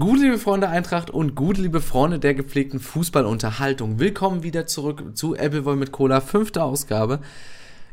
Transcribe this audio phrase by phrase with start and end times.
[0.00, 3.98] Gute liebe Freunde Eintracht und gute liebe Freunde der gepflegten Fußballunterhaltung.
[3.98, 7.20] Willkommen wieder zurück zu Appleboy mit Cola, fünfte Ausgabe.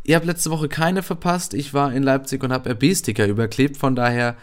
[0.05, 1.53] Ihr habt letzte Woche keine verpasst.
[1.53, 3.75] Ich war in Leipzig und habe RB-Sticker überklebt.
[3.75, 4.37] Von daher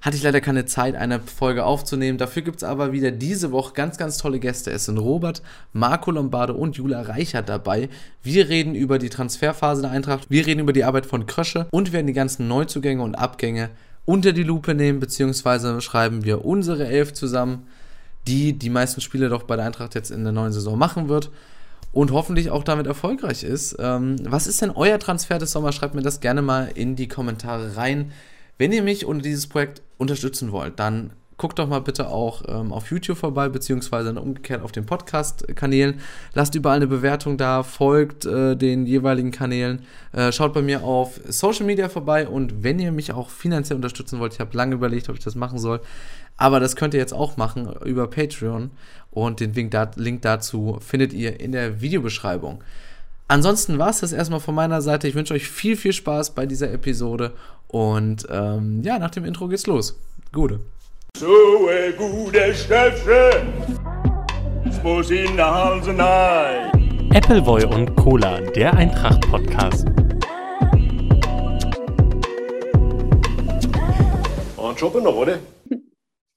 [0.00, 2.18] hatte ich leider keine Zeit, eine Folge aufzunehmen.
[2.18, 4.70] Dafür gibt es aber wieder diese Woche ganz, ganz tolle Gäste.
[4.70, 5.42] Es sind Robert,
[5.72, 7.88] Marco Lombardo und Jula Reichert dabei.
[8.22, 10.30] Wir reden über die Transferphase der Eintracht.
[10.30, 13.70] Wir reden über die Arbeit von Krösche und werden die ganzen Neuzugänge und Abgänge
[14.08, 17.66] unter die Lupe nehmen, beziehungsweise schreiben wir unsere Elf zusammen,
[18.26, 21.30] die die meisten Spiele doch bei der Eintracht jetzt in der neuen Saison machen wird
[21.92, 23.76] und hoffentlich auch damit erfolgreich ist.
[23.78, 25.74] Ähm, was ist denn euer Transfer des Sommers?
[25.74, 28.12] Schreibt mir das gerne mal in die Kommentare rein.
[28.56, 32.72] Wenn ihr mich und dieses Projekt unterstützen wollt, dann guckt doch mal bitte auch ähm,
[32.72, 36.00] auf YouTube vorbei, beziehungsweise umgekehrt auf den Podcast-Kanälen.
[36.34, 39.82] Lasst überall eine Bewertung da, folgt äh, den jeweiligen Kanälen,
[40.12, 44.18] äh, schaut bei mir auf Social Media vorbei und wenn ihr mich auch finanziell unterstützen
[44.18, 45.80] wollt, ich habe lange überlegt, ob ich das machen soll,
[46.36, 48.70] aber das könnt ihr jetzt auch machen über Patreon
[49.12, 52.62] und den Link dazu findet ihr in der Videobeschreibung.
[53.28, 55.06] Ansonsten war es das erstmal von meiner Seite.
[55.06, 57.34] Ich wünsche euch viel, viel Spaß bei dieser Episode
[57.68, 59.98] und ähm, ja, nach dem Intro geht's los.
[60.32, 60.60] Gute.
[61.16, 63.32] Så är gode Stöpsel,
[64.82, 66.70] på sina halsen nej.
[67.14, 69.86] Appleboy und Cola, der Eintracht-Podcast.
[74.56, 75.38] Und Schuppe noch, oder?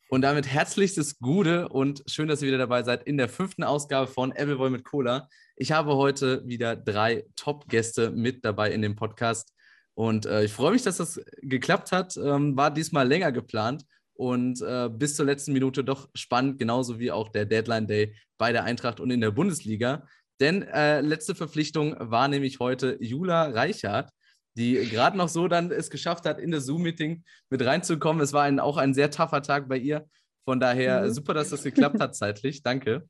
[0.09, 4.07] Und damit herzlichstes Gute und schön, dass ihr wieder dabei seid in der fünften Ausgabe
[4.07, 5.27] von Appleboy mit Cola.
[5.55, 9.53] Ich habe heute wieder drei Top-Gäste mit dabei in dem Podcast.
[9.93, 12.17] Und äh, ich freue mich, dass das geklappt hat.
[12.17, 17.11] Ähm, war diesmal länger geplant und äh, bis zur letzten Minute doch spannend, genauso wie
[17.11, 20.07] auch der Deadline Day bei der Eintracht und in der Bundesliga.
[20.39, 24.11] Denn äh, letzte Verpflichtung war nämlich heute Jula Reichert,
[24.57, 28.21] die gerade noch so dann es geschafft hat, in das Zoom-Meeting mit reinzukommen.
[28.21, 30.07] Es war ein, auch ein sehr tougher Tag bei ihr.
[30.45, 31.11] Von daher mhm.
[31.11, 32.63] super, dass das geklappt hat zeitlich.
[32.63, 33.07] Danke.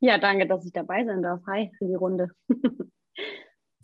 [0.00, 1.40] Ja, danke, dass ich dabei sein darf.
[1.46, 2.28] Hi für die Runde.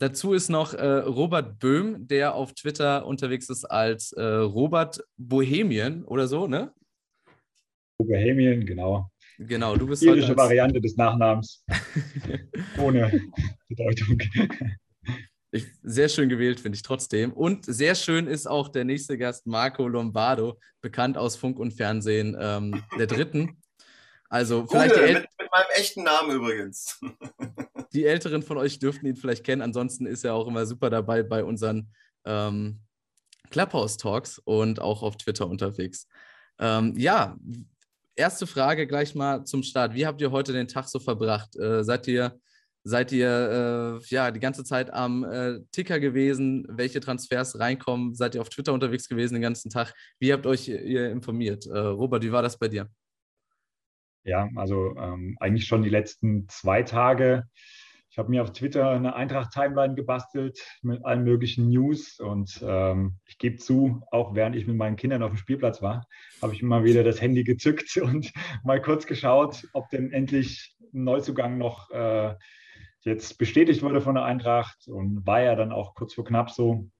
[0.03, 6.03] Dazu ist noch äh, Robert Böhm, der auf Twitter unterwegs ist als äh, Robert Bohemian
[6.03, 6.73] oder so, ne?
[7.97, 9.09] Bohemian, genau.
[9.37, 10.37] Genau, du bist Irische als...
[10.37, 11.63] Variante des Nachnamens.
[12.77, 13.17] Ohne
[13.69, 14.21] Bedeutung.
[15.51, 17.31] Ich, sehr schön gewählt, finde ich trotzdem.
[17.31, 22.35] Und sehr schön ist auch der nächste Gast, Marco Lombardo, bekannt aus Funk und Fernsehen,
[22.37, 23.55] ähm, der Dritten.
[24.27, 26.99] Also vielleicht cool, mit, mit, meinem echten Namen übrigens.
[27.93, 29.61] die Älteren von euch dürften ihn vielleicht kennen.
[29.61, 31.91] Ansonsten ist er auch immer super dabei bei unseren
[32.25, 32.79] ähm,
[33.49, 36.07] Clubhouse-Talks und auch auf Twitter unterwegs.
[36.59, 37.37] Ähm, ja,
[38.15, 39.93] erste Frage gleich mal zum Start.
[39.93, 41.55] Wie habt ihr heute den Tag so verbracht?
[41.55, 42.39] Äh, seid ihr,
[42.83, 46.65] seid ihr äh, ja, die ganze Zeit am äh, Ticker gewesen?
[46.69, 48.15] Welche Transfers reinkommen?
[48.15, 49.93] Seid ihr auf Twitter unterwegs gewesen den ganzen Tag?
[50.19, 51.65] Wie habt euch ihr informiert?
[51.67, 52.89] Äh, Robert, wie war das bei dir?
[54.25, 57.43] Ja, also ähm, eigentlich schon die letzten zwei Tage.
[58.13, 63.39] Ich habe mir auf Twitter eine Eintracht-Timeline gebastelt mit allen möglichen News und ähm, ich
[63.39, 66.05] gebe zu, auch während ich mit meinen Kindern auf dem Spielplatz war,
[66.39, 68.31] habe ich immer wieder das Handy gezückt und
[68.63, 72.35] mal kurz geschaut, ob denn endlich ein Neuzugang noch äh,
[72.99, 76.91] jetzt bestätigt wurde von der Eintracht und war ja dann auch kurz vor knapp so.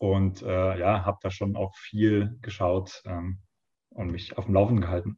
[0.00, 3.38] Und äh, ja, habe da schon auch viel geschaut ähm,
[3.90, 5.16] und mich auf dem Laufen gehalten.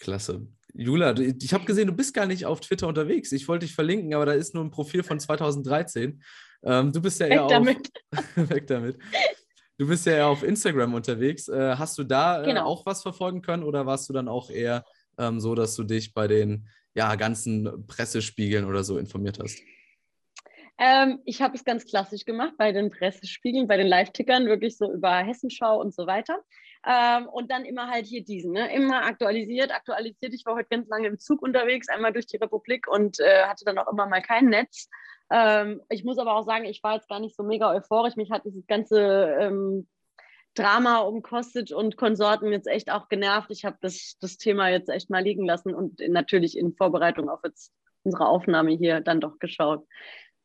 [0.00, 0.46] Klasse.
[0.74, 3.32] Jula, ich habe gesehen, du bist gar nicht auf Twitter unterwegs.
[3.32, 6.22] Ich wollte dich verlinken, aber da ist nur ein Profil von 2013.
[6.64, 7.90] Ähm, du bist ja weg eher damit.
[8.10, 8.24] auf.
[8.50, 8.98] weg damit.
[9.78, 11.48] Du bist ja eher auf Instagram unterwegs.
[11.48, 12.64] Äh, hast du da äh, genau.
[12.64, 14.84] auch was verfolgen können oder warst du dann auch eher
[15.18, 19.58] ähm, so, dass du dich bei den ja, ganzen Pressespiegeln oder so informiert hast?
[20.84, 24.92] Ähm, ich habe es ganz klassisch gemacht bei den Pressespiegeln, bei den Live-Tickern, wirklich so
[24.92, 26.40] über Hessenschau und so weiter.
[26.84, 28.74] Ähm, und dann immer halt hier diesen, ne?
[28.74, 30.34] immer aktualisiert, aktualisiert.
[30.34, 33.64] Ich war heute ganz lange im Zug unterwegs, einmal durch die Republik und äh, hatte
[33.64, 34.88] dann auch immer mal kein Netz.
[35.30, 38.16] Ähm, ich muss aber auch sagen, ich war jetzt gar nicht so mega euphorisch.
[38.16, 39.86] Mich hat dieses ganze ähm,
[40.54, 43.52] Drama um Kostic und Konsorten jetzt echt auch genervt.
[43.52, 47.38] Ich habe das, das Thema jetzt echt mal liegen lassen und natürlich in Vorbereitung auf
[47.44, 49.86] jetzt unsere Aufnahme hier dann doch geschaut.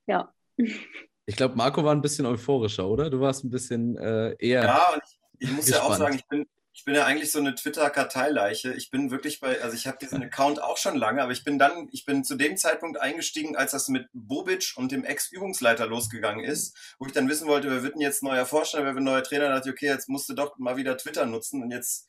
[0.07, 0.33] Ja.
[0.56, 3.09] Ich glaube, Marco war ein bisschen euphorischer, oder?
[3.09, 4.63] Du warst ein bisschen äh, eher.
[4.63, 5.83] Ja, und ich ich muss Gespannt.
[5.83, 8.74] ja auch sagen, ich bin, ich bin ja eigentlich so eine Twitter-Karteileiche.
[8.74, 11.59] Ich bin wirklich bei, also ich habe diesen Account auch schon lange, aber ich bin
[11.59, 16.45] dann, ich bin zu dem Zeitpunkt eingestiegen, als das mit Bobic und dem Ex-Übungsleiter losgegangen
[16.45, 19.24] ist, wo ich dann wissen wollte, wer wird denn jetzt neuer Vorstand, wer wird neuer
[19.24, 22.07] Trainer, da dachte ich, okay, jetzt musst du doch mal wieder Twitter nutzen und jetzt,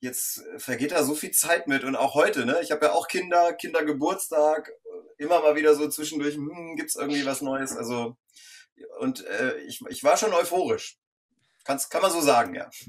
[0.00, 2.58] jetzt vergeht da so viel Zeit mit und auch heute, ne?
[2.62, 4.70] Ich habe ja auch Kinder, Kindergeburtstag,
[5.18, 8.16] immer mal wieder so zwischendurch, hm, gibt's irgendwie was Neues, also
[9.00, 10.98] und äh, ich, ich war schon euphorisch.
[11.64, 12.70] Kann's, kann man so sagen, ja.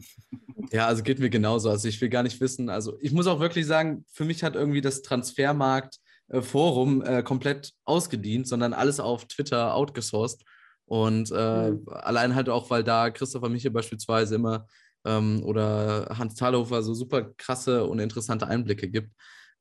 [0.71, 1.69] Ja, also geht mir genauso.
[1.69, 2.69] Also ich will gar nicht wissen.
[2.69, 8.49] Also ich muss auch wirklich sagen, für mich hat irgendwie das Transfermarkt-Forum äh, komplett ausgedient,
[8.49, 10.43] sondern alles auf Twitter outgesourced.
[10.85, 11.87] Und äh, mhm.
[11.87, 14.67] allein halt auch, weil da Christopher Miche beispielsweise immer
[15.07, 19.11] ähm, oder Hans Thalhofer so super krasse und interessante Einblicke gibt.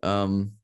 [0.02, 0.58] Ähm,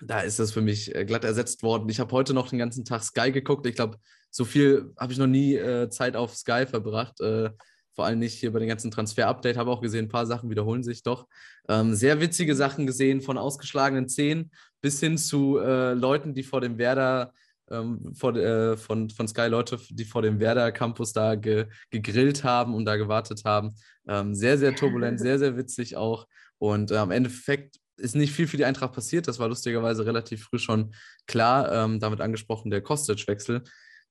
[0.00, 1.88] da ist das für mich äh, glatt ersetzt worden.
[1.88, 3.66] Ich habe heute noch den ganzen Tag Sky geguckt.
[3.66, 3.98] Ich glaube,
[4.30, 7.20] so viel habe ich noch nie äh, Zeit auf Sky verbracht.
[7.20, 7.50] Äh,
[7.94, 9.56] vor allem nicht hier bei den ganzen Transfer-Update.
[9.56, 11.26] Habe auch gesehen, ein paar Sachen wiederholen sich doch.
[11.68, 14.50] Ähm, sehr witzige Sachen gesehen, von ausgeschlagenen Zehen
[14.82, 17.32] bis hin zu äh, Leuten, die vor dem Werder
[17.70, 22.44] ähm, vor, äh, von, von Sky Leute, die vor dem Werder Campus da ge, gegrillt
[22.44, 23.74] haben und da gewartet haben.
[24.08, 26.26] Ähm, sehr, sehr turbulent, sehr, sehr witzig auch.
[26.58, 29.26] Und äh, am Endeffekt ist nicht viel für die Eintracht passiert.
[29.28, 30.94] Das war lustigerweise relativ früh schon
[31.26, 31.72] klar.
[31.72, 33.62] Ähm, damit angesprochen der Kostic-Wechsel,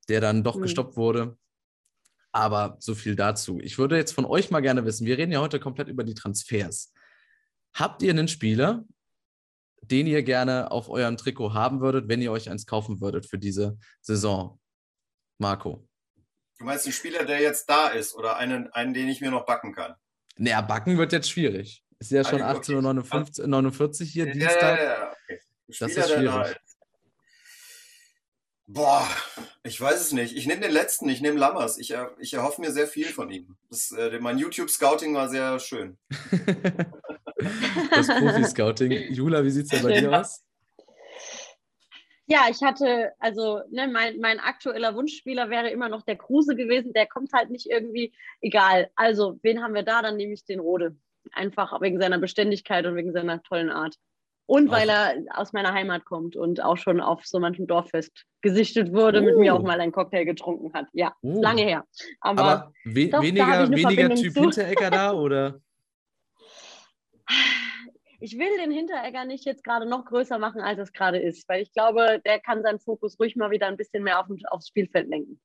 [0.10, 0.64] der dann doch mhm.
[0.64, 1.38] gestoppt wurde.
[2.32, 3.60] Aber so viel dazu.
[3.62, 6.16] Ich würde jetzt von euch mal gerne wissen, wir reden ja heute komplett über die
[6.16, 6.92] Transfers.
[7.74, 8.84] Habt ihr einen Spieler,
[9.92, 13.38] den ihr gerne auf eurem Trikot haben würdet, wenn ihr euch eins kaufen würdet für
[13.38, 14.60] diese Saison?
[15.38, 15.88] Marco.
[16.58, 19.46] Du meinst einen Spieler, der jetzt da ist oder einen, einen den ich mir noch
[19.46, 19.96] backen kann?
[20.38, 21.84] Naja, backen wird jetzt schwierig.
[22.00, 24.80] Ist ja schon 18.49 Uhr hier, ja, Dienstag.
[24.80, 25.40] Ja, ja, okay.
[25.68, 26.58] Das ist schwierig.
[28.68, 29.08] Boah,
[29.64, 30.36] ich weiß es nicht.
[30.36, 31.78] Ich nehme den letzten, ich nehme Lammers.
[31.78, 33.56] Ich, ich erhoffe mir sehr viel von ihm.
[33.70, 35.98] Das, äh, mein YouTube-Scouting war sehr schön.
[37.92, 39.14] das Profi-Scouting.
[39.14, 40.44] Jula, wie sieht es denn bei dir aus?
[42.28, 46.92] Ja, ich hatte, also ne, mein, mein aktueller Wunschspieler wäre immer noch der Kruse gewesen.
[46.94, 48.90] Der kommt halt nicht irgendwie, egal.
[48.96, 50.02] Also, wen haben wir da?
[50.02, 50.96] Dann nehme ich den Rode.
[51.34, 53.96] Einfach wegen seiner Beständigkeit und wegen seiner tollen Art.
[54.48, 58.94] Und weil er aus meiner Heimat kommt und auch schon auf so manchem Dorffest gesichtet
[58.94, 59.26] wurde, uh.
[59.26, 59.66] mit mir auch oh.
[59.66, 60.86] mal einen Cocktail getrunken hat.
[60.94, 61.42] Ja, uh.
[61.42, 61.84] lange her.
[62.22, 64.42] Aber, Aber we doch, weniger, weniger Typ zu.
[64.42, 65.60] Hinteregger da, oder?
[68.20, 71.62] Ich will den Hinteregger nicht jetzt gerade noch größer machen, als es gerade ist, weil
[71.62, 75.10] ich glaube, der kann seinen Fokus ruhig mal wieder ein bisschen mehr auf, aufs Spielfeld
[75.10, 75.40] lenken.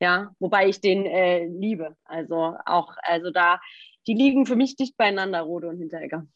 [0.00, 1.96] Ja, wobei ich den äh, liebe.
[2.04, 3.60] Also auch, also da,
[4.06, 6.26] die liegen für mich dicht beieinander, Rode und Hinteregger.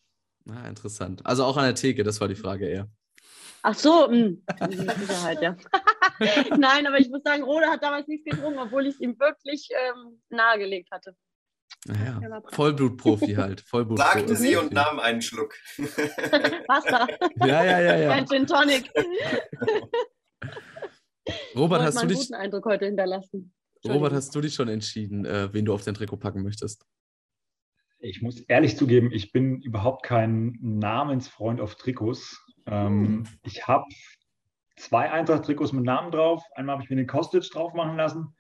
[0.48, 1.24] Ah, interessant.
[1.24, 2.88] Also auch an der Theke, das war die Frage eher.
[3.62, 4.08] Ach so.
[4.08, 4.44] Hm.
[4.70, 5.56] Sicherheit, ja.
[6.58, 9.68] Nein, aber ich muss sagen, Rode hat damals nichts getrunken, obwohl ich es ihm wirklich
[9.70, 11.16] ähm, nahegelegt hatte.
[11.86, 13.60] Naja, Vollblutprofi halt.
[13.66, 14.18] Vollblutprofi.
[14.18, 15.54] Sagte sie und nahm einen Schluck.
[16.68, 17.08] Wasser.
[17.46, 17.98] Ja, ja, ja.
[17.98, 18.10] ja.
[18.10, 18.90] Ein Gin Tonic.
[21.56, 22.18] Robert, hast du dich.
[22.18, 23.52] guten Eindruck heute hinterlassen.
[23.84, 26.86] Robert, hast du dich schon entschieden, äh, wen du auf dein Trikot packen möchtest?
[27.98, 32.44] Ich muss ehrlich zugeben, ich bin überhaupt kein Namensfreund auf Trikots.
[32.66, 33.26] Ähm, hm.
[33.44, 33.86] Ich habe
[34.76, 36.44] zwei Eintracht-Trikots mit Namen drauf.
[36.54, 38.34] Einmal habe ich mir den Kostic drauf machen lassen.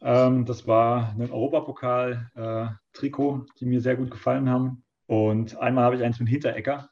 [0.00, 4.84] Ähm, das war ein Europapokal-Trikot, äh, die mir sehr gut gefallen haben.
[5.06, 6.90] Und einmal habe ich eins mit Hinterecker.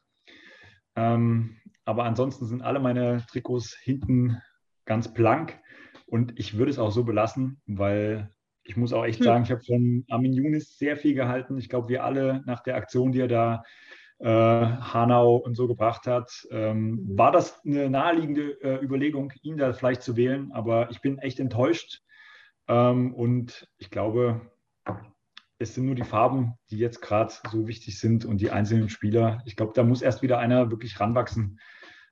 [0.95, 4.41] Ähm, aber ansonsten sind alle meine Trikots hinten
[4.85, 5.59] ganz blank.
[6.05, 8.29] Und ich würde es auch so belassen, weil
[8.63, 9.25] ich muss auch echt hm.
[9.25, 11.57] sagen, ich habe von Armin Younis sehr viel gehalten.
[11.57, 13.63] Ich glaube, wir alle nach der Aktion, die er da
[14.19, 17.17] äh, Hanau und so gebracht hat, ähm, mhm.
[17.17, 20.51] war das eine naheliegende äh, Überlegung, ihn da vielleicht zu wählen.
[20.53, 22.01] Aber ich bin echt enttäuscht.
[22.67, 24.41] Ähm, und ich glaube,
[25.59, 29.41] es sind nur die Farben, die jetzt gerade so wichtig sind und die einzelnen Spieler.
[29.45, 31.59] Ich glaube, da muss erst wieder einer wirklich ranwachsen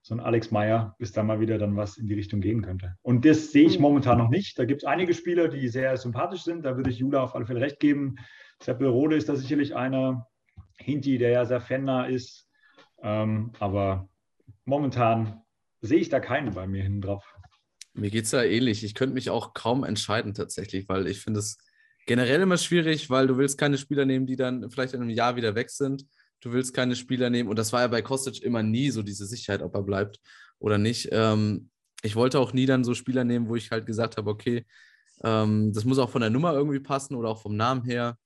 [0.03, 2.97] so ein Alex Meyer, bis da mal wieder dann was in die Richtung gehen könnte.
[3.01, 3.83] Und das sehe ich mhm.
[3.83, 4.57] momentan noch nicht.
[4.57, 6.65] Da gibt es einige Spieler, die sehr sympathisch sind.
[6.65, 8.15] Da würde ich Jula auf alle Fälle recht geben.
[8.61, 10.27] Seppel Rode ist da sicherlich einer.
[10.77, 12.49] Hinti, der ja sehr fannah ist.
[13.03, 14.09] Ähm, aber
[14.65, 15.41] momentan
[15.81, 17.35] sehe ich da keinen bei mir hinten drauf.
[17.93, 18.83] Mir geht es ja ähnlich.
[18.83, 21.57] Ich könnte mich auch kaum entscheiden tatsächlich, weil ich finde es
[22.05, 25.35] generell immer schwierig, weil du willst keine Spieler nehmen, die dann vielleicht in einem Jahr
[25.35, 26.05] wieder weg sind
[26.41, 27.49] du willst keine Spieler nehmen.
[27.49, 30.19] Und das war ja bei Kostic immer nie so diese Sicherheit, ob er bleibt
[30.59, 31.09] oder nicht.
[31.11, 31.69] Ähm,
[32.03, 34.65] ich wollte auch nie dann so Spieler nehmen, wo ich halt gesagt habe, okay,
[35.23, 38.17] ähm, das muss auch von der Nummer irgendwie passen oder auch vom Namen her.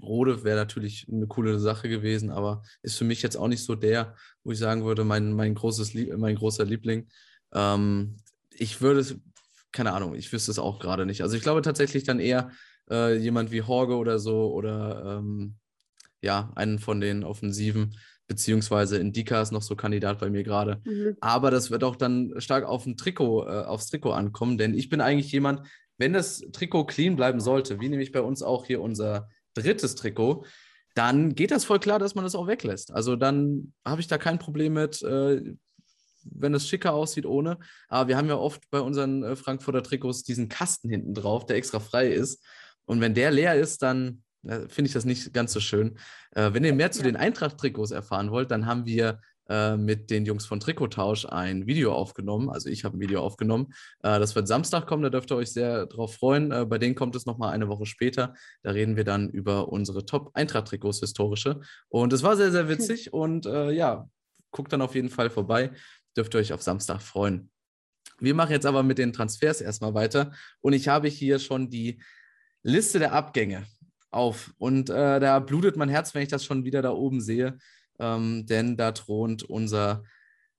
[0.00, 3.74] Rode wäre natürlich eine coole Sache gewesen, aber ist für mich jetzt auch nicht so
[3.74, 7.08] der, wo ich sagen würde, mein, mein, großes, mein großer Liebling.
[7.52, 8.16] Ähm,
[8.56, 9.16] ich würde es,
[9.72, 11.22] keine Ahnung, ich wüsste es auch gerade nicht.
[11.22, 12.50] Also ich glaube tatsächlich dann eher
[12.90, 15.56] äh, jemand wie Horge oder so oder ähm,
[16.22, 17.96] ja, einen von den Offensiven,
[18.26, 20.80] beziehungsweise Indika ist noch so Kandidat bei mir gerade.
[20.84, 21.16] Mhm.
[21.20, 24.88] Aber das wird auch dann stark auf ein Trikot, äh, aufs Trikot ankommen, denn ich
[24.88, 25.66] bin eigentlich jemand,
[25.98, 30.44] wenn das Trikot clean bleiben sollte, wie nämlich bei uns auch hier unser drittes Trikot,
[30.94, 32.92] dann geht das voll klar, dass man das auch weglässt.
[32.92, 35.54] Also dann habe ich da kein Problem mit, äh,
[36.24, 37.58] wenn es schicker aussieht ohne.
[37.88, 41.56] Aber wir haben ja oft bei unseren äh, Frankfurter Trikots diesen Kasten hinten drauf, der
[41.56, 42.44] extra frei ist.
[42.86, 45.96] Und wenn der leer ist, dann äh, finde ich das nicht ganz so schön.
[46.32, 50.24] Äh, wenn ihr mehr zu den Eintracht-Trikots erfahren wollt, dann haben wir äh, mit den
[50.24, 52.50] Jungs von Trikottausch ein Video aufgenommen.
[52.50, 53.72] Also ich habe ein Video aufgenommen.
[54.02, 56.68] Äh, das wird Samstag kommen, da dürft ihr euch sehr drauf freuen.
[56.68, 58.34] Bei denen kommt es nochmal eine Woche später.
[58.62, 61.60] Da reden wir dann über unsere Top-Eintracht-Trikots historische.
[61.88, 63.12] Und es war sehr, sehr witzig.
[63.12, 64.08] Und ja,
[64.50, 65.72] guckt dann auf jeden Fall vorbei.
[66.16, 67.50] Dürft ihr euch auf Samstag freuen.
[68.18, 70.32] Wir machen jetzt aber mit den Transfers erstmal weiter.
[70.60, 72.00] Und ich habe hier schon die
[72.62, 73.66] Liste der Abgänge
[74.10, 74.54] auf.
[74.58, 77.58] Und äh, da blutet mein Herz, wenn ich das schon wieder da oben sehe
[77.98, 80.02] ähm, denn da thront unser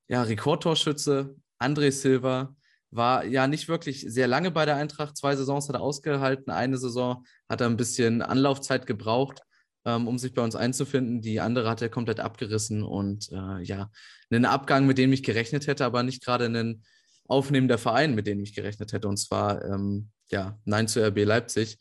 [0.08, 2.54] ja, Rekordtorschütze André Silva.
[2.92, 5.16] War ja nicht wirklich sehr lange bei der Eintracht.
[5.16, 6.52] Zwei Saisons hat er ausgehalten.
[6.52, 9.40] Eine Saison hat er ein bisschen Anlaufzeit gebraucht,
[9.86, 11.22] ähm, um sich bei uns einzufinden.
[11.22, 13.90] Die andere hat er komplett abgerissen und äh, ja,
[14.30, 16.84] einen Abgang, mit dem ich gerechnet hätte, aber nicht gerade einen
[17.28, 19.08] aufnehmender Verein, mit dem ich gerechnet hätte.
[19.08, 21.78] Und zwar ähm, ja, Nein zu RB Leipzig.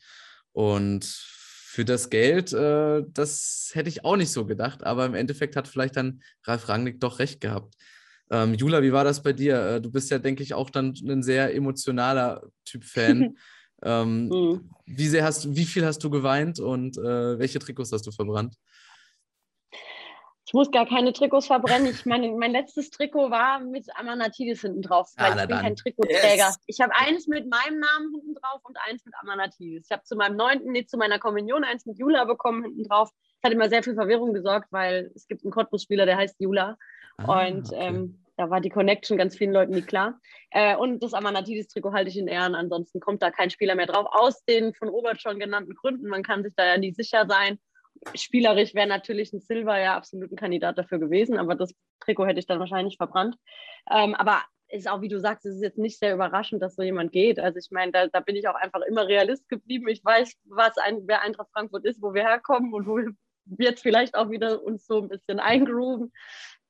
[0.52, 5.56] Und für das Geld, äh, das hätte ich auch nicht so gedacht, aber im Endeffekt
[5.56, 7.76] hat vielleicht dann Ralf Rangnick doch recht gehabt.
[8.32, 9.60] Ähm, Jula, wie war das bei dir?
[9.62, 13.38] Äh, du bist ja, denke ich, auch dann ein sehr emotionaler Typ Fan.
[13.86, 14.70] ähm, mhm.
[14.86, 18.56] wie, sehr hast, wie viel hast du geweint und äh, welche Trikots hast du verbrannt?
[20.48, 21.88] Ich muss gar keine Trikots verbrennen.
[21.88, 25.62] Ich meine, mein letztes Trikot war mit Amanatidis hinten drauf, weil ah, ich bin dann.
[25.62, 26.36] kein Trikotträger.
[26.36, 26.60] Yes.
[26.68, 29.86] Ich habe eins mit meinem Namen hinten drauf und eins mit Amanatidis.
[29.86, 33.10] Ich habe zu meinem neunten, nee, zu meiner Kommunion eins mit Jula bekommen hinten drauf.
[33.42, 36.78] Das hat immer sehr viel Verwirrung gesorgt, weil es gibt einen Cottbus-Spieler, der heißt Jula.
[37.18, 37.78] Ah, und okay.
[37.80, 40.20] ähm, da war die Connection ganz vielen Leuten nicht klar.
[40.52, 42.56] Äh, und das Amanatidis-Trikot halte ich in Ehren.
[42.56, 46.08] Ansonsten kommt da kein Spieler mehr drauf, aus den von Robert schon genannten Gründen.
[46.08, 47.60] Man kann sich da ja nie sicher sein
[48.14, 52.40] spielerisch wäre natürlich ein Silver ja absolut ein Kandidat dafür gewesen, aber das Trikot hätte
[52.40, 53.38] ich dann wahrscheinlich verbrannt.
[53.90, 56.82] Ähm, aber ist auch, wie du sagst, es ist jetzt nicht sehr überraschend, dass so
[56.82, 57.40] jemand geht.
[57.40, 59.88] Also ich meine, da, da bin ich auch einfach immer Realist geblieben.
[59.88, 63.14] Ich weiß, was ein, wer Eintracht Frankfurt ist, wo wir herkommen und wo wir
[63.70, 66.12] jetzt vielleicht auch wieder uns so ein bisschen eingrooven.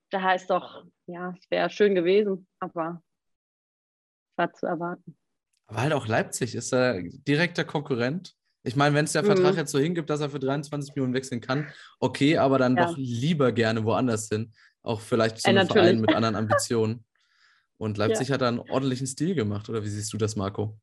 [0.09, 3.01] Da heißt doch, ja, es wäre schön gewesen, aber
[4.37, 5.17] war zu erwarten.
[5.67, 8.35] Aber halt auch Leipzig ist er direkter Konkurrent.
[8.63, 9.27] Ich meine, wenn es der mhm.
[9.27, 12.85] Vertrag jetzt so hingibt, dass er für 23 Millionen wechseln kann, okay, aber dann ja.
[12.85, 14.53] doch lieber gerne woanders hin.
[14.81, 17.05] Auch vielleicht zu einem ja, Verein mit anderen Ambitionen.
[17.77, 18.35] Und Leipzig ja.
[18.35, 20.79] hat da einen ordentlichen Stil gemacht, oder wie siehst du das, Marco?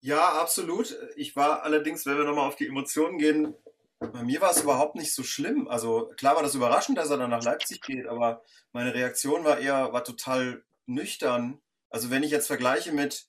[0.00, 0.96] Ja, absolut.
[1.16, 3.54] Ich war allerdings, wenn wir nochmal auf die Emotionen gehen,
[3.98, 5.68] bei mir war es überhaupt nicht so schlimm.
[5.68, 9.58] Also klar war das überraschend, dass er dann nach Leipzig geht, aber meine Reaktion war
[9.58, 11.60] eher, war total nüchtern.
[11.90, 13.28] Also wenn ich jetzt vergleiche mit,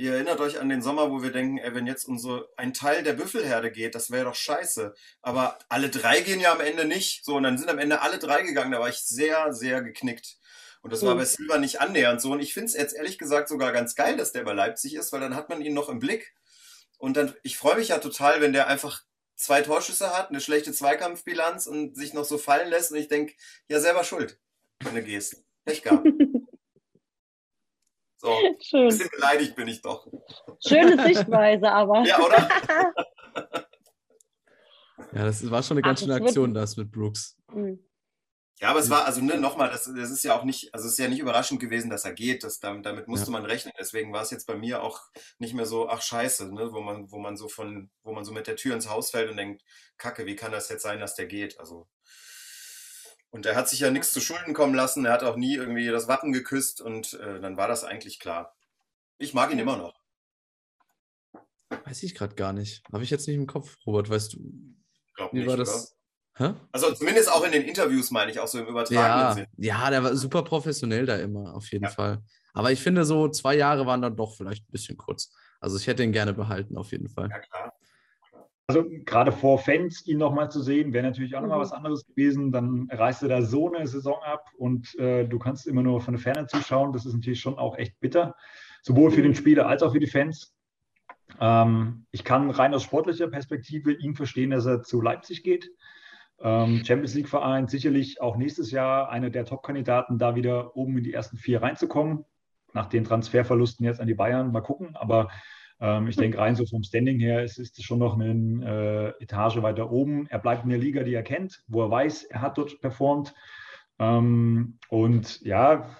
[0.00, 3.02] Ihr erinnert euch an den Sommer, wo wir denken, ey, wenn jetzt unsere, ein Teil
[3.02, 4.94] der Büffelherde geht, das wäre doch scheiße.
[5.20, 7.22] Aber alle drei gehen ja am Ende nicht.
[7.22, 8.72] So, und dann sind am Ende alle drei gegangen.
[8.72, 10.38] Da war ich sehr, sehr geknickt.
[10.80, 12.32] Und das war bei Silva nicht annähernd so.
[12.32, 15.12] Und ich finde es jetzt ehrlich gesagt sogar ganz geil, dass der bei Leipzig ist,
[15.12, 16.34] weil dann hat man ihn noch im Blick.
[16.96, 19.02] Und dann, ich freue mich ja total, wenn der einfach
[19.40, 22.92] zwei Torschüsse hat, eine schlechte Zweikampfbilanz und sich noch so fallen lässt.
[22.92, 23.34] Und ich denke,
[23.68, 24.38] ja, selber schuld,
[24.84, 25.44] wenn du gehst.
[25.64, 26.06] Pech gehabt.
[28.22, 28.28] So,
[28.60, 28.80] Schön.
[28.80, 30.06] ein bisschen beleidigt bin ich doch.
[30.62, 32.04] Schöne Sichtweise, aber.
[32.04, 32.36] Ja, oder?
[35.14, 37.38] ja, das war schon eine ganz Ach, schöne Aktion, das mit Brooks.
[37.50, 37.82] Mhm.
[38.60, 40.92] Ja, aber es war, also ne, nochmal, das, das ist ja auch nicht, also es
[40.92, 42.44] ist ja nicht überraschend gewesen, dass er geht.
[42.44, 43.32] Das, damit, damit musste ja.
[43.32, 43.72] man rechnen.
[43.78, 45.00] Deswegen war es jetzt bei mir auch
[45.38, 48.32] nicht mehr so, ach scheiße, ne, wo man, wo man so von, wo man so
[48.32, 49.62] mit der Tür ins Haus fällt und denkt,
[49.96, 51.58] Kacke, wie kann das jetzt sein, dass der geht?
[51.58, 51.88] Also
[53.30, 55.04] und er hat sich ja nichts zu Schulden kommen lassen.
[55.04, 58.56] Er hat auch nie irgendwie das Wappen geküsst und äh, dann war das eigentlich klar.
[59.18, 59.94] Ich mag ihn immer noch.
[61.84, 62.82] Weiß ich gerade gar nicht.
[62.92, 64.38] Habe ich jetzt nicht im Kopf, Robert, weißt du?
[65.14, 65.96] Glaub wie nicht, war das?
[66.72, 69.46] Also zumindest auch in den Interviews meine ich, auch so im übertragenen ja, Sinn.
[69.56, 71.90] Ja, der war super professionell da immer, auf jeden ja.
[71.90, 72.22] Fall.
[72.52, 75.32] Aber ich finde, so zwei Jahre waren dann doch vielleicht ein bisschen kurz.
[75.60, 77.28] Also ich hätte ihn gerne behalten, auf jeden Fall.
[77.30, 77.72] Ja, klar.
[78.66, 81.62] Also gerade vor Fans ihn nochmal zu sehen, wäre natürlich auch nochmal mhm.
[81.62, 82.52] was anderes gewesen.
[82.52, 86.14] Dann reißt er da so eine Saison ab und äh, du kannst immer nur von
[86.14, 86.92] der Ferne zuschauen.
[86.92, 88.36] Das ist natürlich schon auch echt bitter,
[88.82, 90.54] sowohl für den Spieler als auch für die Fans.
[91.40, 95.68] Ähm, ich kann rein aus sportlicher Perspektive ihn verstehen, dass er zu Leipzig geht.
[96.42, 101.04] Ähm, Champions League Verein sicherlich auch nächstes Jahr einer der Top-Kandidaten, da wieder oben in
[101.04, 102.24] die ersten vier reinzukommen.
[102.72, 104.96] Nach den Transferverlusten jetzt an die Bayern, mal gucken.
[104.96, 105.28] Aber
[105.80, 109.22] ähm, ich denke, rein so vom Standing her ist, ist es schon noch eine äh,
[109.22, 110.26] Etage weiter oben.
[110.28, 113.34] Er bleibt in der Liga, die er kennt, wo er weiß, er hat dort performt.
[113.98, 115.90] Ähm, und ja,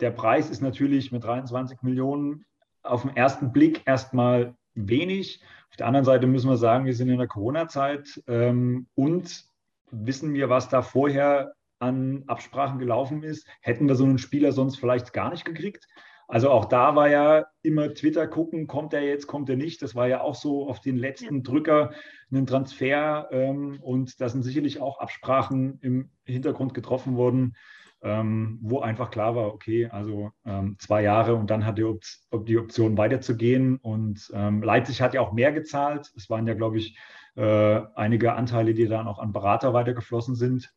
[0.00, 2.44] der Preis ist natürlich mit 23 Millionen
[2.82, 5.40] auf den ersten Blick erstmal wenig.
[5.70, 9.44] Auf der anderen Seite müssen wir sagen, wir sind in der Corona-Zeit ähm, und
[9.90, 14.76] wissen wir, was da vorher an Absprachen gelaufen ist, hätten wir so einen Spieler sonst
[14.76, 15.86] vielleicht gar nicht gekriegt.
[16.26, 19.82] Also auch da war ja immer Twitter gucken, kommt er jetzt, kommt er nicht.
[19.82, 21.42] Das war ja auch so auf den letzten.
[21.42, 21.92] Drücker
[22.30, 27.56] einen Transfer ähm, und da sind sicherlich auch Absprachen im Hintergrund getroffen worden,
[28.02, 32.00] ähm, wo einfach klar war, okay, also ähm, zwei Jahre und dann hat die, Op
[32.46, 33.76] die Option weiterzugehen.
[33.76, 36.10] Und ähm, Leipzig hat ja auch mehr gezahlt.
[36.16, 36.98] Es waren ja, glaube ich,
[37.36, 40.72] äh, einige Anteile, die dann auch an Berater weitergeflossen sind.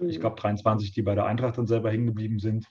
[0.00, 2.66] Ich glaube 23, die bei der Eintracht dann selber hängen geblieben sind.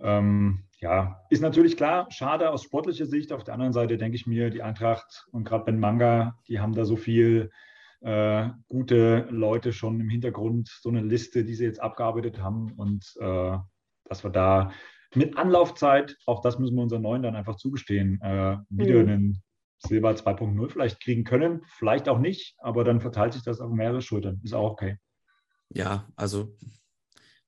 [0.00, 3.32] Ähm, ja, ist natürlich klar, schade aus sportlicher Sicht.
[3.32, 6.74] Auf der anderen Seite denke ich mir, die Eintracht und gerade Ben Manga, die haben
[6.74, 7.50] da so viel
[8.00, 13.12] äh, gute Leute schon im Hintergrund, so eine Liste, die sie jetzt abgearbeitet haben und
[13.20, 13.56] äh,
[14.04, 14.70] dass wir da
[15.14, 19.08] mit Anlaufzeit, auch das müssen wir unseren Neuen dann einfach zugestehen, äh, wieder mhm.
[19.08, 19.42] einen
[19.78, 24.02] Silber 2.0 vielleicht kriegen können, vielleicht auch nicht, aber dann verteilt sich das auf mehrere
[24.02, 24.40] Schultern.
[24.42, 24.98] Ist auch okay.
[25.70, 26.56] Ja, also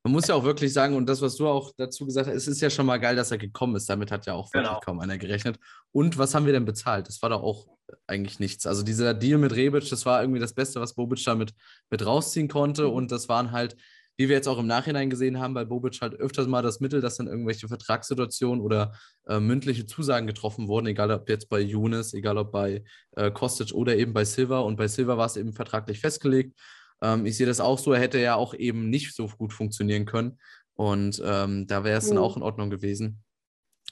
[0.03, 2.49] man muss ja auch wirklich sagen, und das, was du auch dazu gesagt hast, es
[2.49, 3.89] ist ja schon mal geil, dass er gekommen ist.
[3.89, 4.81] Damit hat ja auch wirklich genau.
[4.81, 5.59] kaum einer gerechnet.
[5.93, 7.07] Und was haben wir denn bezahlt?
[7.07, 7.67] Das war doch auch
[8.07, 8.67] eigentlich nichts.
[8.67, 11.53] Also dieser Deal mit Rebic, das war irgendwie das Beste, was Bobic damit
[11.91, 12.85] mit rausziehen konnte.
[12.85, 12.93] Mhm.
[12.93, 13.77] Und das waren halt,
[14.17, 17.01] wie wir jetzt auch im Nachhinein gesehen haben, bei Bobic halt öfters mal das Mittel,
[17.01, 18.93] dass dann irgendwelche Vertragssituationen oder
[19.27, 23.73] äh, mündliche Zusagen getroffen wurden, egal ob jetzt bei Younes, egal ob bei äh, Kostic
[23.73, 24.61] oder eben bei Silva.
[24.61, 26.59] Und bei Silva war es eben vertraglich festgelegt.
[27.03, 30.05] Ähm, ich sehe das auch so, er hätte ja auch eben nicht so gut funktionieren
[30.05, 30.39] können.
[30.75, 32.17] Und ähm, da wäre es mhm.
[32.17, 33.23] dann auch in Ordnung gewesen.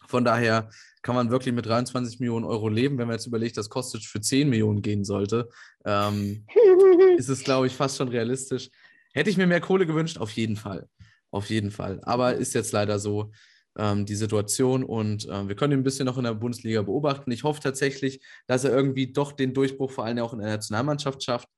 [0.07, 0.71] Von daher
[1.03, 2.99] kann man wirklich mit 23 Millionen Euro leben.
[2.99, 5.49] Wenn man jetzt überlegt, dass Kostic für 10 Millionen gehen sollte,
[5.85, 6.47] ähm,
[7.19, 8.71] ist es, glaube ich, fast schon realistisch.
[9.13, 10.19] Hätte ich mir mehr Kohle gewünscht?
[10.19, 10.89] Auf jeden Fall.
[11.31, 12.01] Auf jeden Fall.
[12.03, 13.33] Aber ist jetzt leider so
[13.77, 17.31] ähm, die Situation und äh, wir können ihn ein bisschen noch in der Bundesliga beobachten.
[17.31, 21.23] Ich hoffe tatsächlich, dass er irgendwie doch den Durchbruch vor allem auch in der Nationalmannschaft
[21.23, 21.49] schafft.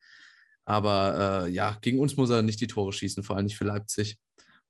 [0.64, 3.64] Aber äh, ja, gegen uns muss er nicht die Tore schießen, vor allem nicht für
[3.64, 4.18] Leipzig.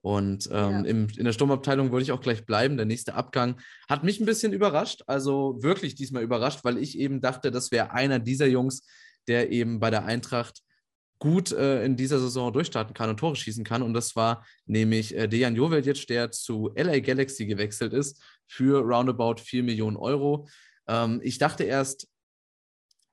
[0.02, 0.80] Und ähm, ja.
[0.82, 2.76] im, in der Sturmabteilung würde ich auch gleich bleiben.
[2.76, 7.20] Der nächste Abgang hat mich ein bisschen überrascht, also wirklich diesmal überrascht, weil ich eben
[7.20, 8.86] dachte, das wäre einer dieser Jungs,
[9.28, 10.62] der eben bei der Eintracht
[11.20, 13.82] gut äh, in dieser Saison durchstarten kann und Tore schießen kann.
[13.82, 19.36] Und das war nämlich äh, Dejan Joveljic, der zu LA Galaxy gewechselt ist für roundabout
[19.40, 20.48] 4 Millionen Euro.
[20.88, 22.08] Ähm, ich dachte erst,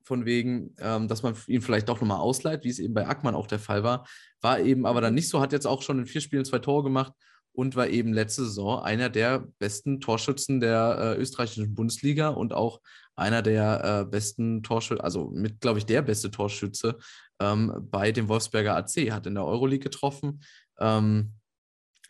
[0.08, 3.36] von wegen, ähm, dass man ihn vielleicht doch nochmal ausleiht, wie es eben bei Ackmann
[3.36, 4.08] auch der Fall war.
[4.40, 6.84] War eben aber dann nicht so, hat jetzt auch schon in vier Spielen zwei Tore
[6.84, 7.12] gemacht
[7.52, 12.80] und war eben letzte Saison einer der besten Torschützen der äh, österreichischen Bundesliga und auch
[13.18, 16.98] einer der äh, besten Torschützen, also mit, glaube ich, der beste Torschütze
[17.40, 20.42] ähm, bei dem Wolfsberger AC, hat in der Euroleague getroffen.
[20.80, 21.34] Ähm,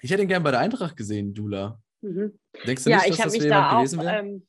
[0.01, 1.79] ich hätte ihn gern bei der Eintracht gesehen, Dula.
[2.01, 2.37] Mhm.
[2.65, 4.19] Denkst du ja, nicht, dass das jemand da gewesen wäre?
[4.19, 4.47] Ähm,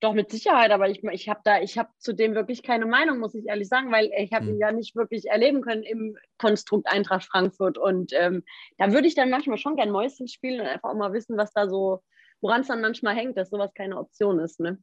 [0.00, 3.20] doch, mit Sicherheit, aber ich, ich habe da, ich habe zu dem wirklich keine Meinung,
[3.20, 4.54] muss ich ehrlich sagen, weil ich habe hm.
[4.54, 7.78] ihn ja nicht wirklich erleben können im Konstrukt Eintracht Frankfurt.
[7.78, 8.42] Und ähm,
[8.76, 11.52] da würde ich dann manchmal schon gern Mäuschen spielen und einfach auch mal wissen, was
[11.52, 12.02] da so,
[12.42, 14.60] woran es dann manchmal hängt, dass sowas keine Option ist.
[14.60, 14.78] Ne?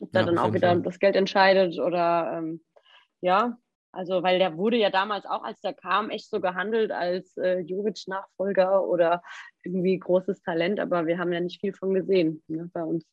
[0.00, 0.82] Ob da ja, dann auch wieder Fall.
[0.82, 2.64] das Geld entscheidet oder ähm,
[3.20, 3.58] ja,
[3.92, 7.60] also, weil der wurde ja damals auch, als der kam, echt so gehandelt als äh,
[7.60, 9.22] Jovic-Nachfolger oder
[9.62, 13.04] irgendwie großes Talent, aber wir haben ja nicht viel von gesehen ne, bei uns.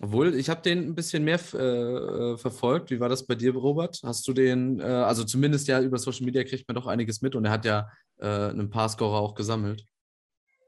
[0.00, 2.90] Obwohl, ich habe den ein bisschen mehr äh, äh, verfolgt.
[2.90, 4.00] Wie war das bei dir, Robert?
[4.02, 7.36] Hast du den, äh, also zumindest ja über Social Media kriegt man doch einiges mit
[7.36, 9.84] und er hat ja äh, einen Paar-Scorer auch gesammelt.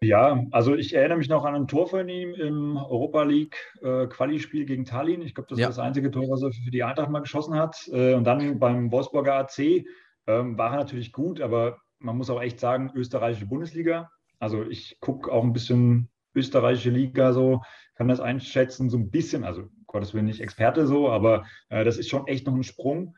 [0.04, 4.06] Ja, also ich erinnere mich noch an ein Tor von ihm im Europa League äh,
[4.06, 5.22] Quali-Spiel gegen Tallinn.
[5.22, 5.64] Ich glaube, das ja.
[5.64, 7.88] war das einzige Tor, was er für die Eintracht mal geschossen hat.
[7.92, 9.86] Äh, und dann beim Wolfsburger AC
[10.26, 14.10] ähm, war er natürlich gut, aber man muss auch echt sagen, österreichische Bundesliga.
[14.38, 17.62] Also ich gucke auch ein bisschen österreichische Liga so,
[17.94, 21.96] kann das einschätzen, so ein bisschen, also Gottes Willen nicht Experte so, aber äh, das
[21.96, 23.16] ist schon echt noch ein Sprung.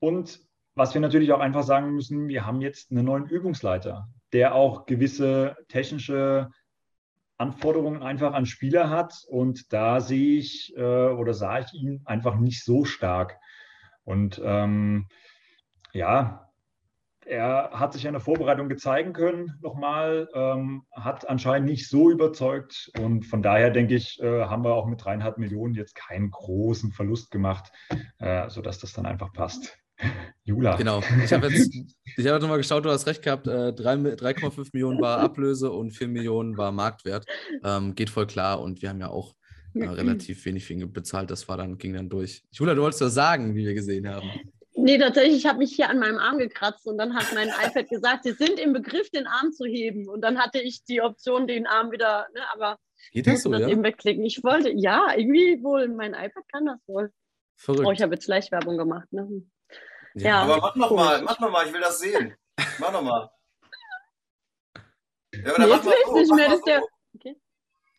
[0.00, 0.40] Und
[0.74, 4.84] was wir natürlich auch einfach sagen müssen, wir haben jetzt einen neuen Übungsleiter, der auch
[4.84, 6.50] gewisse technische
[7.38, 9.14] Anforderungen einfach an Spieler hat.
[9.30, 13.38] Und da sehe ich äh, oder sah ich ihn einfach nicht so stark.
[14.04, 15.06] Und ähm,
[15.94, 16.50] ja,
[17.24, 22.92] er hat sich in der Vorbereitung gezeigen können, nochmal, ähm, hat anscheinend nicht so überzeugt
[23.00, 26.92] und von daher denke ich, äh, haben wir auch mit dreieinhalb Millionen jetzt keinen großen
[26.92, 27.72] Verlust gemacht,
[28.18, 29.78] äh, sodass das dann einfach passt.
[30.46, 30.76] Jula.
[30.76, 31.02] Genau.
[31.24, 31.74] Ich habe jetzt,
[32.16, 33.48] ich habe nochmal geschaut, du hast recht gehabt.
[33.48, 37.26] Äh, 3,5 Millionen war Ablöse und 4 Millionen war Marktwert.
[37.64, 39.34] Ähm, geht voll klar und wir haben ja auch
[39.74, 41.30] äh, relativ wenig für ihn bezahlt.
[41.32, 42.44] Das war dann, ging dann durch.
[42.52, 44.30] Jula, du wolltest doch sagen, wie wir gesehen haben.
[44.78, 47.88] Nee, tatsächlich, ich habe mich hier an meinem Arm gekratzt und dann hat mein iPad
[47.88, 50.08] gesagt, Sie sind im Begriff, den Arm zu heben.
[50.08, 52.78] Und dann hatte ich die Option, den Arm wieder, ne, aber
[53.12, 53.68] Geht das so, das ja?
[53.68, 54.24] eben wegklicken.
[54.24, 57.10] Ich wollte, ja, irgendwie wohl, mein iPad kann das wohl.
[57.56, 57.86] Verrückt.
[57.86, 59.10] Oh, ich habe jetzt Schleichwerbung gemacht.
[59.12, 59.42] Ne?
[60.16, 60.42] Ja.
[60.42, 62.34] Aber mach noch mal, mach noch mal, ich will das sehen.
[62.78, 63.30] Mach noch mal.
[65.34, 66.82] Ja, nee, jetzt will ich nicht mehr, das ist der...
[67.14, 67.36] Okay.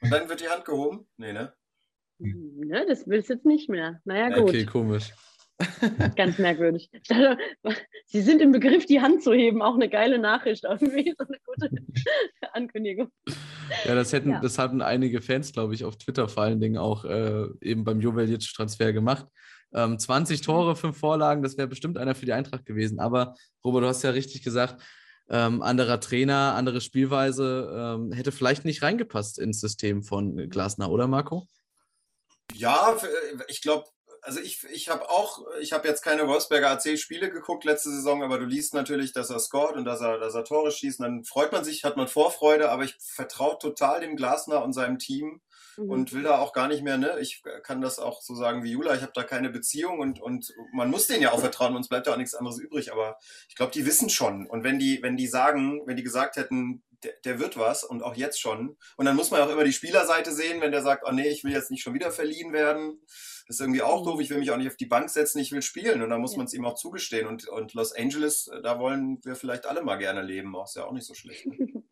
[0.02, 1.08] Und dann wird die Hand gehoben?
[1.18, 1.54] Nee, ne?
[2.20, 4.02] Ne, das willst du jetzt nicht mehr.
[4.04, 4.50] Naja, gut.
[4.50, 5.14] Okay, komisch.
[6.16, 6.90] Ganz merkwürdig.
[8.06, 9.62] Sie sind im Begriff, die Hand zu heben.
[9.62, 10.64] Auch eine geile Nachricht.
[10.66, 11.70] Irgendwie so eine gute
[12.54, 13.12] Ankündigung.
[13.86, 14.40] Ja, das, hätten, ja.
[14.40, 18.02] das hatten einige Fans, glaube ich, auf Twitter vor allen Dingen auch äh, eben beim
[18.02, 19.28] Joveljic-Transfer gemacht.
[19.74, 23.00] Ähm, 20 Tore, 5 Vorlagen, das wäre bestimmt einer für die Eintracht gewesen.
[23.00, 24.82] Aber Robert, du hast ja richtig gesagt,
[25.30, 31.08] ähm, anderer Trainer, andere Spielweise ähm, hätte vielleicht nicht reingepasst ins System von Glasner, oder
[31.08, 31.48] Marco?
[32.54, 32.96] Ja,
[33.50, 33.86] ich glaube,
[34.22, 38.40] also ich, ich habe auch, ich habe jetzt keine Wolfsberger AC-Spiele geguckt letzte Saison, aber
[38.40, 41.00] du liest natürlich, dass er scored und dass er, dass er Tore schießt.
[41.00, 44.74] Und dann freut man sich, hat man Vorfreude, aber ich vertraue total dem Glasner und
[44.74, 45.42] seinem Team
[45.78, 45.90] mhm.
[45.90, 47.20] und will da auch gar nicht mehr, ne?
[47.20, 50.54] Ich kann das auch so sagen wie Jula, ich habe da keine Beziehung und, und
[50.74, 53.56] man muss denen ja auch vertrauen, uns bleibt ja auch nichts anderes übrig, aber ich
[53.56, 54.48] glaube, die wissen schon.
[54.48, 58.02] Und wenn die, wenn die sagen, wenn die gesagt hätten, der, der, wird was und
[58.02, 58.76] auch jetzt schon.
[58.96, 61.44] Und dann muss man auch immer die Spielerseite sehen, wenn der sagt, oh nee, ich
[61.44, 63.00] will jetzt nicht schon wieder verliehen werden.
[63.48, 65.52] Das ist irgendwie auch doof, ich will mich auch nicht auf die Bank setzen, ich
[65.52, 66.02] will spielen.
[66.02, 66.38] Und dann muss ja.
[66.38, 67.28] man es ihm auch zugestehen.
[67.28, 70.56] Und, und Los Angeles, äh, da wollen wir vielleicht alle mal gerne leben.
[70.56, 71.46] Auch ist ja auch nicht so schlecht.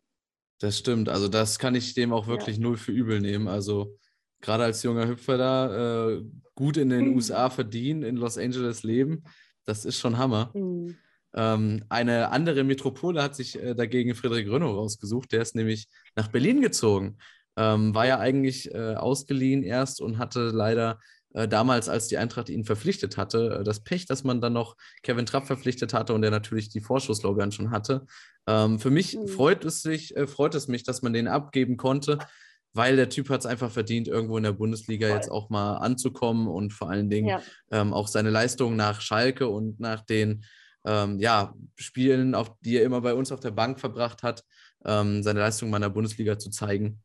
[0.60, 1.10] Das stimmt.
[1.10, 2.64] Also das kann ich dem auch wirklich ja.
[2.64, 3.48] null für übel nehmen.
[3.48, 3.98] Also
[4.42, 6.24] gerade als junger Hüpfer da äh,
[6.56, 7.16] gut in den mhm.
[7.16, 9.24] USA verdienen, in Los Angeles leben,
[9.66, 10.52] das ist schon Hammer.
[10.54, 10.96] Mhm.
[11.36, 15.34] Ähm, eine andere Metropole hat sich äh, dagegen Friedrich Rönnow rausgesucht.
[15.34, 17.18] Der ist nämlich nach Berlin gezogen.
[17.58, 21.00] Ähm, war ja eigentlich äh, ausgeliehen erst und hatte leider
[21.36, 24.76] äh, damals, als die Eintracht ihn verpflichtet hatte, äh, das Pech, dass man dann noch
[25.04, 28.06] Kevin Trapp verpflichtet hatte und der natürlich die Vorschusslorbeeren schon hatte.
[28.48, 29.28] Ähm, für mich mhm.
[29.28, 32.20] freut es sich, äh, freut es mich, dass man den abgeben konnte
[32.76, 35.16] weil der Typ hat es einfach verdient, irgendwo in der Bundesliga Voll.
[35.16, 37.42] jetzt auch mal anzukommen und vor allen Dingen ja.
[37.72, 40.44] ähm, auch seine Leistung nach Schalke und nach den
[40.86, 44.44] ähm, ja, Spielen, auf die er immer bei uns auf der Bank verbracht hat,
[44.84, 47.02] ähm, seine Leistung mal in der Bundesliga zu zeigen.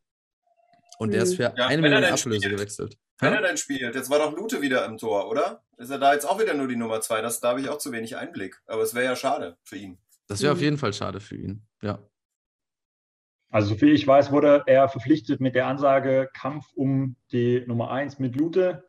[0.99, 1.37] Und der ist mhm.
[1.37, 2.57] für ja, eine Million Ablöse spielt.
[2.57, 2.99] gewechselt.
[3.21, 5.63] Wenn er denn spielt, jetzt war doch Lute wieder im Tor, oder?
[5.77, 7.21] Ist er da jetzt auch wieder nur die Nummer zwei?
[7.21, 8.61] Das, da habe ich auch zu wenig Einblick.
[8.67, 9.99] Aber es wäre ja schade für ihn.
[10.27, 10.59] Das wäre mhm.
[10.59, 11.99] auf jeden Fall schade für ihn, ja.
[13.51, 18.21] Also soviel ich weiß, wurde er verpflichtet mit der Ansage Kampf um die Nummer 1
[18.21, 18.85] mit Lute.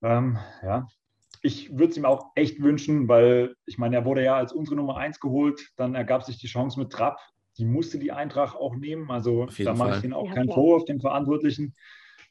[0.00, 0.86] Ähm, ja,
[1.42, 4.76] ich würde es ihm auch echt wünschen, weil ich meine, er wurde ja als unsere
[4.76, 7.18] Nummer 1 geholt, dann ergab sich die Chance mit Trapp.
[7.58, 9.10] Die musste die Eintracht auch nehmen.
[9.10, 11.74] Also da mache ich ihn auch ja, keinen Vorwurf, den Verantwortlichen.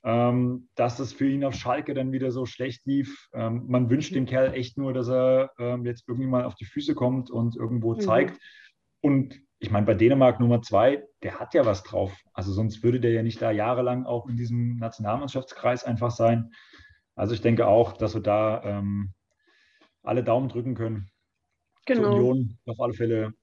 [0.04, 3.28] Ähm, dass es für ihn auf Schalke dann wieder so schlecht lief.
[3.34, 6.66] Ähm, man wünscht dem Kerl echt nur, dass er ähm, jetzt irgendwie mal auf die
[6.66, 8.00] Füße kommt und irgendwo mhm.
[8.00, 8.40] zeigt.
[9.02, 12.18] Und ich meine, bei Dänemark Nummer zwei, der hat ja was drauf.
[12.34, 16.52] Also sonst würde der ja nicht da jahrelang auch in diesem Nationalmannschaftskreis einfach sein.
[17.16, 19.14] Also ich denke auch, dass wir da ähm,
[20.02, 21.12] alle Daumen drücken können.
[21.86, 22.02] Genau.
[22.02, 23.34] Zur Union auf alle Fälle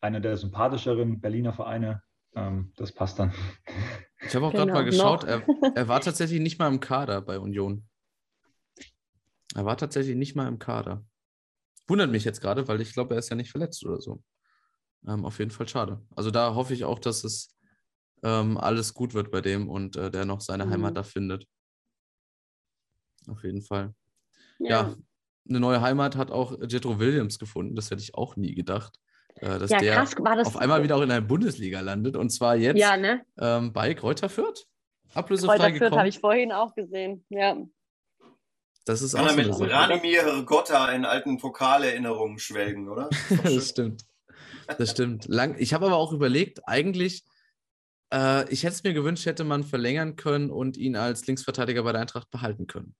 [0.00, 2.02] einer der sympathischeren Berliner Vereine.
[2.36, 3.32] Ähm, das passt dann.
[4.26, 4.64] Ich habe auch genau.
[4.64, 7.86] gerade mal geschaut, er, er, war tatsächlich nicht mal im Kader bei Union.
[9.54, 11.04] Er war tatsächlich nicht mal im Kader.
[11.86, 14.22] Wundert mich jetzt gerade, weil ich glaube, er ist ja nicht verletzt oder so.
[15.06, 16.00] Ähm, auf jeden Fall schade.
[16.16, 17.54] Also da hoffe ich auch, dass es
[18.22, 20.70] ähm, alles gut wird bei dem und äh, der noch seine mhm.
[20.70, 21.46] Heimat da findet.
[23.28, 23.94] Auf jeden Fall.
[24.58, 24.68] Ja.
[24.68, 24.96] ja.
[25.48, 27.76] eine neue Heimat hat auch Jetro Williams gefunden.
[27.76, 28.98] Das hätte ich auch nie gedacht.
[29.36, 30.14] Äh, dass ja, der krass,
[30.46, 33.24] auf einmal wieder auch in der Bundesliga landet und zwar jetzt ja, ne?
[33.38, 34.66] ähm, bei Kräuter Fürth.
[35.12, 37.56] Ablösefrei Kräuter Fürth habe ich vorhin auch gesehen, ja.
[38.84, 43.08] Das ist Kann auch er so mit Ranimir Gotta in alten Pokalerinnerungen schwelgen, oder?
[43.42, 44.04] das stimmt.
[44.78, 45.26] Das stimmt.
[45.26, 47.24] Lang, ich habe aber auch überlegt, eigentlich,
[48.12, 51.92] äh, ich hätte es mir gewünscht, hätte man verlängern können und ihn als Linksverteidiger bei
[51.92, 52.94] der Eintracht behalten können.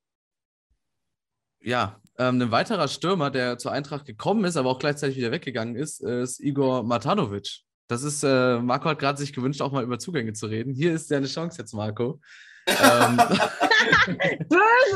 [1.64, 5.74] Ja, ähm, ein weiterer Stürmer, der zur Eintracht gekommen ist, aber auch gleichzeitig wieder weggegangen
[5.74, 7.62] ist, ist Igor Matanovic.
[7.88, 10.74] Das ist, äh, Marco hat gerade sich gewünscht, auch mal über Zugänge zu reden.
[10.74, 12.20] Hier ist deine Chance jetzt, Marco.
[12.66, 13.18] ähm.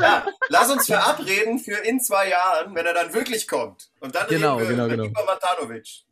[0.01, 3.89] Ja, lass uns verabreden für in zwei Jahren, wenn er dann wirklich kommt.
[3.99, 5.03] Und dann genau, reden wir genau, genau.
[5.05, 6.03] Igor Matanovic.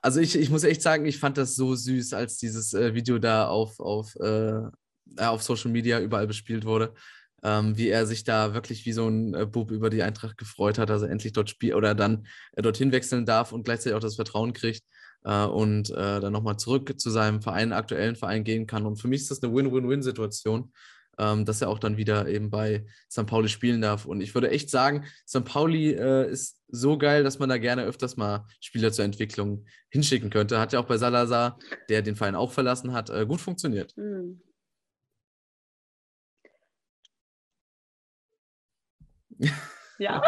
[0.00, 3.18] Also ich, ich muss echt sagen, ich fand das so süß, als dieses äh, Video
[3.18, 4.60] da auf, auf, äh,
[5.18, 6.94] auf Social Media überall bespielt wurde.
[7.44, 10.78] Ähm, wie er sich da wirklich wie so ein äh, Bub über die Eintracht gefreut
[10.78, 14.00] hat, dass er endlich dort spielt oder dann äh, dorthin wechseln darf und gleichzeitig auch
[14.00, 14.82] das Vertrauen kriegt
[15.24, 18.86] äh, und äh, dann nochmal zurück zu seinem Verein, aktuellen Verein gehen kann.
[18.86, 20.72] Und für mich ist das eine Win-Win-Win-Situation
[21.18, 23.26] ähm, dass er auch dann wieder eben bei St.
[23.26, 24.06] Pauli spielen darf.
[24.06, 25.44] Und ich würde echt sagen, St.
[25.44, 30.30] Pauli äh, ist so geil, dass man da gerne öfters mal Spieler zur Entwicklung hinschicken
[30.30, 30.58] könnte.
[30.58, 33.96] Hat ja auch bei Salazar, der den Verein auch verlassen hat, äh, gut funktioniert.
[33.96, 34.40] Mhm.
[39.98, 40.22] Ja.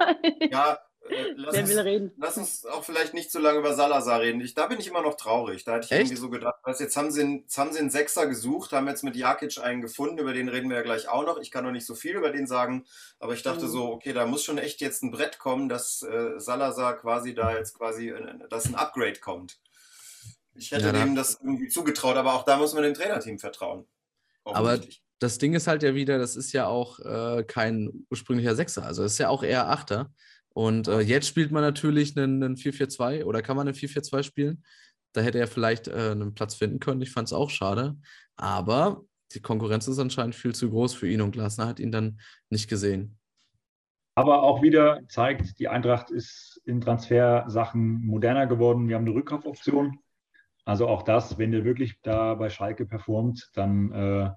[0.40, 0.78] ja,
[1.10, 2.12] äh, lass, uns, reden?
[2.16, 4.40] lass uns auch vielleicht nicht so lange über Salazar reden.
[4.40, 5.64] Ich, da bin ich immer noch traurig.
[5.64, 6.00] Da hätte ich Echt?
[6.02, 9.04] irgendwie so gedacht, was, jetzt, haben sie, jetzt haben sie einen Sechser gesucht, haben jetzt
[9.04, 11.38] mit Jakic einen gefunden, über den reden wir ja gleich auch noch.
[11.38, 12.84] Ich kann noch nicht so viel über den sagen,
[13.18, 13.70] aber ich dachte mhm.
[13.70, 17.56] so, okay, da muss schon echt jetzt ein Brett kommen, dass äh, Salazar quasi da
[17.56, 19.58] jetzt quasi, äh, dass ein Upgrade kommt.
[20.54, 23.86] Ich hätte ja, dem das irgendwie zugetraut, aber auch da muss man dem Trainerteam vertrauen.
[24.44, 24.80] Aber.
[25.18, 29.04] Das Ding ist halt ja wieder, das ist ja auch äh, kein ursprünglicher Sechser, also
[29.04, 30.12] es ist ja auch eher Achter.
[30.56, 34.64] Und äh, jetzt spielt man natürlich einen, einen 4-4-2 oder kann man einen 4-4-2 spielen.
[35.12, 37.02] Da hätte er vielleicht äh, einen Platz finden können.
[37.02, 37.96] Ich fand es auch schade.
[38.36, 39.02] Aber
[39.34, 42.68] die Konkurrenz ist anscheinend viel zu groß für ihn und Glasner hat ihn dann nicht
[42.68, 43.18] gesehen.
[44.14, 48.88] Aber auch wieder zeigt, die Eintracht ist in Transfersachen moderner geworden.
[48.88, 49.98] Wir haben eine Rückkaufoption.
[50.64, 54.30] Also auch das, wenn der wirklich da bei Schalke performt, dann äh,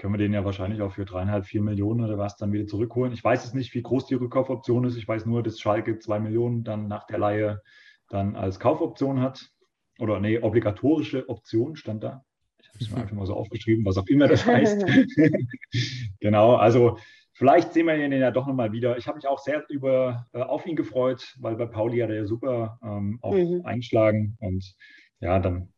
[0.00, 3.12] können wir den ja wahrscheinlich auch für dreieinhalb, vier Millionen oder was dann wieder zurückholen.
[3.12, 4.96] Ich weiß es nicht, wie groß die Rückkaufoption ist.
[4.96, 7.62] Ich weiß nur, dass Schalke zwei Millionen dann nach der Leihe
[8.08, 9.50] dann als Kaufoption hat.
[9.98, 12.24] Oder nee, obligatorische Option stand da.
[12.62, 14.86] Ich habe es mir einfach mal so aufgeschrieben, was auch immer das heißt.
[16.20, 16.96] genau, also
[17.34, 18.96] vielleicht sehen wir ihn ja doch nochmal wieder.
[18.96, 22.16] Ich habe mich auch sehr über, äh, auf ihn gefreut, weil bei Pauli hat er
[22.16, 23.60] ja super ähm, auch mhm.
[23.64, 24.64] eingeschlagen und
[25.20, 25.74] ja, dann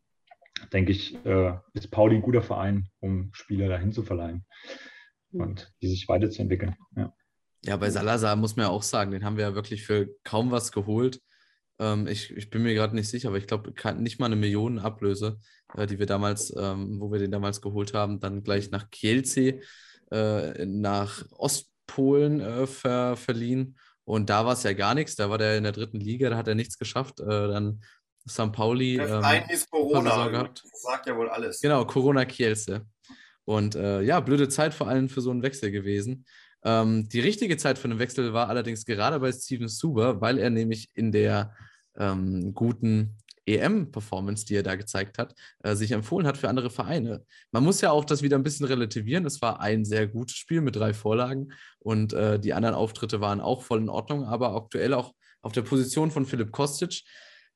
[0.72, 4.44] denke ich, äh, ist Pauli ein guter Verein, um Spieler dahin zu verleihen
[5.30, 5.40] hm.
[5.40, 6.76] und die sich weiterzuentwickeln.
[6.96, 7.12] Ja.
[7.64, 10.50] ja, bei Salazar muss man ja auch sagen, den haben wir ja wirklich für kaum
[10.50, 11.20] was geholt.
[11.78, 15.38] Ähm, ich, ich bin mir gerade nicht sicher, aber ich glaube, nicht mal eine Millionenablöse,
[15.74, 19.60] äh, die wir damals, ähm, wo wir den damals geholt haben, dann gleich nach Kielce,
[20.10, 23.76] äh, nach Ostpolen äh, ver, verliehen.
[24.04, 25.16] Und da war es ja gar nichts.
[25.16, 27.20] Da war der in der dritten Liga, da hat er nichts geschafft.
[27.20, 27.82] Äh, dann
[28.28, 28.52] St.
[28.52, 28.96] Pauli.
[28.96, 30.28] Der Verein ähm, ist Corona.
[30.28, 30.62] Gehabt.
[30.70, 31.60] Das sagt ja wohl alles.
[31.60, 32.86] Genau, Corona Kielce.
[33.44, 36.24] Und äh, ja, blöde Zeit vor allem für so einen Wechsel gewesen.
[36.64, 40.50] Ähm, die richtige Zeit für einen Wechsel war allerdings gerade bei Steven Suber, weil er
[40.50, 41.54] nämlich in der
[41.96, 47.24] ähm, guten EM-Performance, die er da gezeigt hat, äh, sich empfohlen hat für andere Vereine.
[47.50, 49.26] Man muss ja auch das wieder ein bisschen relativieren.
[49.26, 53.40] Es war ein sehr gutes Spiel mit drei Vorlagen und äh, die anderen Auftritte waren
[53.40, 57.02] auch voll in Ordnung, aber aktuell auch auf der Position von Philipp Kostic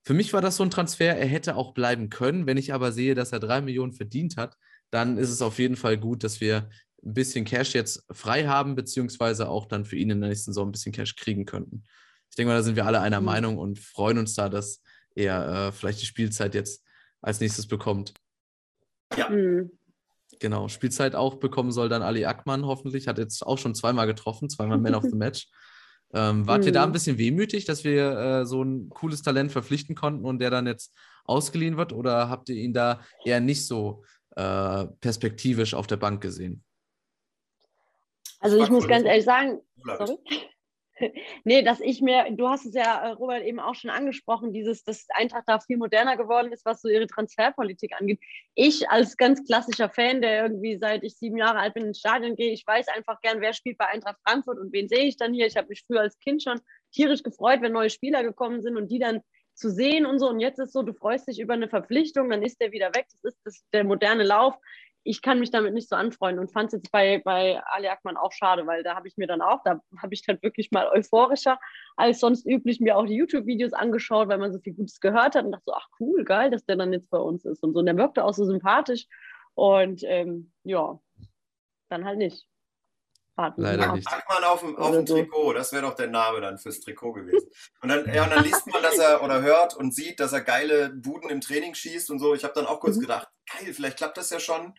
[0.06, 2.46] für mich war das so ein Transfer, er hätte auch bleiben können.
[2.46, 4.56] Wenn ich aber sehe, dass er drei Millionen verdient hat,
[4.90, 6.68] dann ist es auf jeden Fall gut, dass wir
[7.04, 10.68] ein bisschen Cash jetzt frei haben, beziehungsweise auch dann für ihn in der nächsten Saison
[10.68, 11.82] ein bisschen Cash kriegen könnten.
[12.30, 13.26] Ich denke mal, da sind wir alle einer mhm.
[13.26, 14.80] Meinung und freuen uns da, dass
[15.16, 16.84] er äh, vielleicht die Spielzeit jetzt
[17.20, 18.14] als nächstes bekommt.
[19.16, 19.28] Ja.
[19.28, 19.72] Mhm.
[20.38, 23.08] Genau, Spielzeit auch bekommen soll dann Ali Akman hoffentlich.
[23.08, 25.48] Hat jetzt auch schon zweimal getroffen, zweimal Man of the Match.
[26.16, 26.68] Ähm, wart mhm.
[26.68, 26.94] ihr da ein mhm.
[26.94, 30.94] bisschen wehmütig, dass wir äh, so ein cooles Talent verpflichten konnten und der dann jetzt
[31.26, 31.92] ausgeliehen wird?
[31.92, 34.02] Oder habt ihr ihn da eher nicht so
[34.34, 36.64] äh, perspektivisch auf der Bank gesehen?
[38.40, 39.60] Also ich muss ganz ehrlich sagen,
[39.98, 40.16] sorry?
[41.44, 44.84] nee, dass ich mir, du hast es ja, äh, Robert, eben auch schon angesprochen, dieses,
[44.84, 48.20] dass Eintracht da viel moderner geworden ist, was so ihre Transferpolitik angeht.
[48.54, 52.36] Ich als ganz klassischer Fan, der irgendwie seit ich sieben Jahre alt bin ins Stadion
[52.36, 55.34] gehe, ich weiß einfach gern, wer spielt bei Eintracht Frankfurt und wen sehe ich dann
[55.34, 55.46] hier.
[55.46, 56.60] Ich habe mich früher als Kind schon
[56.92, 59.20] tierisch gefreut, wenn neue Spieler gekommen sind und die dann
[59.54, 60.28] zu sehen und so.
[60.28, 63.06] Und jetzt ist so, du freust dich über eine Verpflichtung, dann ist der wieder weg.
[63.10, 64.54] Das ist das, der moderne Lauf
[65.06, 68.16] ich kann mich damit nicht so anfreunden und fand es jetzt bei, bei Ali Akman
[68.16, 70.88] auch schade, weil da habe ich mir dann auch, da habe ich dann wirklich mal
[70.88, 71.58] euphorischer
[71.96, 75.44] als sonst üblich mir auch die YouTube-Videos angeschaut, weil man so viel Gutes gehört hat
[75.44, 77.78] und dachte so, ach cool, geil, dass der dann jetzt bei uns ist und so.
[77.78, 79.06] Und der wirkte auch so sympathisch
[79.54, 80.98] und ähm, ja,
[81.88, 82.46] dann halt nicht.
[83.36, 84.08] Warten Leider nicht.
[84.10, 85.14] Ackmann auf dem, auf dem so.
[85.14, 87.48] Trikot, das wäre doch der Name dann fürs Trikot gewesen.
[87.82, 90.40] Und dann, ja, und dann liest man, dass er oder hört und sieht, dass er
[90.40, 92.34] geile Buden im Training schießt und so.
[92.34, 93.02] Ich habe dann auch kurz mhm.
[93.02, 94.74] gedacht, geil, vielleicht klappt das ja schon.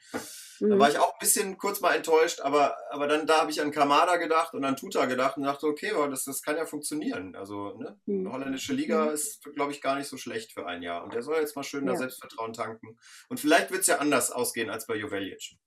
[0.60, 0.72] Mhm.
[0.72, 3.62] Da war ich auch ein bisschen kurz mal enttäuscht, aber, aber dann da habe ich
[3.62, 7.36] an Kamada gedacht und an Tuta gedacht und dachte, okay, das, das kann ja funktionieren.
[7.36, 7.98] Also, ne?
[8.06, 8.32] Mhm.
[8.32, 9.12] holländische Liga mhm.
[9.12, 11.04] ist, glaube ich, gar nicht so schlecht für ein Jahr.
[11.04, 11.92] Und der soll jetzt mal schön ja.
[11.92, 12.98] da Selbstvertrauen tanken.
[13.30, 15.58] Und vielleicht wird es ja anders ausgehen als bei Joveljic.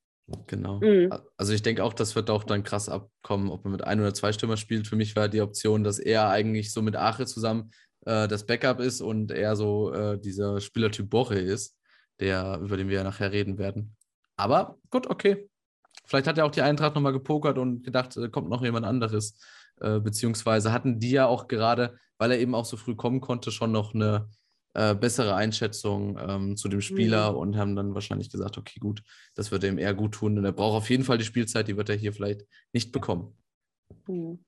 [0.47, 0.81] Genau.
[0.81, 1.13] Mhm.
[1.37, 4.15] Also ich denke auch, das wird auch dann krass abkommen, ob man mit ein oder
[4.15, 4.87] zwei Stürmer spielt.
[4.87, 7.73] Für mich war die Option, dass er eigentlich so mit Ache zusammen
[8.07, 11.77] äh, das Backup ist und er so äh, dieser Spielertyp Borre ist,
[12.21, 13.97] der, über den wir ja nachher reden werden.
[14.37, 15.49] Aber gut, okay.
[16.05, 19.39] Vielleicht hat er auch die Eintracht nochmal gepokert und gedacht, äh, kommt noch jemand anderes.
[19.81, 23.51] Äh, beziehungsweise hatten die ja auch gerade, weil er eben auch so früh kommen konnte,
[23.51, 24.29] schon noch eine
[24.75, 27.39] äh, bessere Einschätzung ähm, zu dem Spieler mhm.
[27.39, 29.03] und haben dann wahrscheinlich gesagt, okay, gut,
[29.35, 30.39] das wird ihm eher gut tun.
[30.39, 33.37] Und er braucht auf jeden Fall die Spielzeit, die wird er hier vielleicht nicht bekommen.
[34.07, 34.45] Mhm.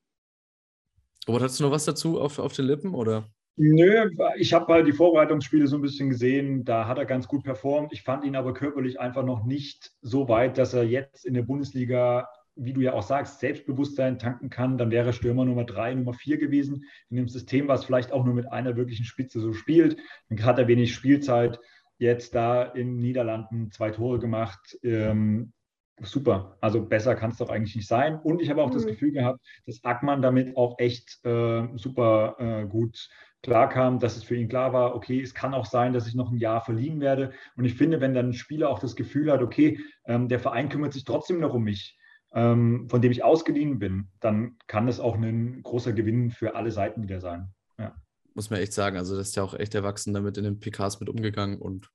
[1.26, 2.94] Robert, hast du noch was dazu auf, auf den Lippen?
[2.94, 3.28] Oder?
[3.56, 7.44] Nö, ich habe halt die Vorbereitungsspiele so ein bisschen gesehen, da hat er ganz gut
[7.44, 7.92] performt.
[7.92, 11.42] Ich fand ihn aber körperlich einfach noch nicht so weit, dass er jetzt in der
[11.42, 16.12] Bundesliga wie du ja auch sagst, Selbstbewusstsein tanken kann, dann wäre Stürmer Nummer drei, Nummer
[16.12, 16.84] vier gewesen.
[17.08, 19.96] In dem System, was vielleicht auch nur mit einer wirklichen Spitze so spielt.
[20.28, 21.58] Dann hat er wenig Spielzeit.
[21.98, 24.78] Jetzt da in Niederlanden zwei Tore gemacht.
[24.82, 25.52] Ähm,
[26.00, 26.58] super.
[26.60, 28.18] Also besser kann es doch eigentlich nicht sein.
[28.18, 28.74] Und ich habe auch mhm.
[28.74, 33.08] das Gefühl gehabt, dass Ackmann damit auch echt äh, super äh, gut
[33.42, 36.30] klarkam, dass es für ihn klar war, okay, es kann auch sein, dass ich noch
[36.30, 37.32] ein Jahr verliehen werde.
[37.56, 40.68] Und ich finde, wenn dann ein Spieler auch das Gefühl hat, okay, ähm, der Verein
[40.68, 41.98] kümmert sich trotzdem noch um mich,
[42.32, 46.70] ähm, von dem ich ausgeliehen bin, dann kann das auch ein großer Gewinn für alle
[46.70, 47.52] Seiten wieder sein.
[47.78, 47.94] Ja.
[48.34, 51.00] Muss man echt sagen, also das ist ja auch echt erwachsen damit in den PKs
[51.00, 51.90] mit umgegangen und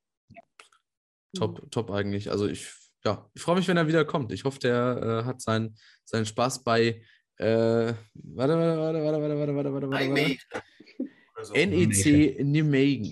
[1.34, 1.70] top, mhm.
[1.72, 2.30] top eigentlich.
[2.30, 2.72] Also ich,
[3.06, 4.34] ja, ich freue mich, wenn er wieder kommt.
[4.34, 7.02] Ich hoffe, der äh, hat sein, seinen Spaß bei
[7.38, 11.08] äh, warte, warte, warte, warte, warte, warte, warte, warte, warte, warte.
[11.44, 11.54] So.
[11.54, 13.12] NEC Nijmegen.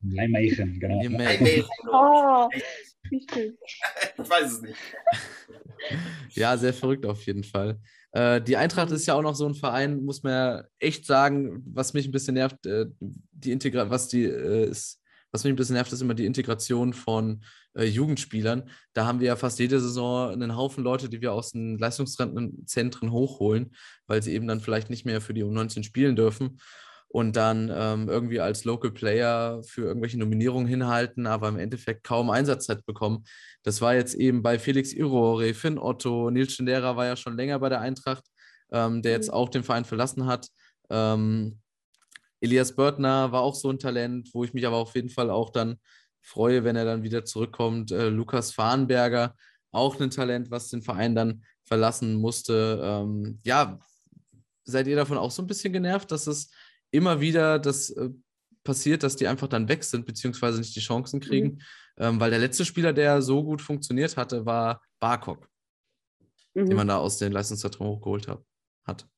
[0.00, 0.96] Nijmegen, genau.
[0.96, 1.64] Nijmegen.
[1.92, 2.48] Oh,
[3.10, 3.26] ich
[4.18, 4.76] weiß es nicht.
[6.30, 7.78] ja, sehr verrückt auf jeden Fall.
[8.10, 11.62] Äh, die Eintracht ist ja auch noch so ein Verein, muss man ja echt sagen,
[11.66, 15.56] was mich ein bisschen nervt, äh, die Integra was die äh, ist, was mich ein
[15.56, 17.44] bisschen nervt, ist immer die Integration von
[17.78, 18.70] Jugendspielern.
[18.94, 23.12] Da haben wir ja fast jede Saison einen Haufen Leute, die wir aus den Leistungszentren
[23.12, 23.74] hochholen,
[24.06, 26.58] weil sie eben dann vielleicht nicht mehr für die U19 spielen dürfen
[27.16, 32.28] und dann ähm, irgendwie als Local Player für irgendwelche Nominierungen hinhalten, aber im Endeffekt kaum
[32.28, 33.24] Einsatzzeit bekommen.
[33.62, 37.58] Das war jetzt eben bei Felix Irore, Finn Otto, Nils Schindera war ja schon länger
[37.58, 38.22] bei der Eintracht,
[38.70, 39.34] ähm, der jetzt mhm.
[39.34, 40.48] auch den Verein verlassen hat.
[40.90, 41.58] Ähm,
[42.42, 45.48] Elias Börtner war auch so ein Talent, wo ich mich aber auf jeden Fall auch
[45.48, 45.78] dann
[46.20, 47.92] freue, wenn er dann wieder zurückkommt.
[47.92, 49.34] Äh, Lukas Fahrenberger,
[49.70, 52.78] auch ein Talent, was den Verein dann verlassen musste.
[52.84, 53.78] Ähm, ja,
[54.66, 56.50] seid ihr davon auch so ein bisschen genervt, dass es
[56.96, 58.10] immer wieder das äh,
[58.64, 61.46] passiert, dass die einfach dann weg sind, beziehungsweise nicht die Chancen kriegen.
[61.46, 61.60] Mhm.
[61.98, 65.48] Ähm, weil der letzte Spieler, der so gut funktioniert hatte, war Barkok,
[66.54, 66.66] mhm.
[66.66, 68.42] den man da aus den Leistungszentren hochgeholt hat.
[68.84, 69.08] hat.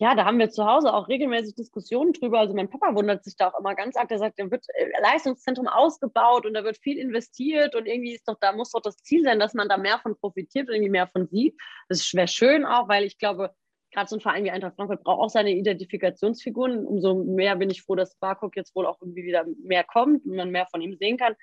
[0.00, 2.38] Ja, da haben wir zu Hause auch regelmäßig Diskussionen drüber.
[2.38, 4.08] Also mein Papa wundert sich da auch immer ganz arg.
[4.08, 8.28] Der sagt, da wird äh, Leistungszentrum ausgebaut und da wird viel investiert und irgendwie ist
[8.28, 10.90] doch, da muss doch das Ziel sein, dass man da mehr von profitiert und irgendwie
[10.90, 11.60] mehr von sieht.
[11.88, 13.52] Das wäre schön auch, weil ich glaube,
[13.90, 16.84] gerade so ein Verein wie Eintracht Frankfurt braucht auch seine Identifikationsfiguren.
[16.84, 20.36] Umso mehr bin ich froh, dass Barkok jetzt wohl auch irgendwie wieder mehr kommt und
[20.36, 21.34] man mehr von ihm sehen kann.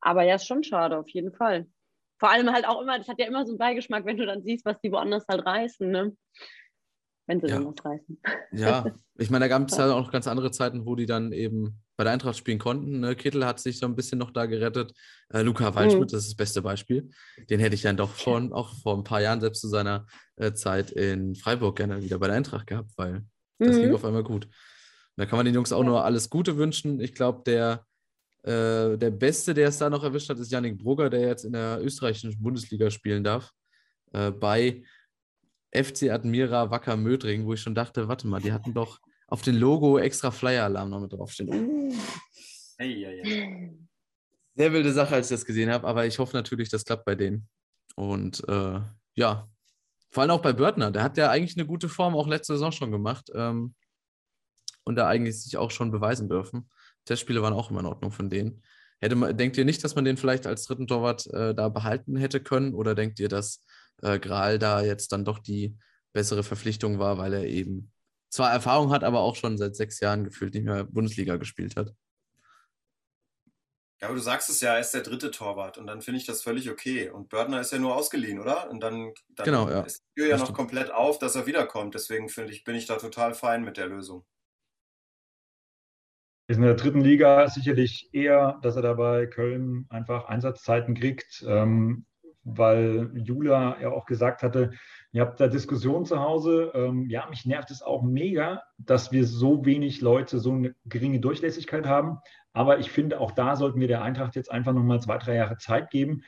[0.00, 1.66] Aber ja, ist schon schade, auf jeden Fall.
[2.18, 4.42] Vor allem halt auch immer, das hat ja immer so einen Beigeschmack, wenn du dann
[4.42, 6.16] siehst, was die woanders halt reißen, ne?
[7.26, 7.54] Wenn sie ja.
[7.54, 8.20] dann noch reißen.
[8.52, 8.84] Ja,
[9.18, 12.04] ich meine, da gab es ja auch ganz andere Zeiten, wo die dann eben bei
[12.04, 13.00] der Eintracht spielen konnten.
[13.00, 13.14] Ne?
[13.14, 14.92] Kittel hat sich so ein bisschen noch da gerettet.
[15.32, 16.12] Äh, Luca Waldschmidt, mhm.
[16.12, 17.10] das ist das beste Beispiel.
[17.48, 20.06] Den hätte ich dann doch schon auch vor ein paar Jahren, selbst zu seiner
[20.36, 23.24] äh, Zeit in Freiburg, gerne wieder bei der Eintracht gehabt, weil
[23.58, 23.82] das mhm.
[23.82, 24.46] ging auf einmal gut.
[24.46, 24.52] Und
[25.16, 27.00] da kann man den Jungs auch nur alles Gute wünschen.
[27.00, 27.86] Ich glaube, der,
[28.42, 31.52] äh, der Beste, der es da noch erwischt hat, ist Yannick Brugger, der jetzt in
[31.52, 33.52] der österreichischen Bundesliga spielen darf.
[34.12, 34.82] Äh, bei
[35.74, 39.56] FC Admira Wacker Mödring, wo ich schon dachte, warte mal, die hatten doch auf dem
[39.56, 41.48] Logo extra Flyer-Alarm noch mit draufstehen.
[41.50, 41.94] Uh.
[42.78, 43.78] Hey, hey, hey.
[44.54, 47.14] Sehr wilde Sache, als ich das gesehen habe, aber ich hoffe natürlich, das klappt bei
[47.14, 47.48] denen.
[47.96, 48.80] Und äh,
[49.14, 49.48] ja,
[50.10, 50.92] vor allem auch bei Börtner.
[50.92, 53.74] Der hat ja eigentlich eine gute Form auch letzte Saison schon gemacht ähm,
[54.84, 56.70] und da eigentlich sich auch schon beweisen dürfen.
[57.04, 58.62] Testspiele waren auch immer in Ordnung von denen.
[59.00, 62.16] Hätte man, denkt ihr nicht, dass man den vielleicht als dritten Torwart äh, da behalten
[62.16, 62.74] hätte können?
[62.74, 63.64] Oder denkt ihr, dass
[64.02, 65.76] äh, Gral da jetzt dann doch die
[66.12, 67.92] bessere Verpflichtung war, weil er eben
[68.30, 71.94] zwar Erfahrung hat, aber auch schon seit sechs Jahren gefühlt nicht mehr Bundesliga gespielt hat.
[74.00, 76.26] Ja, aber du sagst es ja, er ist der dritte Torwart und dann finde ich
[76.26, 77.10] das völlig okay.
[77.10, 78.68] Und Bördner ist ja nur ausgeliehen, oder?
[78.70, 79.80] Und dann, dann genau, ja.
[79.80, 81.94] ist die Tür ja noch komplett auf, dass er wiederkommt.
[81.94, 84.26] Deswegen finde ich, bin ich da total fein mit der Lösung.
[86.48, 92.04] Ist in der dritten Liga sicherlich eher, dass er dabei Köln einfach Einsatzzeiten kriegt, ähm,
[92.44, 94.72] weil Jula ja auch gesagt hatte,
[95.14, 96.72] Ihr habt da Diskussionen zu Hause.
[96.74, 101.20] Ähm, ja, mich nervt es auch mega, dass wir so wenig Leute, so eine geringe
[101.20, 102.18] Durchlässigkeit haben.
[102.52, 105.56] Aber ich finde, auch da sollten wir der Eintracht jetzt einfach nochmal zwei, drei Jahre
[105.56, 106.24] Zeit geben.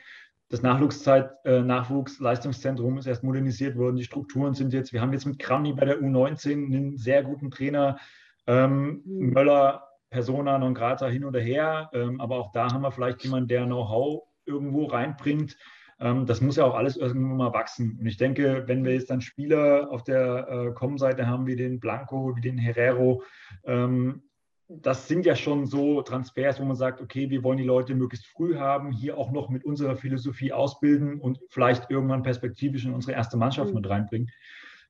[0.47, 3.97] Das Nachwuchszeit, äh, Nachwuchsleistungszentrum ist erst modernisiert worden.
[3.97, 7.51] Die Strukturen sind jetzt, wir haben jetzt mit Kramny bei der U19 einen sehr guten
[7.51, 7.97] Trainer.
[8.45, 9.33] Ähm, mhm.
[9.33, 11.89] Möller, Persona non grata hin oder her.
[11.91, 15.57] Ähm, aber auch da haben wir vielleicht jemanden, der Know-how irgendwo reinbringt.
[15.99, 17.97] Ähm, das muss ja auch alles irgendwann mal wachsen.
[17.99, 21.79] Und ich denke, wenn wir jetzt dann Spieler auf der äh, Com-Seite haben, wie den
[21.79, 23.23] Blanco, wie den Herrero,
[23.63, 24.23] ähm,
[24.69, 28.27] das sind ja schon so Transfers, wo man sagt, okay, wir wollen die Leute möglichst
[28.27, 33.13] früh haben, hier auch noch mit unserer Philosophie ausbilden und vielleicht irgendwann perspektivisch in unsere
[33.13, 33.75] erste Mannschaft mhm.
[33.75, 34.29] mit reinbringen.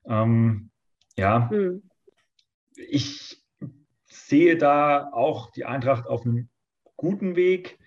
[0.04, 0.70] Ähm,
[1.16, 1.82] ja, mhm.
[2.74, 3.40] ich
[4.06, 6.48] sehe da auch die Eintracht auf einem
[6.96, 7.78] guten Weg.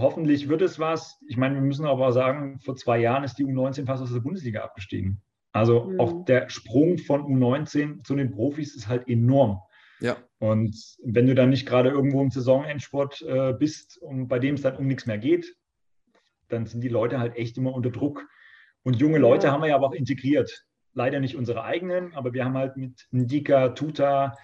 [0.00, 1.18] Hoffentlich wird es was.
[1.28, 4.20] Ich meine, wir müssen aber sagen, vor zwei Jahren ist die U19 fast aus der
[4.20, 5.22] Bundesliga abgestiegen.
[5.52, 6.00] Also mhm.
[6.00, 9.60] auch der Sprung von U19 zu den Profis ist halt enorm.
[10.00, 10.16] Ja.
[10.38, 14.62] Und wenn du dann nicht gerade irgendwo im Saisonendsport äh, bist und bei dem es
[14.62, 15.54] dann um nichts mehr geht,
[16.48, 18.26] dann sind die Leute halt echt immer unter Druck.
[18.82, 19.52] Und junge Leute ja.
[19.52, 20.66] haben wir ja aber auch integriert.
[20.94, 24.36] Leider nicht unsere eigenen, aber wir haben halt mit Ndika, Tuta,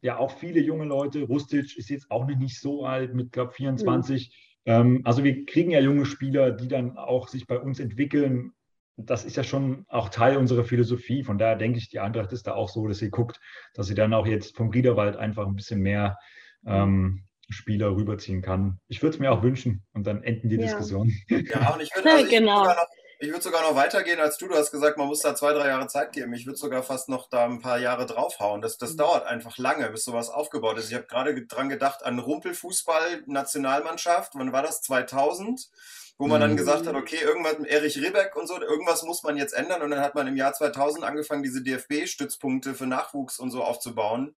[0.00, 1.22] ja auch viele junge Leute.
[1.22, 4.28] Rustic ist jetzt auch nicht so alt, mit, glaube 24.
[4.28, 4.53] Mhm.
[4.66, 8.52] Ähm, also wir kriegen ja junge Spieler, die dann auch sich bei uns entwickeln.
[8.96, 11.24] Das ist ja schon auch Teil unserer Philosophie.
[11.24, 13.40] Von daher denke ich, die Eintracht ist da auch so, dass sie guckt,
[13.74, 16.16] dass sie dann auch jetzt vom Riederwald einfach ein bisschen mehr
[16.64, 18.78] ähm, Spieler rüberziehen kann.
[18.88, 20.62] Ich würde es mir auch wünschen und dann enden die ja.
[20.62, 21.12] Diskussionen.
[21.28, 22.64] Ja, und ich würde also genau.
[22.64, 22.76] würd
[23.24, 24.48] ich würde sogar noch weitergehen als du.
[24.48, 26.34] Du hast gesagt, man muss da zwei, drei Jahre Zeit geben.
[26.34, 28.60] Ich würde sogar fast noch da ein paar Jahre draufhauen.
[28.60, 28.98] Das, das mhm.
[28.98, 30.90] dauert einfach lange, bis sowas aufgebaut ist.
[30.90, 34.34] Ich habe gerade dran gedacht an Rumpelfußball-Nationalmannschaft.
[34.34, 34.82] Wann war das?
[34.82, 35.70] 2000?
[36.16, 36.56] Wo man dann mhm.
[36.56, 39.82] gesagt hat, okay, irgendwas mit Erich Ribbeck und so, irgendwas muss man jetzt ändern.
[39.82, 44.34] Und dann hat man im Jahr 2000 angefangen, diese DFB-Stützpunkte für Nachwuchs und so aufzubauen.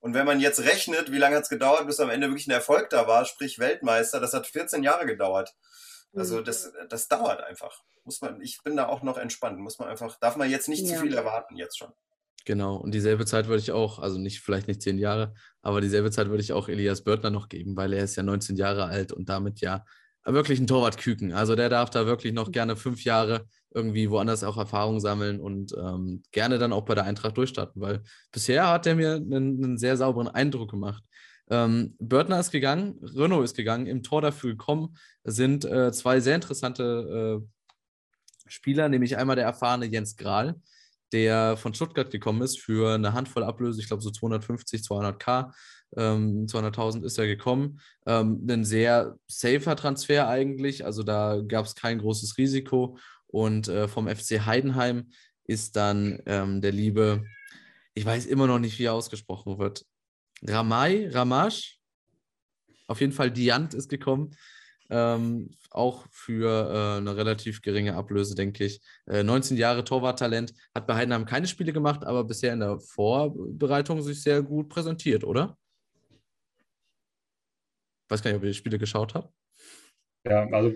[0.00, 2.52] Und wenn man jetzt rechnet, wie lange hat es gedauert, bis am Ende wirklich ein
[2.52, 5.54] Erfolg da war, sprich Weltmeister, das hat 14 Jahre gedauert.
[6.14, 6.44] Also mhm.
[6.44, 7.82] das, das dauert einfach.
[8.04, 9.58] Muss man, ich bin da auch noch entspannt.
[9.58, 10.96] Muss man einfach, darf man jetzt nicht ja.
[10.96, 11.92] zu viel erwarten, jetzt schon.
[12.46, 16.10] Genau, und dieselbe Zeit würde ich auch, also nicht vielleicht nicht zehn Jahre, aber dieselbe
[16.10, 19.12] Zeit würde ich auch Elias Börtner noch geben, weil er ist ja 19 Jahre alt
[19.12, 19.84] und damit ja
[20.24, 21.32] wirklich ein Torwartküken.
[21.32, 22.52] Also der darf da wirklich noch mhm.
[22.52, 27.04] gerne fünf Jahre irgendwie woanders auch Erfahrung sammeln und ähm, gerne dann auch bei der
[27.04, 28.02] Eintracht durchstarten, weil
[28.32, 31.04] bisher hat er mir einen, einen sehr sauberen Eindruck gemacht.
[31.50, 36.36] Ähm, Börtner ist gegangen, Renault ist gegangen, im Tor dafür gekommen sind äh, zwei sehr
[36.36, 37.46] interessante äh,
[38.46, 40.60] Spieler, nämlich einmal der erfahrene Jens Grahl,
[41.12, 45.52] der von Stuttgart gekommen ist für eine Handvoll Ablöse, ich glaube so 250, 200k,
[45.96, 47.80] ähm, 200.000 ist er gekommen.
[48.06, 52.96] Ähm, ein sehr safer Transfer eigentlich, also da gab es kein großes Risiko.
[53.26, 55.10] Und äh, vom FC Heidenheim
[55.44, 57.24] ist dann ähm, der liebe,
[57.94, 59.84] ich weiß immer noch nicht, wie er ausgesprochen wird,
[60.42, 61.78] Ramai, Ramash,
[62.86, 64.36] auf jeden Fall Diant ist gekommen.
[64.92, 68.80] Ähm, auch für äh, eine relativ geringe Ablöse, denke ich.
[69.06, 74.02] Äh, 19 Jahre Torwarttalent, hat bei Heidenheim keine Spiele gemacht, aber bisher in der Vorbereitung
[74.02, 75.56] sich sehr gut präsentiert, oder?
[78.08, 79.32] Weiß gar nicht, ob ihr die Spiele geschaut habt.
[80.24, 80.72] Ja, also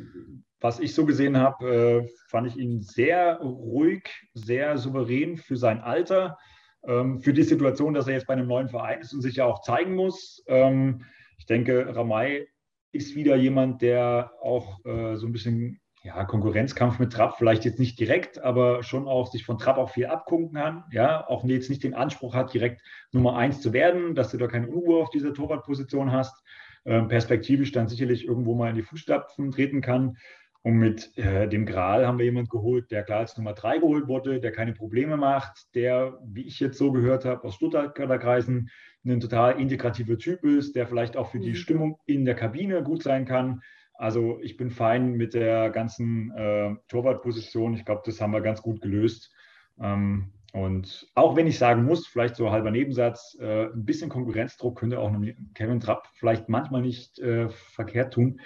[0.60, 5.80] was ich so gesehen habe, äh, fand ich ihn sehr ruhig, sehr souverän für sein
[5.80, 6.38] Alter
[6.87, 9.62] für die Situation, dass er jetzt bei einem neuen Verein ist und sich ja auch
[9.62, 10.43] zeigen muss.
[10.47, 11.05] Ähm,
[11.39, 12.47] ich denke, Ramay
[12.93, 17.78] ist wieder jemand, der auch äh, so ein bisschen ja, Konkurrenzkampf mit Trapp, vielleicht jetzt
[17.78, 20.85] nicht direkt, aber schon auch sich von Trapp auch viel abgucken kann.
[20.93, 24.47] Ja, auch jetzt nicht den Anspruch hat, direkt Nummer eins zu werden, dass du da
[24.47, 26.45] keine Unruhe auf dieser Torwartposition hast.
[26.85, 30.18] Ähm, perspektivisch dann sicherlich irgendwo mal in die Fußstapfen treten kann.
[30.64, 34.08] Und mit äh, dem Gral haben wir jemanden geholt, der klar als Nummer drei geholt
[34.08, 38.70] wurde, der keine Probleme macht, der, wie ich jetzt so gehört habe, aus Stuttgarter Kreisen
[39.04, 41.56] ein total integrativer Typ ist, der vielleicht auch für die mhm.
[41.56, 43.60] Stimmung in der Kabine gut sein kann.
[43.92, 47.74] Also ich bin fein mit der ganzen äh, Torwartposition.
[47.74, 49.34] Ich glaube, das haben wir ganz gut gelöst.
[49.78, 54.78] Ähm, und auch wenn ich sagen muss, vielleicht so halber Nebensatz, äh, ein bisschen Konkurrenzdruck
[54.78, 55.12] könnte auch
[55.52, 58.40] Kevin Trapp vielleicht manchmal nicht äh, verkehrt tun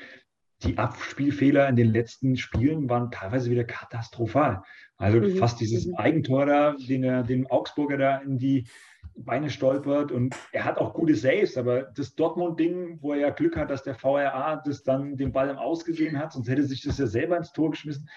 [0.63, 4.63] die Abspielfehler in den letzten Spielen waren teilweise wieder katastrophal.
[4.97, 5.37] Also mhm.
[5.37, 5.95] fast dieses mhm.
[5.95, 8.67] Eigentor da, den er den Augsburger da in die
[9.15, 13.57] Beine stolpert und er hat auch gute Saves, aber das Dortmund-Ding, wo er ja Glück
[13.57, 16.99] hat, dass der VRA das dann den Ball im Ausgesehen hat, sonst hätte sich das
[16.99, 18.09] ja selber ins Tor geschmissen.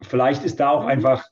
[0.00, 0.88] Vielleicht ist da auch mhm.
[0.88, 1.26] einfach,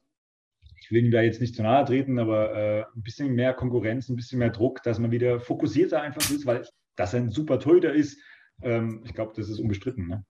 [0.80, 4.08] ich will ihm da jetzt nicht zu nahe treten, aber äh, ein bisschen mehr Konkurrenz,
[4.08, 7.60] ein bisschen mehr Druck, dass man wieder fokussierter einfach ist, weil dass er ein super
[7.60, 8.18] Torhüter ist,
[8.62, 10.08] ähm, ich glaube, das ist unbestritten.
[10.08, 10.24] Ne?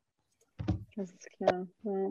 [0.99, 1.69] Das ist klar.
[1.85, 2.11] Ja.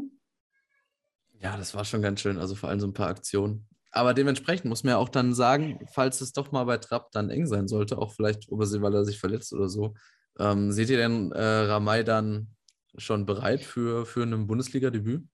[1.41, 2.37] ja, das war schon ganz schön.
[2.37, 3.67] Also vor allem so ein paar Aktionen.
[3.91, 7.29] Aber dementsprechend muss man ja auch dann sagen, falls es doch mal bei Trapp dann
[7.29, 9.93] eng sein sollte, auch vielleicht, weil er sich verletzt oder so,
[10.39, 12.55] ähm, seht ihr denn äh, Ramay dann
[12.97, 15.27] schon bereit für, für ein Bundesliga-Debüt?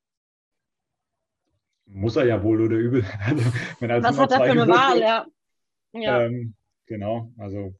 [1.85, 3.05] Muss er ja wohl oder übel.
[3.81, 5.27] Also, Was hat er für eine Wahl, ja.
[5.91, 6.21] ja.
[6.23, 6.55] Ähm,
[6.87, 7.75] genau, also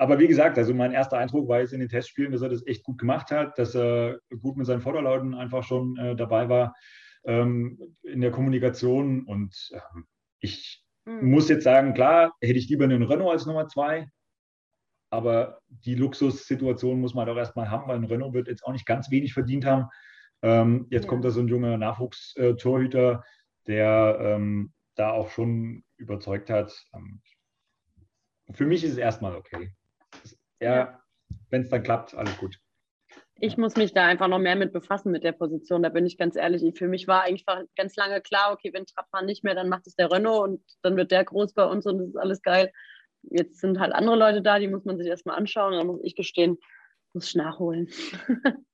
[0.00, 2.66] aber wie gesagt, also mein erster Eindruck war jetzt in den Testspielen, dass er das
[2.66, 6.74] echt gut gemacht hat, dass er gut mit seinen Vorderlauten einfach schon äh, dabei war
[7.24, 9.26] ähm, in der Kommunikation.
[9.26, 10.06] Und ähm,
[10.38, 11.30] ich mhm.
[11.30, 14.08] muss jetzt sagen, klar, hätte ich lieber einen Renault als Nummer zwei.
[15.10, 18.86] Aber die Luxussituation muss man doch erstmal haben, weil ein Renault wird jetzt auch nicht
[18.86, 19.90] ganz wenig verdient haben.
[20.40, 21.10] Ähm, jetzt ja.
[21.10, 23.22] kommt da so ein junger Nachwuchstorhüter,
[23.66, 26.86] der ähm, da auch schon überzeugt hat.
[26.94, 27.20] Ähm,
[28.52, 29.74] für mich ist es erstmal okay
[30.60, 31.00] ja,
[31.48, 32.58] wenn es dann klappt, alles gut.
[33.42, 36.18] Ich muss mich da einfach noch mehr mit befassen mit der Position, da bin ich
[36.18, 36.62] ganz ehrlich.
[36.76, 39.96] Für mich war eigentlich ganz lange klar, okay, wenn Trappmann nicht mehr, dann macht es
[39.96, 42.70] der Renault und dann wird der groß bei uns und das ist alles geil.
[43.22, 45.72] Jetzt sind halt andere Leute da, die muss man sich erstmal anschauen.
[45.72, 46.58] Da muss ich gestehen,
[47.12, 47.88] muss ich nachholen.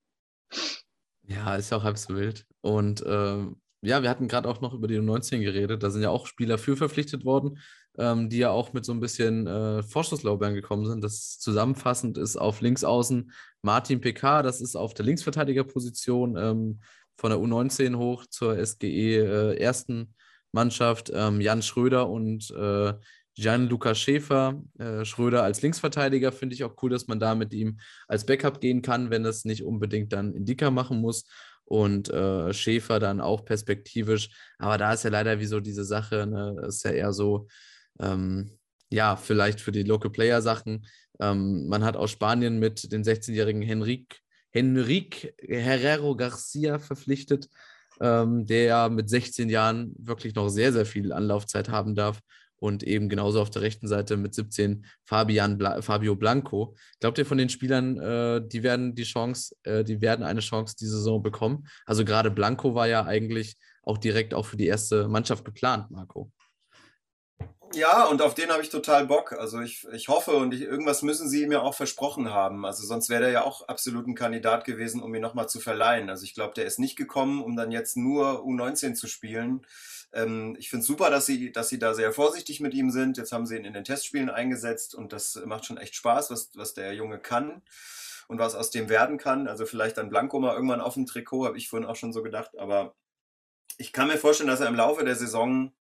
[1.22, 2.45] ja, ist ja auch halb so wild.
[2.61, 3.47] Und äh,
[3.82, 5.82] ja, wir hatten gerade auch noch über die U19 geredet.
[5.82, 7.59] Da sind ja auch Spieler für verpflichtet worden,
[7.99, 11.03] ähm, die ja auch mit so ein bisschen äh, Vorschusslaubeeren gekommen sind.
[11.03, 13.32] Das zusammenfassend ist auf Linksaußen
[13.62, 16.80] Martin PK, das ist auf der Linksverteidigerposition ähm,
[17.16, 20.14] von der U19 hoch zur SGE äh, ersten
[20.53, 21.11] Mannschaft.
[21.14, 22.94] Ähm, Jan Schröder und äh,
[23.36, 27.78] Gianluca Schäfer, äh, Schröder als Linksverteidiger, finde ich auch cool, dass man da mit ihm
[28.09, 31.24] als Backup gehen kann, wenn das nicht unbedingt dann Indika machen muss.
[31.64, 34.30] Und äh, Schäfer dann auch perspektivisch.
[34.59, 37.49] Aber da ist ja leider wie so diese Sache, ne, ist ja eher so,
[38.01, 38.51] ähm,
[38.90, 40.86] ja, vielleicht für die Local Player Sachen.
[41.20, 44.20] Ähm, man hat aus Spanien mit den 16-jährigen Henrik,
[44.51, 47.49] Henrik Herrero Garcia verpflichtet,
[48.01, 52.20] ähm, der ja mit 16 Jahren wirklich noch sehr, sehr viel Anlaufzeit haben darf
[52.59, 56.74] und eben genauso auf der rechten Seite mit 17 Fabian Bla Fabio Blanco.
[57.01, 60.74] Glaubt ihr von den Spielern, äh, die werden die Chance, äh, die werden eine Chance
[60.78, 61.66] diese Saison bekommen?
[61.84, 66.32] Also gerade Blanco war ja eigentlich auch direkt auch für die erste Mannschaft geplant, Marco.
[67.76, 69.34] Ja, und auf den habe ich total Bock.
[69.34, 72.64] Also ich, ich hoffe und ich, irgendwas müssen sie mir auch versprochen haben.
[72.64, 76.08] Also sonst wäre der ja auch absolut ein Kandidat gewesen, um ihn nochmal zu verleihen.
[76.08, 79.66] Also ich glaube, der ist nicht gekommen, um dann jetzt nur U19 zu spielen.
[80.14, 83.18] Ähm, ich finde es super, dass sie, dass sie da sehr vorsichtig mit ihm sind.
[83.18, 86.52] Jetzt haben sie ihn in den Testspielen eingesetzt und das macht schon echt Spaß, was,
[86.54, 87.60] was der Junge kann
[88.26, 89.48] und was aus dem werden kann.
[89.48, 92.22] Also vielleicht dann Blanco mal irgendwann auf dem Trikot, habe ich vorhin auch schon so
[92.22, 92.56] gedacht.
[92.56, 92.94] Aber
[93.76, 95.72] ich kann mir vorstellen, dass er im Laufe der Saison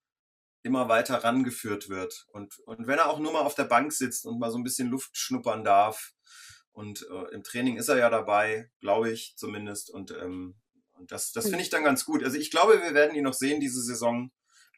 [0.65, 2.27] immer weiter rangeführt wird.
[2.33, 4.65] Und, und wenn er auch nur mal auf der Bank sitzt und mal so ein
[4.65, 6.13] bisschen Luft schnuppern darf,
[6.73, 9.91] und äh, im Training ist er ja dabei, glaube ich zumindest.
[9.91, 10.57] Und ähm,
[10.97, 12.23] und das, das finde ich dann ganz gut.
[12.23, 14.31] Also ich glaube, wir werden ihn noch sehen diese Saison.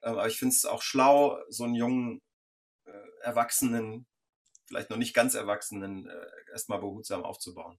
[0.02, 2.22] Ähm, aber ich finde es auch schlau, so einen jungen,
[2.84, 4.06] äh, Erwachsenen,
[4.66, 7.78] vielleicht noch nicht ganz Erwachsenen, äh, erstmal behutsam aufzubauen.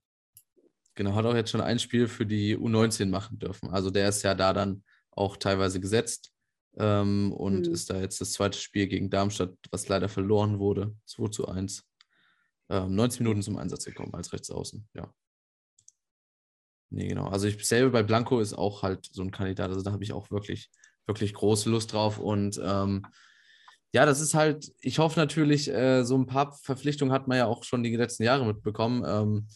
[0.94, 3.70] Genau, hat auch jetzt schon ein Spiel für die U19 machen dürfen.
[3.70, 6.32] Also der ist ja da dann auch teilweise gesetzt
[6.78, 7.72] ähm, und mhm.
[7.72, 11.84] ist da jetzt das zweite Spiel gegen Darmstadt, was leider verloren wurde, 2 zu 1.
[12.70, 15.12] Ähm, 19 Minuten zum Einsatz gekommen als Rechtsaußen, ja.
[16.90, 17.26] Nee, genau.
[17.26, 19.70] Also ich selber bei Blanco ist auch halt so ein Kandidat.
[19.70, 20.70] Also da habe ich auch wirklich,
[21.06, 22.18] wirklich große Lust drauf.
[22.18, 23.04] Und ähm,
[23.92, 27.46] ja, das ist halt, ich hoffe natürlich, äh, so ein paar Verpflichtungen hat man ja
[27.46, 29.04] auch schon die letzten Jahre mitbekommen.
[29.06, 29.48] Ähm,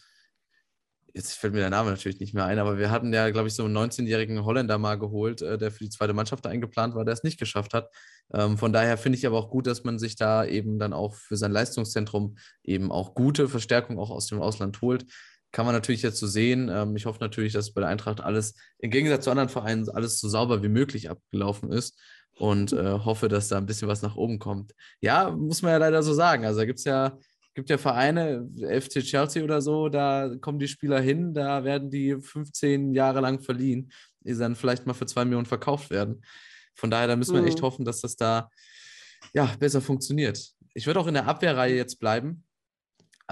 [1.14, 3.54] jetzt fällt mir der Name natürlich nicht mehr ein, aber wir hatten ja, glaube ich,
[3.54, 7.14] so einen 19-jährigen Holländer mal geholt, äh, der für die zweite Mannschaft eingeplant war, der
[7.14, 7.88] es nicht geschafft hat.
[8.32, 11.14] Ähm, von daher finde ich aber auch gut, dass man sich da eben dann auch
[11.14, 15.06] für sein Leistungszentrum eben auch gute Verstärkung auch aus dem Ausland holt
[15.52, 16.70] kann man natürlich jetzt so sehen.
[16.72, 20.18] Ähm, ich hoffe natürlich, dass bei der Eintracht alles im Gegensatz zu anderen Vereinen alles
[20.18, 22.00] so sauber wie möglich abgelaufen ist
[22.38, 24.72] und äh, hoffe, dass da ein bisschen was nach oben kommt.
[25.00, 26.46] Ja, muss man ja leider so sagen.
[26.46, 27.18] Also da gibt es ja,
[27.54, 32.16] gibt ja Vereine, FC Chelsea oder so, da kommen die Spieler hin, da werden die
[32.20, 36.22] 15 Jahre lang verliehen, die dann vielleicht mal für zwei Millionen verkauft werden.
[36.74, 37.48] Von daher, da müssen wir mhm.
[37.48, 38.48] echt hoffen, dass das da
[39.34, 40.52] ja, besser funktioniert.
[40.74, 42.44] Ich würde auch in der Abwehrreihe jetzt bleiben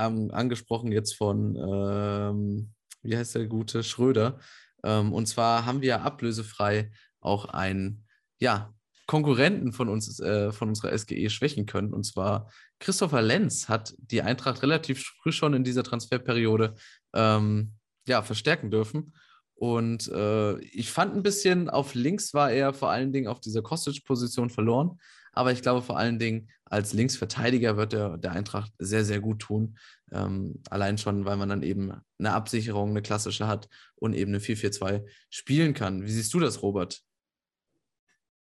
[0.00, 4.38] ähm, angesprochen jetzt von, ähm, wie heißt der gute, Schröder.
[4.82, 6.90] Ähm, und zwar haben wir ablösefrei
[7.20, 8.06] auch einen,
[8.38, 8.74] ja,
[9.10, 11.92] Konkurrenten von uns, äh, von unserer SGE schwächen können.
[11.92, 12.48] Und zwar
[12.78, 16.76] Christopher Lenz hat die Eintracht relativ früh schon in dieser Transferperiode
[17.12, 17.72] ähm,
[18.06, 19.16] ja, verstärken dürfen.
[19.54, 23.62] Und äh, ich fand ein bisschen, auf links war er vor allen Dingen auf dieser
[23.62, 25.00] Kostic-Position verloren.
[25.32, 29.40] Aber ich glaube vor allen Dingen, als Linksverteidiger wird er der Eintracht sehr, sehr gut
[29.40, 29.76] tun.
[30.12, 34.38] Ähm, allein schon, weil man dann eben eine Absicherung, eine klassische hat und eben eine
[34.38, 36.04] 4-4-2 spielen kann.
[36.04, 37.02] Wie siehst du das, Robert?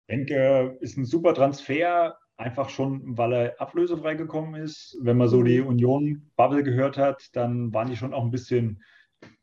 [0.10, 4.97] Ich denke, ist ein super Transfer, einfach schon, weil er ablösefrei gekommen ist.
[5.01, 8.82] Wenn man so die Union-Bubble gehört hat, dann waren die schon auch ein bisschen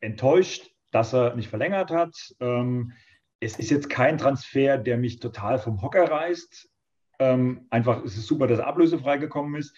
[0.00, 2.16] enttäuscht, dass er nicht verlängert hat.
[2.40, 2.94] Ähm,
[3.38, 6.68] es ist jetzt kein Transfer, der mich total vom Hocker reißt.
[7.20, 9.72] Ähm, einfach es ist super, dass er ablösefrei gekommen ist.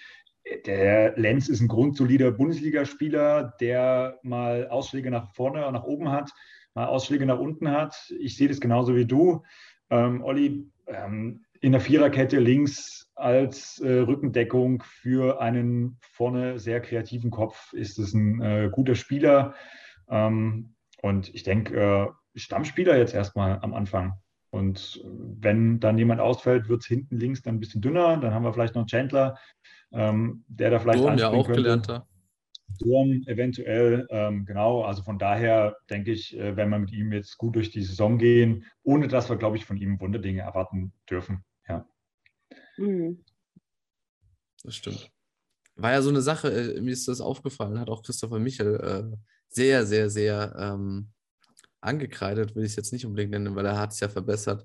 [0.65, 6.31] Der Lenz ist ein grundsolider Bundesligaspieler, der mal Ausschläge nach vorne nach oben hat,
[6.73, 8.11] mal Ausschläge nach unten hat.
[8.19, 9.43] Ich sehe das genauso wie du.
[9.91, 17.31] Ähm, Olli, ähm, in der Viererkette links als äh, Rückendeckung für einen vorne sehr kreativen
[17.31, 19.55] Kopf ist es ein äh, guter Spieler.
[20.09, 24.15] Ähm, und ich denke, äh, Stammspieler jetzt erstmal am Anfang.
[24.51, 28.17] Und wenn dann jemand ausfällt, wird es hinten links dann ein bisschen dünner.
[28.17, 29.37] Dann haben wir vielleicht noch Chandler,
[29.93, 31.63] ähm, der da vielleicht Dom, ja auch könnte.
[31.63, 32.07] gelernter.
[32.77, 34.83] Sturm eventuell, ähm, genau.
[34.83, 38.19] Also von daher denke ich, äh, wenn wir mit ihm jetzt gut durch die Saison
[38.19, 41.45] gehen, ohne dass wir, glaube ich, von ihm Wunderdinge erwarten dürfen.
[41.69, 41.87] Ja.
[42.77, 43.25] Mhm.
[44.63, 45.11] Das stimmt.
[45.77, 49.17] War ja so eine Sache, äh, mir ist das aufgefallen, hat auch Christopher Michel äh,
[49.49, 51.11] sehr, sehr, sehr ähm,
[51.81, 54.65] angekreidet, will ich es jetzt nicht unbedingt nennen, weil er hat es ja verbessert.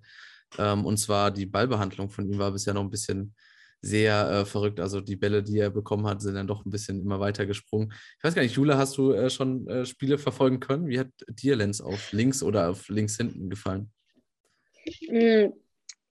[0.57, 3.35] Ähm, und zwar die Ballbehandlung von ihm war bisher noch ein bisschen
[3.83, 4.79] sehr äh, verrückt.
[4.79, 7.93] Also die Bälle, die er bekommen hat, sind dann doch ein bisschen immer weiter gesprungen.
[8.17, 10.87] Ich weiß gar nicht, Jule, hast du äh, schon äh, Spiele verfolgen können?
[10.87, 13.91] Wie hat dir Lenz auf links oder auf links hinten gefallen?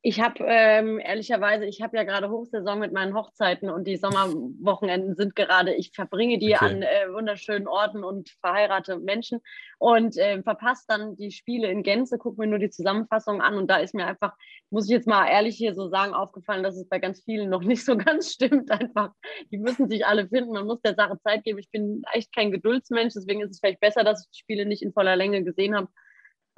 [0.05, 5.14] Ich habe ähm, ehrlicherweise, ich habe ja gerade Hochsaison mit meinen Hochzeiten und die Sommerwochenenden
[5.14, 6.64] sind gerade, ich verbringe die okay.
[6.64, 9.40] an äh, wunderschönen Orten und verheirate Menschen
[9.78, 13.70] und äh, verpasse dann die Spiele in Gänze, gucke mir nur die Zusammenfassung an und
[13.70, 14.34] da ist mir einfach,
[14.70, 17.62] muss ich jetzt mal ehrlich hier so sagen, aufgefallen, dass es bei ganz vielen noch
[17.62, 18.72] nicht so ganz stimmt.
[18.72, 19.12] Einfach,
[19.53, 21.61] die müssen sich alle finden, man muss der Sache Zeit geben.
[21.61, 24.82] Ich bin echt kein Geduldsmensch, deswegen ist es vielleicht besser, dass ich die Spiele nicht
[24.82, 25.86] in voller Länge gesehen habe.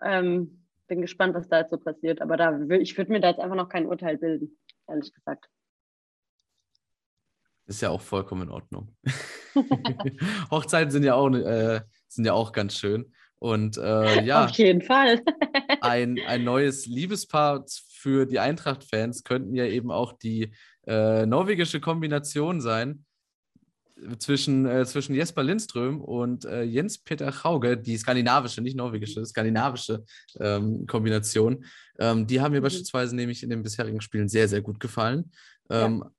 [0.02, 0.63] Ähm,
[0.94, 2.22] bin gespannt, was da jetzt so passiert.
[2.22, 4.56] Aber da, ich würde mir da jetzt einfach noch kein Urteil bilden,
[4.88, 5.48] ehrlich gesagt.
[7.66, 8.94] Ist ja auch vollkommen in Ordnung.
[10.50, 13.12] Hochzeiten sind ja auch, äh, sind ja auch ganz schön.
[13.36, 14.44] Und äh, ja.
[14.44, 15.20] Auf jeden Fall.
[15.80, 20.54] ein, ein neues Liebespaar für die Eintracht-Fans könnten ja eben auch die
[20.86, 23.04] äh, norwegische Kombination sein
[24.18, 30.04] zwischen, äh, zwischen Jesper Lindström und äh, Jens-Peter Hauge, die skandinavische, nicht norwegische, skandinavische
[30.40, 31.64] ähm, Kombination.
[31.98, 32.64] Ähm, die haben mir mhm.
[32.64, 35.30] beispielsweise nämlich in den bisherigen Spielen sehr, sehr gut gefallen.
[35.70, 36.10] Ähm, ja.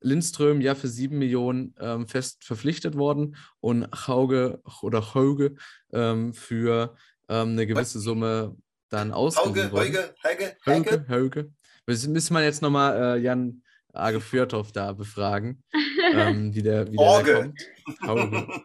[0.00, 5.54] Lindström ja für sieben Millionen ähm, fest verpflichtet worden und Hauge oder Hauge
[5.92, 6.94] ähm, für
[7.28, 8.56] ähm, eine gewisse Summe
[8.90, 9.96] dann ausgegeben worden.
[9.96, 11.06] Hauge, Hauge, Hauge, Hauge.
[11.08, 11.52] Hauge.
[11.86, 13.62] Müssen wir jetzt nochmal äh, Jan
[13.94, 15.62] Arge Fjordhoff da befragen,
[16.12, 17.56] ähm, wie der, wie der
[18.00, 18.60] kommt.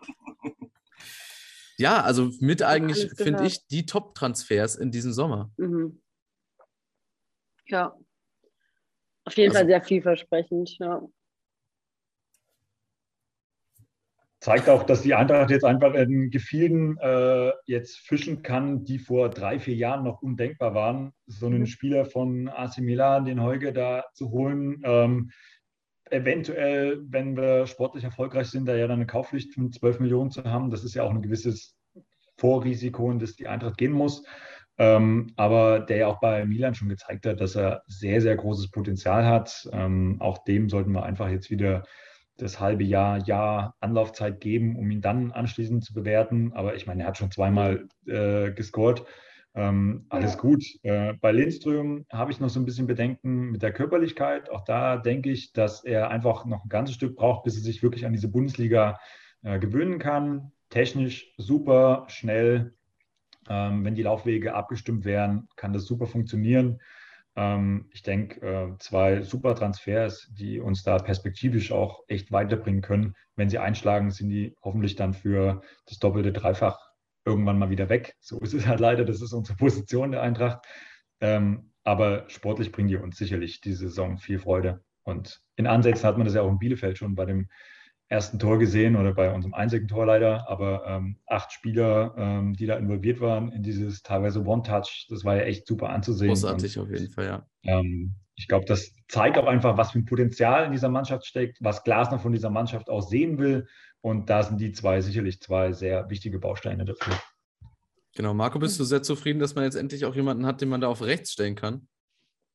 [1.77, 5.49] Ja, also mit eigentlich, finde ich, die Top-Transfers in diesem Sommer.
[5.55, 6.01] Mhm.
[7.67, 7.97] Ja.
[9.23, 11.01] Auf jeden also, Fall sehr vielversprechend, ja.
[14.40, 19.30] Zeigt auch, dass die Eintracht jetzt einfach in Gefilden äh, jetzt fischen kann, die vor
[19.30, 21.14] drei, vier Jahren noch undenkbar waren.
[21.28, 21.66] So einen mhm.
[21.66, 24.82] Spieler von AC Milan, den Heuge da zu holen.
[24.86, 25.32] Ähm,
[26.10, 30.44] eventuell, wenn wir sportlich erfolgreich sind, da ja dann eine Kaufpflicht von 12 Millionen zu
[30.46, 30.72] haben.
[30.72, 31.76] Das ist ja auch ein gewisses
[32.38, 34.24] Vorrisiko, in das die Eintracht gehen muss.
[34.78, 38.72] Ähm, aber der ja auch bei Milan schon gezeigt hat, dass er sehr, sehr großes
[38.72, 39.68] Potenzial hat.
[39.74, 41.84] Ähm, auch dem sollten wir einfach jetzt wieder
[42.42, 46.54] das halbe Jahr, Jahr Anlaufzeit geben, um ihn dann anschließend zu bewerten.
[46.54, 49.06] Aber ich meine, er hat schon zweimal äh, gescored.
[49.56, 50.64] Ähm, alles gut.
[50.84, 54.50] Äh, bei Lindström habe ich noch so ein bisschen Bedenken mit der Körperlichkeit.
[54.50, 57.82] Auch da denke ich, dass er einfach noch ein ganzes Stück braucht, bis er sich
[57.82, 59.00] wirklich an diese Bundesliga
[59.42, 60.52] äh, gewöhnen kann.
[60.70, 62.74] Technisch super, schnell.
[63.50, 66.80] Ähm, wenn die Laufwege abgestimmt werden, kann das super funktionieren.
[67.36, 73.15] Ähm, ich denke, äh, zwei super Transfers, die uns da perspektivisch auch echt weiterbringen können.
[73.36, 76.80] Wenn sie einschlagen, sind die hoffentlich dann für das doppelte Dreifach
[77.25, 78.15] irgendwann mal wieder weg.
[78.19, 80.65] So ist es halt leider, das ist unsere Position der Eintracht.
[81.21, 84.84] Ähm, aber sportlich bringen die uns sicherlich diese Saison viel Freude.
[85.03, 87.49] Und in Ansätzen hat man das ja auch in Bielefeld schon bei dem
[88.10, 92.66] ersten Tor gesehen oder bei unserem einzigen Tor leider, aber ähm, acht Spieler, ähm, die
[92.66, 96.30] da involviert waren in dieses teilweise One-Touch, das war ja echt super anzusehen.
[96.30, 97.47] Großartig Und, auf jeden Fall, ja.
[97.64, 101.57] Ähm, ich glaube, das zeigt auch einfach, was für ein Potenzial in dieser Mannschaft steckt,
[101.62, 103.68] was Glasner von dieser Mannschaft auch sehen will.
[104.01, 107.14] Und da sind die zwei sicherlich zwei sehr wichtige Bausteine dafür.
[108.16, 110.82] Genau, Marco, bist du sehr zufrieden, dass man jetzt endlich auch jemanden hat, den man
[110.82, 111.88] da auf rechts stellen kann?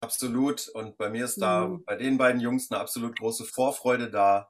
[0.00, 0.68] Absolut.
[0.68, 1.84] Und bei mir ist da mhm.
[1.84, 4.48] bei den beiden Jungs eine absolut große Vorfreude da.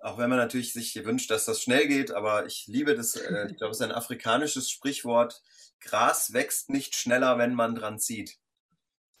[0.00, 3.48] Auch wenn man natürlich sich wünscht, dass das schnell geht, aber ich liebe das, äh,
[3.50, 5.42] ich glaube, es ist ein afrikanisches Sprichwort.
[5.80, 8.38] Gras wächst nicht schneller, wenn man dran zieht.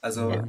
[0.00, 0.44] Also ja,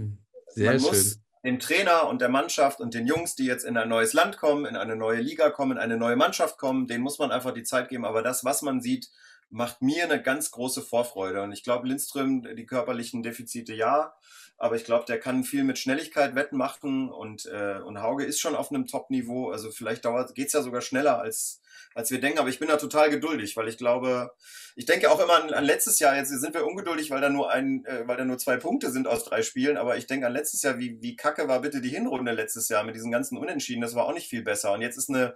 [0.55, 4.13] man muss dem Trainer und der Mannschaft und den Jungs, die jetzt in ein neues
[4.13, 7.31] Land kommen, in eine neue Liga kommen, in eine neue Mannschaft kommen, denen muss man
[7.31, 8.05] einfach die Zeit geben.
[8.05, 9.09] Aber das, was man sieht,
[9.49, 11.41] macht mir eine ganz große Vorfreude.
[11.41, 14.13] Und ich glaube, Lindström, die körperlichen Defizite ja,
[14.57, 18.55] aber ich glaube, der kann viel mit Schnelligkeit wettmachen und, äh, und Hauge ist schon
[18.55, 19.49] auf einem Top-Niveau.
[19.51, 21.61] Also vielleicht dauert, geht's ja sogar schneller als,
[21.95, 24.31] als wir denken, aber ich bin da total geduldig, weil ich glaube,
[24.75, 27.49] ich denke auch immer an, an letztes Jahr, jetzt sind wir ungeduldig, weil da nur
[27.49, 30.33] ein, äh, weil da nur zwei Punkte sind aus drei Spielen, aber ich denke an
[30.33, 33.81] letztes Jahr, wie, wie kacke war bitte die Hinrunde letztes Jahr mit diesen ganzen Unentschieden,
[33.81, 34.73] das war auch nicht viel besser.
[34.73, 35.33] Und jetzt ist eine.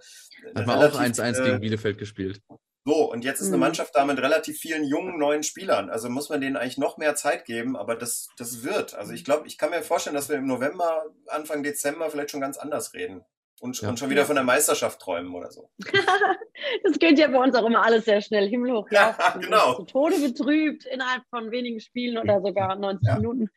[0.54, 2.42] eine Hat man auch 1-1 äh, gegen Bielefeld gespielt.
[2.86, 3.62] So, und jetzt ist eine mhm.
[3.62, 5.88] Mannschaft da mit relativ vielen jungen, neuen Spielern.
[5.88, 8.94] Also muss man denen eigentlich noch mehr Zeit geben, aber das, das wird.
[8.94, 12.42] Also ich glaube, ich kann mir vorstellen, dass wir im November, Anfang Dezember vielleicht schon
[12.42, 13.24] ganz anders reden.
[13.60, 13.88] und, ja.
[13.88, 15.70] und schon wieder von der Meisterschaft träumen oder so.
[16.84, 18.86] das geht ja bei uns auch immer alles sehr schnell himmelhoch.
[18.90, 19.76] Ja, genau.
[19.76, 23.16] Zu Tode betrübt innerhalb von wenigen Spielen oder sogar 90 ja.
[23.16, 23.48] Minuten.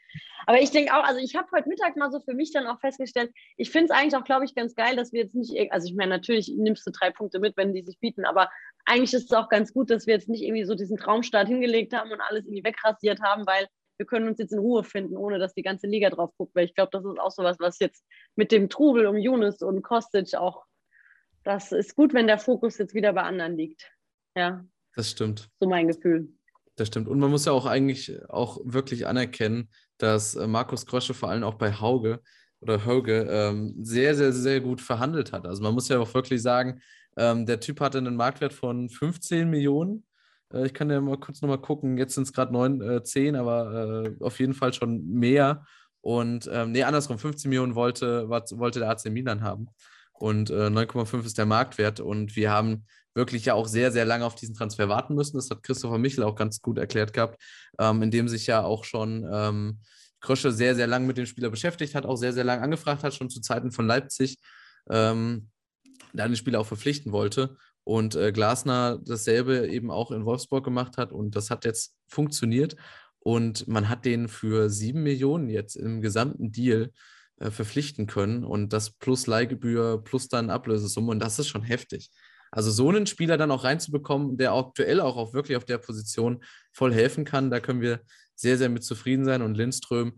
[0.46, 2.80] Aber ich denke auch, also ich habe heute Mittag mal so für mich dann auch
[2.80, 5.90] festgestellt, ich finde es eigentlich auch, glaube ich, ganz geil, dass wir jetzt nicht, also
[5.90, 8.50] ich meine, natürlich nimmst du drei Punkte mit, wenn die sich bieten, aber
[8.88, 11.94] eigentlich ist es auch ganz gut, dass wir jetzt nicht irgendwie so diesen Traumstart hingelegt
[11.94, 13.68] haben und alles irgendwie wegrasiert haben, weil
[13.98, 16.66] wir können uns jetzt in Ruhe finden, ohne dass die ganze Liga drauf guckt, weil
[16.66, 20.36] ich glaube, das ist auch sowas, was jetzt mit dem Trubel um Younes und Kostic
[20.36, 20.66] auch,
[21.44, 23.92] das ist gut, wenn der Fokus jetzt wieder bei anderen liegt.
[24.36, 24.64] Ja.
[24.96, 25.50] Das stimmt.
[25.60, 26.30] So mein Gefühl.
[26.76, 27.08] Das stimmt.
[27.08, 31.44] Und man muss ja auch eigentlich auch wirklich anerkennen, dass äh, Markus Krosche vor allem
[31.44, 32.22] auch bei Hauge
[32.60, 35.46] oder Hauge ähm, sehr, sehr, sehr gut verhandelt hat.
[35.46, 36.82] Also man muss ja auch wirklich sagen,
[37.18, 40.04] ähm, der Typ hatte einen Marktwert von 15 Millionen
[40.54, 41.98] äh, ich kann ja mal kurz nochmal gucken.
[41.98, 45.66] Jetzt sind es gerade 9, äh, 10, aber äh, auf jeden Fall schon mehr.
[46.02, 49.68] Und ähm, nee, andersrum, 15 Millionen wollte, wollte der AC Milan haben.
[50.14, 52.00] Und äh, 9,5 ist der Marktwert.
[52.00, 55.38] Und wir haben wirklich ja auch sehr, sehr lange auf diesen Transfer warten müssen.
[55.38, 57.42] Das hat Christopher Michel auch ganz gut erklärt gehabt,
[57.80, 59.80] ähm, indem sich ja auch schon ähm,
[60.20, 63.14] Krösche sehr, sehr lange mit dem Spieler beschäftigt hat, auch sehr, sehr lange angefragt hat,
[63.14, 64.38] schon zu Zeiten von Leipzig,
[64.90, 65.50] ähm,
[66.14, 67.56] da den Spieler auch verpflichten wollte.
[67.84, 71.12] Und äh, Glasner dasselbe eben auch in Wolfsburg gemacht hat.
[71.12, 72.76] Und das hat jetzt funktioniert.
[73.20, 76.92] Und man hat den für sieben Millionen jetzt im gesamten Deal
[77.40, 78.44] äh, verpflichten können.
[78.44, 81.12] Und das plus Leihgebühr plus dann Ablösesumme.
[81.12, 82.12] Und das ist schon heftig.
[82.52, 86.44] Also so einen Spieler dann auch reinzubekommen, der aktuell auch, auch wirklich auf der Position
[86.72, 88.02] voll helfen kann, da können wir
[88.36, 89.42] sehr, sehr mit zufrieden sein.
[89.42, 90.18] Und Lindström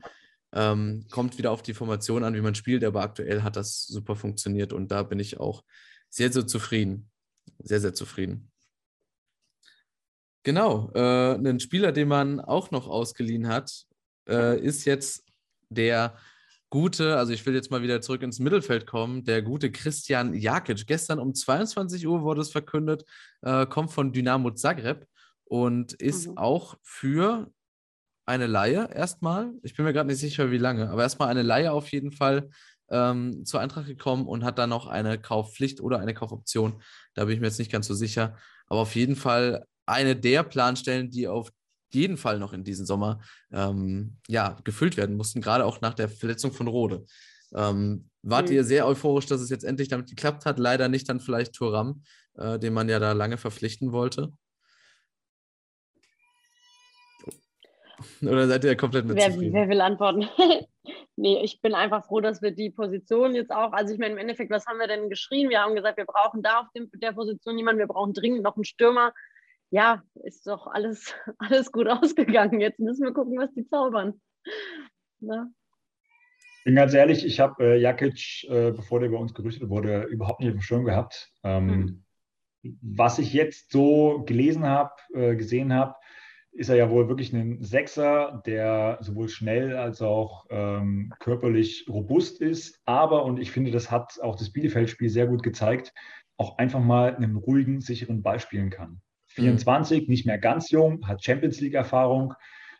[0.54, 4.16] ähm, kommt wieder auf die Formation an, wie man spielt, aber aktuell hat das super
[4.16, 5.64] funktioniert und da bin ich auch
[6.10, 7.10] sehr, sehr zufrieden
[7.58, 8.52] sehr, sehr zufrieden.
[10.44, 13.86] Genau, äh, ein Spieler, den man auch noch ausgeliehen hat,
[14.28, 15.26] äh, ist jetzt
[15.70, 16.18] der
[16.70, 20.88] gute, also ich will jetzt mal wieder zurück ins Mittelfeld kommen, der gute Christian Jakic.
[20.88, 23.04] Gestern um 22 Uhr wurde es verkündet,
[23.42, 25.06] äh, kommt von Dynamo Zagreb
[25.44, 26.38] und ist mhm.
[26.38, 27.52] auch für
[28.30, 31.72] eine Laie erstmal, ich bin mir gerade nicht sicher, wie lange, aber erstmal eine Laie
[31.72, 32.50] auf jeden Fall
[32.92, 36.82] ähm, zur Eintracht gekommen und hat dann noch eine Kaufpflicht oder eine Kaufoption.
[37.16, 38.38] Da bin ich mir jetzt nicht ganz so sicher.
[38.68, 41.52] Aber auf jeden Fall eine der Planstellen, die auf
[41.92, 43.20] jeden Fall noch in diesem Sommer
[43.52, 47.06] ähm, ja, gefüllt werden mussten, gerade auch nach der Verletzung von Rode.
[47.54, 48.56] Ähm, wart mhm.
[48.56, 50.60] ihr sehr euphorisch, dass es jetzt endlich damit geklappt hat?
[50.60, 52.04] Leider nicht dann vielleicht Turam,
[52.38, 54.32] äh, den man ja da lange verpflichten wollte.
[58.22, 60.28] Oder seid ihr komplett mit wer, wer will antworten?
[61.16, 64.20] nee, ich bin einfach froh, dass wir die Position jetzt auch, also ich meine, im
[64.20, 65.50] Endeffekt, was haben wir denn geschrien?
[65.50, 68.56] Wir haben gesagt, wir brauchen da auf dem, der Position jemanden, wir brauchen dringend noch
[68.56, 69.14] einen Stürmer.
[69.72, 72.60] Ja, ist doch alles, alles gut ausgegangen.
[72.60, 74.20] Jetzt müssen wir gucken, was die zaubern.
[75.20, 75.52] Ne?
[76.60, 80.04] Ich bin ganz ehrlich, ich habe äh, Jakic, äh, bevor der bei uns gerüchtet wurde,
[80.04, 81.32] überhaupt nicht auf dem Schirm gehabt.
[81.44, 82.06] Ähm, mhm.
[82.82, 85.96] Was ich jetzt so gelesen habe, äh, gesehen habe,
[86.52, 92.42] ist er ja wohl wirklich ein Sechser, der sowohl schnell als auch ähm, körperlich robust
[92.42, 92.80] ist.
[92.86, 95.94] Aber, und ich finde, das hat auch das Bielefeld-Spiel sehr gut gezeigt,
[96.38, 99.02] auch einfach mal einen ruhigen, sicheren Ball spielen kann.
[99.28, 100.10] 24, mhm.
[100.10, 102.34] nicht mehr ganz jung, hat Champions League-Erfahrung,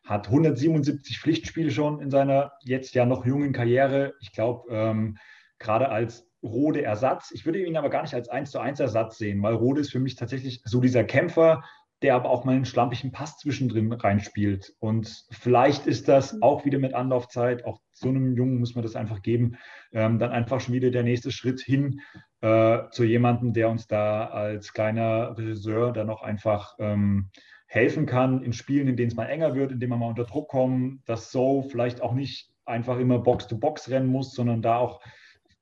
[0.04, 4.14] hat 177 Pflichtspiele schon in seiner jetzt ja noch jungen Karriere.
[4.22, 5.18] Ich glaube, ähm,
[5.60, 7.32] gerade als Rode Ersatz.
[7.32, 9.92] Ich würde ihn aber gar nicht als 1 zu 1 Ersatz sehen, weil Rode ist
[9.92, 11.64] für mich tatsächlich so dieser Kämpfer,
[12.02, 14.74] der aber auch mal einen schlampigen Pass zwischendrin reinspielt.
[14.80, 16.44] Und vielleicht ist das mhm.
[16.44, 19.58] auch wieder mit Anlaufzeit, auch so einem Jungen muss man das einfach geben,
[19.92, 22.00] ähm, dann einfach schon wieder der nächste Schritt hin
[22.42, 27.30] äh, zu jemandem, der uns da als kleiner Regisseur dann noch einfach ähm,
[27.68, 30.24] helfen kann in Spielen, in denen es mal enger wird, in denen man mal unter
[30.24, 34.78] Druck kommt, dass so vielleicht auch nicht einfach immer Box-to-Box -Box rennen muss, sondern da
[34.78, 35.02] auch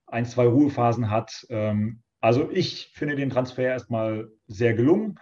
[0.06, 1.46] ein, zwei Ruhephasen hat.
[1.50, 5.20] Ähm, also ich finde den Transfer erstmal sehr gelungen.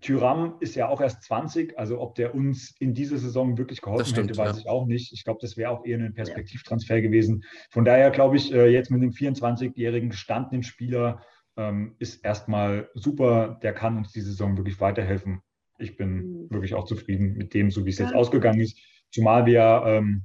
[0.00, 4.10] Tyram ist ja auch erst 20, also ob der uns in dieser Saison wirklich geholfen
[4.10, 4.60] stimmt, hätte, weiß ja.
[4.60, 5.12] ich auch nicht.
[5.12, 7.02] Ich glaube, das wäre auch eher ein Perspektivtransfer ja.
[7.02, 7.44] gewesen.
[7.70, 11.22] Von daher glaube ich, äh, jetzt mit einem 24-jährigen gestandenen Spieler
[11.56, 13.58] ähm, ist erstmal super.
[13.62, 15.40] Der kann uns diese Saison wirklich weiterhelfen.
[15.78, 16.50] Ich bin mhm.
[16.50, 18.06] wirklich auch zufrieden mit dem, so wie es ja.
[18.06, 18.78] jetzt ausgegangen ist.
[19.10, 20.24] Zumal wir ähm,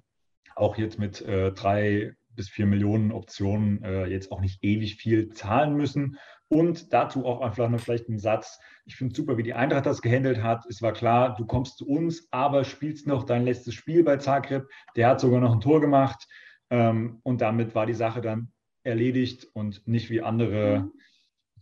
[0.56, 5.30] auch jetzt mit äh, drei bis vier Millionen Optionen äh, jetzt auch nicht ewig viel
[5.30, 6.18] zahlen müssen.
[6.54, 8.60] Und dazu auch einfach noch vielleicht einen Satz.
[8.86, 10.66] Ich finde super, wie die Eintracht das gehandelt hat.
[10.70, 14.68] Es war klar, du kommst zu uns, aber spielst noch dein letztes Spiel bei Zagreb.
[14.96, 16.28] Der hat sogar noch ein Tor gemacht.
[16.70, 18.52] Ähm, und damit war die Sache dann
[18.84, 20.92] erledigt und nicht wie andere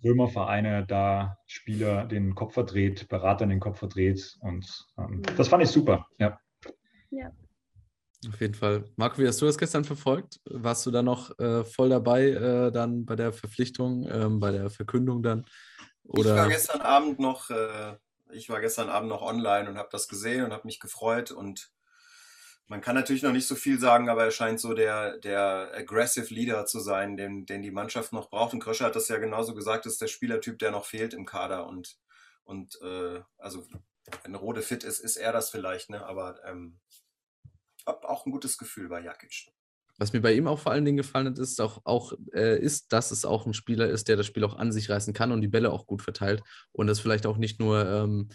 [0.03, 4.37] Römervereine da Spieler den Kopf verdreht, Berater den Kopf verdreht.
[4.41, 6.07] Und ähm, das fand ich super.
[6.17, 6.39] Ja.
[7.11, 7.31] ja.
[8.27, 8.85] Auf jeden Fall.
[8.97, 10.39] Marco, wie hast du das gestern verfolgt?
[10.45, 14.69] Warst du da noch äh, voll dabei, äh, dann bei der Verpflichtung, ähm, bei der
[14.69, 15.45] Verkündung dann?
[16.03, 16.35] Oder?
[16.35, 17.95] Ich war gestern Abend noch, äh,
[18.31, 21.71] ich war gestern Abend noch online und habe das gesehen und habe mich gefreut und
[22.71, 26.33] man kann natürlich noch nicht so viel sagen, aber er scheint so der, der aggressive
[26.33, 28.53] Leader zu sein, den, den die Mannschaft noch braucht.
[28.53, 31.25] Und Kröscher hat das ja genauso gesagt, das ist der Spielertyp, der noch fehlt im
[31.25, 31.67] Kader.
[31.67, 31.97] Und,
[32.45, 33.67] und äh, also
[34.23, 36.05] wenn Rode fit ist, ist er das vielleicht, ne?
[36.05, 36.79] Aber ähm,
[37.85, 39.51] hab auch ein gutes Gefühl bei Jakic.
[39.97, 42.91] Was mir bei ihm auch vor allen Dingen gefallen hat, ist auch, auch äh, ist,
[42.91, 45.41] dass es auch ein Spieler ist, der das Spiel auch an sich reißen kann und
[45.41, 48.29] die Bälle auch gut verteilt und das vielleicht auch nicht nur ähm,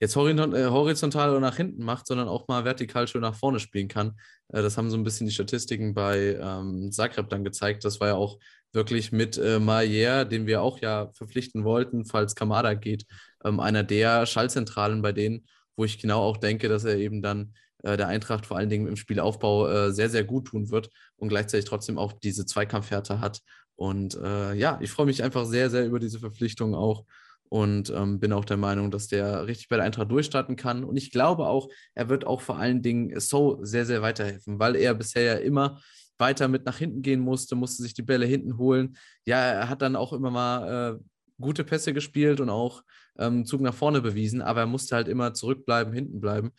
[0.00, 3.88] jetzt äh, horizontal oder nach hinten macht, sondern auch mal vertikal schön nach vorne spielen
[3.88, 4.18] kann.
[4.48, 7.84] Äh, das haben so ein bisschen die Statistiken bei ähm, Zagreb dann gezeigt.
[7.84, 8.38] Das war ja auch
[8.72, 13.06] wirklich mit äh, Maier, den wir auch ja verpflichten wollten, falls Kamada geht,
[13.44, 15.46] ähm, einer der Schallzentralen bei denen,
[15.76, 18.96] wo ich genau auch denke, dass er eben dann der Eintracht vor allen Dingen im
[18.96, 23.40] Spielaufbau äh, sehr, sehr gut tun wird und gleichzeitig trotzdem auch diese Zweikampfhärte hat.
[23.76, 27.04] Und äh, ja, ich freue mich einfach sehr, sehr über diese Verpflichtung auch
[27.48, 30.84] und ähm, bin auch der Meinung, dass der richtig bei der Eintracht durchstarten kann.
[30.84, 34.76] Und ich glaube auch, er wird auch vor allen Dingen so sehr, sehr weiterhelfen, weil
[34.76, 35.80] er bisher ja immer
[36.18, 38.96] weiter mit nach hinten gehen musste, musste sich die Bälle hinten holen.
[39.24, 40.98] Ja, er hat dann auch immer mal äh,
[41.40, 42.82] gute Pässe gespielt und auch
[43.18, 46.50] ähm, Zug nach vorne bewiesen, aber er musste halt immer zurückbleiben, hinten bleiben.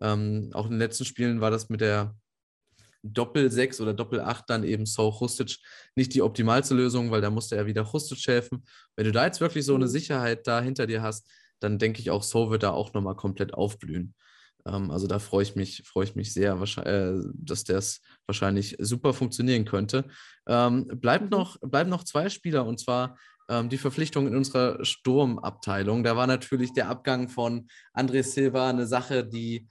[0.00, 2.14] Ähm, auch in den letzten Spielen war das mit der
[3.02, 5.58] Doppel-6 oder Doppel-8 dann eben So Hustic
[5.94, 8.64] nicht die optimalste Lösung, weil da musste er wieder Hustic helfen.
[8.96, 9.90] Wenn du da jetzt wirklich so eine mhm.
[9.90, 11.28] Sicherheit da hinter dir hast,
[11.60, 14.14] dann denke ich auch, So wird da auch nochmal komplett aufblühen.
[14.66, 19.12] Ähm, also da freue ich mich, freue ich mich sehr, äh, dass das wahrscheinlich super
[19.14, 20.04] funktionieren könnte.
[20.46, 21.30] Ähm, bleiben, mhm.
[21.30, 23.16] noch, bleiben noch zwei Spieler und zwar
[23.48, 26.04] ähm, die Verpflichtung in unserer Sturmabteilung.
[26.04, 29.68] Da war natürlich der Abgang von André Silva eine Sache, die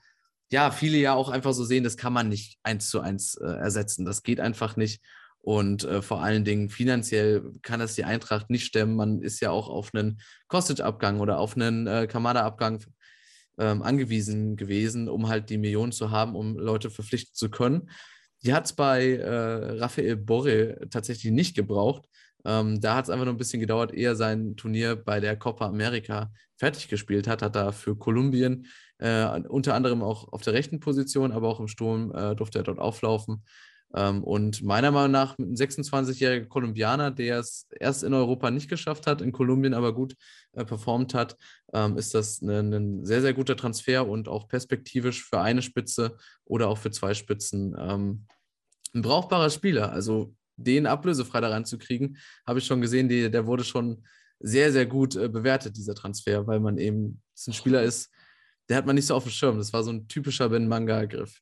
[0.50, 3.46] ja, viele ja auch einfach so sehen, das kann man nicht eins zu eins äh,
[3.46, 4.04] ersetzen.
[4.04, 5.02] Das geht einfach nicht.
[5.40, 8.96] Und äh, vor allen Dingen finanziell kann das die Eintracht nicht stemmen.
[8.96, 12.84] Man ist ja auch auf einen Kostic-Abgang oder auf einen äh, Kamada-Abgang
[13.58, 17.90] ähm, angewiesen gewesen, um halt die Millionen zu haben, um Leute verpflichten zu können.
[18.42, 22.06] Die hat es bei äh, Raphael Borre tatsächlich nicht gebraucht.
[22.44, 25.36] Ähm, da hat es einfach nur ein bisschen gedauert, ehe er sein Turnier bei der
[25.36, 27.42] Copa America fertig gespielt hat.
[27.42, 28.66] Hat er für Kolumbien
[28.98, 32.64] äh, unter anderem auch auf der rechten Position, aber auch im Sturm äh, durfte er
[32.64, 33.44] dort auflaufen.
[33.94, 38.68] Ähm, und meiner Meinung nach mit einem 26-jähriger Kolumbianer, der es erst in Europa nicht
[38.68, 40.14] geschafft hat, in Kolumbien aber gut
[40.52, 41.36] äh, performt hat,
[41.72, 46.16] ähm, ist das ein, ein, sehr, sehr guter Transfer und auch perspektivisch für eine Spitze
[46.44, 48.26] oder auch für zwei Spitzen ähm,
[48.94, 49.90] ein brauchbarer Spieler.
[49.90, 54.04] Also den ablösefrei da reinzukriegen, habe ich schon gesehen, die, der wurde schon
[54.40, 58.10] sehr, sehr gut äh, bewertet, dieser Transfer, weil man eben ein Spieler ist,
[58.68, 59.58] der hat man nicht so auf dem Schirm.
[59.58, 61.40] Das war so ein typischer Ben-Manga-Griff.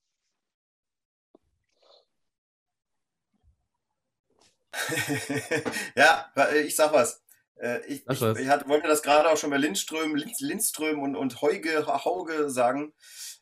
[5.96, 6.30] ja,
[6.64, 7.22] ich sag was.
[7.56, 11.40] Äh, ich, ich, ich hatte, wollte das gerade auch schon bei Lindström, Lindström und, und
[11.40, 12.92] Heuge, Hauge sagen,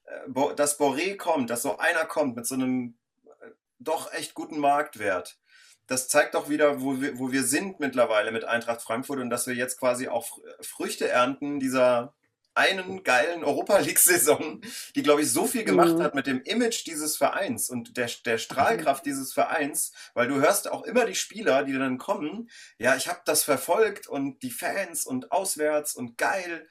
[0.05, 4.59] äh, dass Boré kommt, dass so einer kommt mit so einem äh, doch echt guten
[4.59, 5.39] Marktwert
[5.87, 9.47] das zeigt doch wieder, wo wir, wo wir sind mittlerweile mit Eintracht Frankfurt und dass
[9.47, 12.15] wir jetzt quasi auch Früchte ernten dieser
[12.55, 14.61] einen geilen Europa League-Saison,
[14.95, 16.03] die, glaube ich, so viel gemacht mhm.
[16.03, 19.11] hat mit dem Image dieses Vereins und der, der Strahlkraft mhm.
[19.11, 23.21] dieses Vereins, weil du hörst auch immer die Spieler, die dann kommen, ja, ich habe
[23.25, 26.69] das verfolgt und die Fans und auswärts und geil.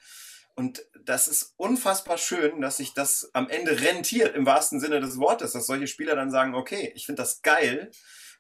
[0.56, 5.18] Und das ist unfassbar schön, dass sich das am Ende rentiert, im wahrsten Sinne des
[5.18, 7.92] Wortes, dass solche Spieler dann sagen, okay, ich finde das geil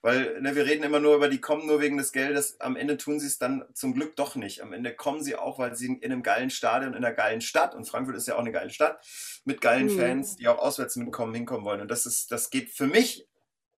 [0.04, 2.60] weil ne, wir reden immer nur über die kommen nur wegen des Geldes.
[2.60, 4.62] Am Ende tun sie es dann zum Glück doch nicht.
[4.62, 7.74] Am Ende kommen sie auch, weil sie in einem geilen Stadion, in einer geilen Stadt,
[7.74, 8.99] und Frankfurt ist ja auch eine geile Stadt,
[9.45, 9.97] mit geilen mhm.
[9.97, 11.80] Fans, die auch auswärts mitkommen, hinkommen wollen.
[11.80, 13.28] Und das ist, das geht für mich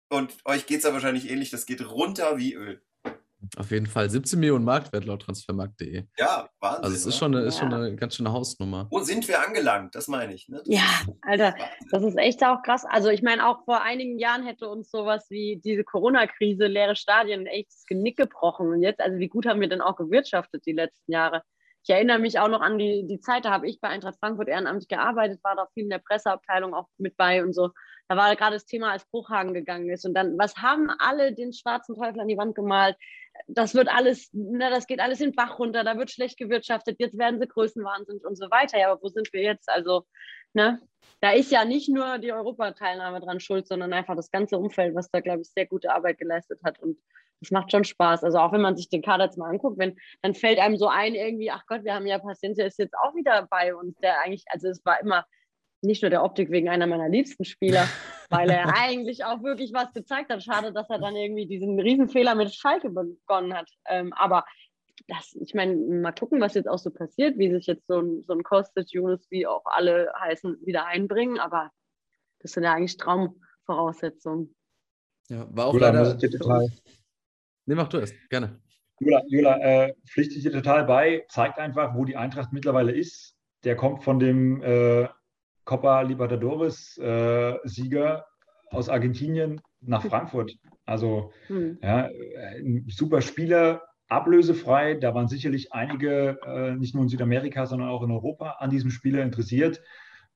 [0.09, 2.81] und euch geht es ja wahrscheinlich ähnlich, das geht runter wie Öl.
[3.57, 6.03] Auf jeden Fall 17 Millionen Marktwert laut transfermarkt.de.
[6.17, 6.83] Ja, Wahnsinn.
[6.83, 8.87] Also es ist schon, eine, ist schon eine ganz schöne Hausnummer.
[8.89, 9.95] Wo sind wir angelangt?
[9.95, 10.47] Das meine ich.
[10.49, 10.61] Ne?
[10.65, 10.83] Ja,
[11.21, 11.55] Alter,
[11.91, 12.85] das ist echt auch krass.
[12.85, 17.45] Also ich meine, auch vor einigen Jahren hätte uns sowas wie diese Corona-Krise, leere Stadien,
[17.45, 18.69] echt das Genick gebrochen.
[18.69, 21.43] Und jetzt, also wie gut haben wir denn auch gewirtschaftet die letzten Jahre?
[21.87, 24.47] Ich erinnere mich auch noch an die, die Zeit, da habe ich bei Eintracht Frankfurt
[24.47, 27.69] ehrenamtlich gearbeitet, war da viel in der Presseabteilung auch mit bei und so.
[28.07, 30.03] Da war gerade das Thema, als Bruchhagen gegangen ist.
[30.03, 32.97] Und dann, was haben alle den schwarzen Teufel an die Wand gemalt?
[33.47, 36.95] Das wird alles, na, das geht alles in den Bach runter, da wird schlecht gewirtschaftet,
[36.99, 38.79] jetzt werden sie größenwahnsinnig und so weiter.
[38.79, 39.69] Ja, aber wo sind wir jetzt?
[39.69, 40.07] Also,
[40.53, 40.81] ne,
[41.21, 45.11] da ist ja nicht nur die Europateilnahme dran schuld, sondern einfach das ganze Umfeld, was
[45.11, 46.79] da, glaube ich, sehr gute Arbeit geleistet hat.
[46.79, 46.97] Und
[47.41, 48.23] das macht schon Spaß.
[48.23, 50.87] Also auch wenn man sich den Kader jetzt mal anguckt, wenn, dann fällt einem so
[50.87, 54.21] ein, irgendwie, ach Gott, wir haben ja Paciencia ist jetzt auch wieder bei uns, der
[54.21, 55.25] eigentlich, also es war immer
[55.81, 57.87] nicht nur der Optik wegen einer meiner liebsten Spieler,
[58.29, 60.43] weil er eigentlich auch wirklich was gezeigt hat.
[60.43, 63.69] Schade, dass er dann irgendwie diesen Riesenfehler mit Schalke begonnen hat.
[63.87, 64.45] Ähm, aber
[65.07, 68.23] das, ich meine, mal gucken, was jetzt auch so passiert, wie sich jetzt so ein,
[68.23, 71.39] so ein Kostic, Jonas, wie auch alle heißen, wieder einbringen.
[71.39, 71.71] Aber
[72.39, 74.55] das sind ja eigentlich Traumvoraussetzungen.
[75.29, 76.17] Ja, war auch Jula, leider.
[77.65, 78.59] Nee, mach du es, gerne.
[78.99, 83.35] Jula, Jula äh, pflichte ich dir total bei, zeigt einfach, wo die Eintracht mittlerweile ist.
[83.63, 85.07] Der kommt von dem äh,
[85.65, 90.53] Copa Libertadores-Sieger äh, aus Argentinien nach Frankfurt.
[90.85, 91.79] Also hm.
[91.81, 92.09] ja,
[92.57, 94.95] ein super Spieler, ablösefrei.
[94.95, 98.91] Da waren sicherlich einige, äh, nicht nur in Südamerika, sondern auch in Europa, an diesem
[98.91, 99.81] Spieler interessiert.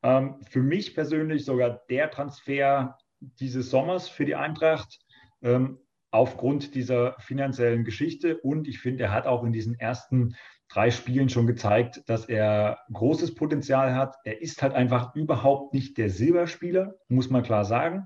[0.01, 4.99] Ähm, für mich persönlich sogar der Transfer dieses Sommers für die Eintracht.
[5.41, 5.79] Ähm,
[6.11, 8.37] aufgrund dieser finanziellen Geschichte.
[8.37, 10.35] Und ich finde, er hat auch in diesen ersten
[10.69, 14.15] drei Spielen schon gezeigt, dass er großes Potenzial hat.
[14.23, 18.05] Er ist halt einfach überhaupt nicht der Silberspieler, muss man klar sagen.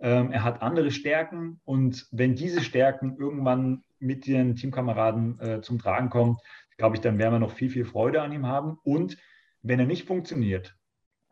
[0.00, 5.78] Ähm, er hat andere Stärken und wenn diese Stärken irgendwann mit den Teamkameraden äh, zum
[5.78, 6.36] Tragen kommen,
[6.76, 8.78] glaube ich, dann werden wir noch viel, viel Freude an ihm haben.
[8.82, 9.16] Und
[9.62, 10.76] wenn er nicht funktioniert,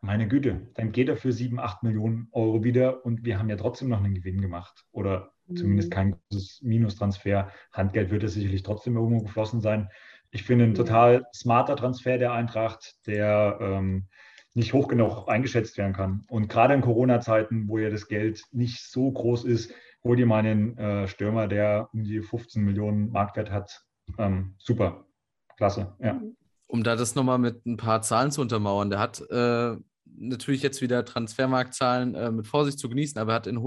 [0.01, 3.55] meine Güte, dann geht er für sieben, acht Millionen Euro wieder und wir haben ja
[3.55, 5.93] trotzdem noch einen Gewinn gemacht oder zumindest mhm.
[5.93, 7.51] kein großes Minustransfer.
[7.71, 9.89] Handgeld wird es sicherlich trotzdem irgendwo geflossen sein.
[10.31, 14.07] Ich finde ein total smarter Transfer der Eintracht, der ähm,
[14.55, 16.25] nicht hoch genug eingeschätzt werden kann.
[16.27, 19.73] Und gerade in Corona-Zeiten, wo ja das Geld nicht so groß ist,
[20.03, 23.83] hol dir mal einen äh, Stürmer, der um die 15 Millionen Marktwert hat.
[24.17, 25.05] Ähm, super,
[25.57, 26.21] klasse, ja.
[26.67, 29.75] Um da das nochmal mit ein paar Zahlen zu untermauern, der hat äh,
[30.05, 33.61] natürlich jetzt wieder Transfermarktzahlen äh, mit Vorsicht zu genießen, aber er hat in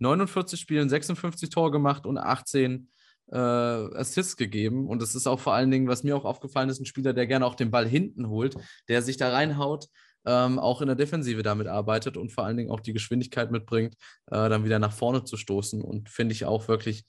[0.00, 2.88] 149 Spielen 56 Tore gemacht und 18
[3.32, 4.86] äh, Assists gegeben.
[4.88, 7.26] Und das ist auch vor allen Dingen, was mir auch aufgefallen ist, ein Spieler, der
[7.26, 8.56] gerne auch den Ball hinten holt,
[8.88, 9.86] der sich da reinhaut,
[10.24, 13.94] ähm, auch in der Defensive damit arbeitet und vor allen Dingen auch die Geschwindigkeit mitbringt,
[14.26, 15.82] äh, dann wieder nach vorne zu stoßen.
[15.82, 17.04] Und finde ich auch wirklich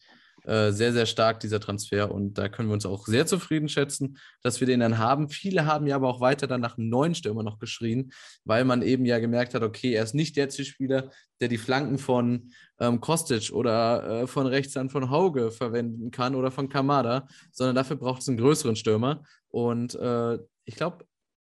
[0.47, 2.09] äh, sehr, sehr stark, dieser Transfer.
[2.09, 5.29] Und da können wir uns auch sehr zufrieden schätzen, dass wir den dann haben.
[5.29, 8.13] Viele haben ja aber auch weiter dann nach einem neuen Stürmer noch geschrien,
[8.45, 11.97] weil man eben ja gemerkt hat, okay, er ist nicht der Zielspieler, der die Flanken
[11.97, 17.27] von ähm, Kostic oder äh, von rechts an von Hauge verwenden kann oder von Kamada,
[17.51, 19.23] sondern dafür braucht es einen größeren Stürmer.
[19.49, 21.05] Und äh, ich glaube,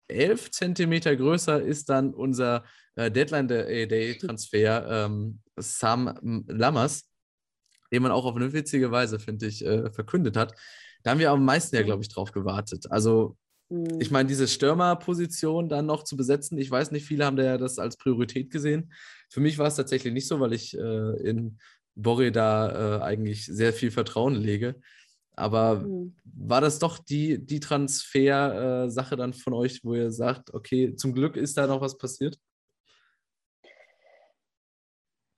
[0.10, 2.66] 11 Zentimeter größer ist dann unser
[2.96, 7.11] äh, Deadline-Day-Transfer ähm, Sam Lammers
[7.92, 10.54] den man auch auf eine witzige Weise, finde ich, äh, verkündet hat.
[11.04, 12.92] Da haben wir am meisten ja, glaube ich, drauf gewartet.
[12.92, 13.38] Also,
[13.70, 14.14] ich mhm.
[14.14, 17.80] meine, diese Stürmerposition dann noch zu besetzen, ich weiß nicht, viele haben da ja das
[17.80, 18.92] als Priorität gesehen.
[19.30, 21.58] Für mich war es tatsächlich nicht so, weil ich äh, in
[21.96, 24.76] Borre da äh, eigentlich sehr viel Vertrauen lege.
[25.36, 26.16] Aber mhm.
[26.24, 31.38] war das doch die, die Transfer-Sache dann von euch, wo ihr sagt, okay, zum Glück
[31.38, 32.38] ist da noch was passiert?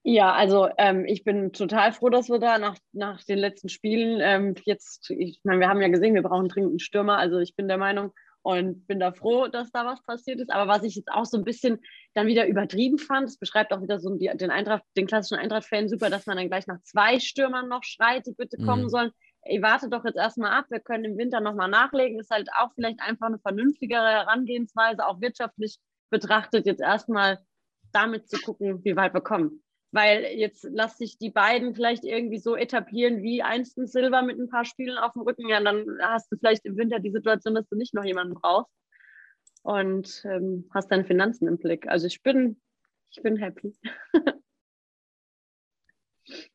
[0.06, 4.20] Ja, also ähm, ich bin total froh, dass wir da nach, nach den letzten Spielen
[4.20, 7.56] ähm, jetzt, ich meine, wir haben ja gesehen, wir brauchen dringend einen Stürmer, also ich
[7.56, 10.52] bin der Meinung und bin da froh, dass da was passiert ist.
[10.52, 11.80] Aber was ich jetzt auch so ein bisschen
[12.12, 16.10] dann wieder übertrieben fand, das beschreibt auch wieder so den Eintracht, den klassischen Eintracht-Fan super,
[16.10, 18.90] dass man dann gleich nach zwei Stürmern noch schreit, die bitte kommen mhm.
[18.90, 19.10] sollen.
[19.40, 22.20] Ey, warte doch jetzt erstmal ab, wir können im Winter nochmal nachlegen.
[22.20, 25.78] Ist halt auch vielleicht einfach eine vernünftigere Herangehensweise, auch wirtschaftlich
[26.10, 27.38] betrachtet, jetzt erstmal
[27.92, 29.63] damit zu gucken, wie weit wir kommen
[29.94, 34.40] weil jetzt lass sich die beiden vielleicht irgendwie so etablieren wie einst ein Silber mit
[34.40, 35.48] ein paar Spielen auf dem Rücken.
[35.48, 38.74] Ja, dann hast du vielleicht im Winter die Situation, dass du nicht noch jemanden brauchst
[39.62, 41.86] und ähm, hast deine Finanzen im Blick.
[41.86, 42.60] Also ich bin,
[43.12, 43.72] ich bin happy.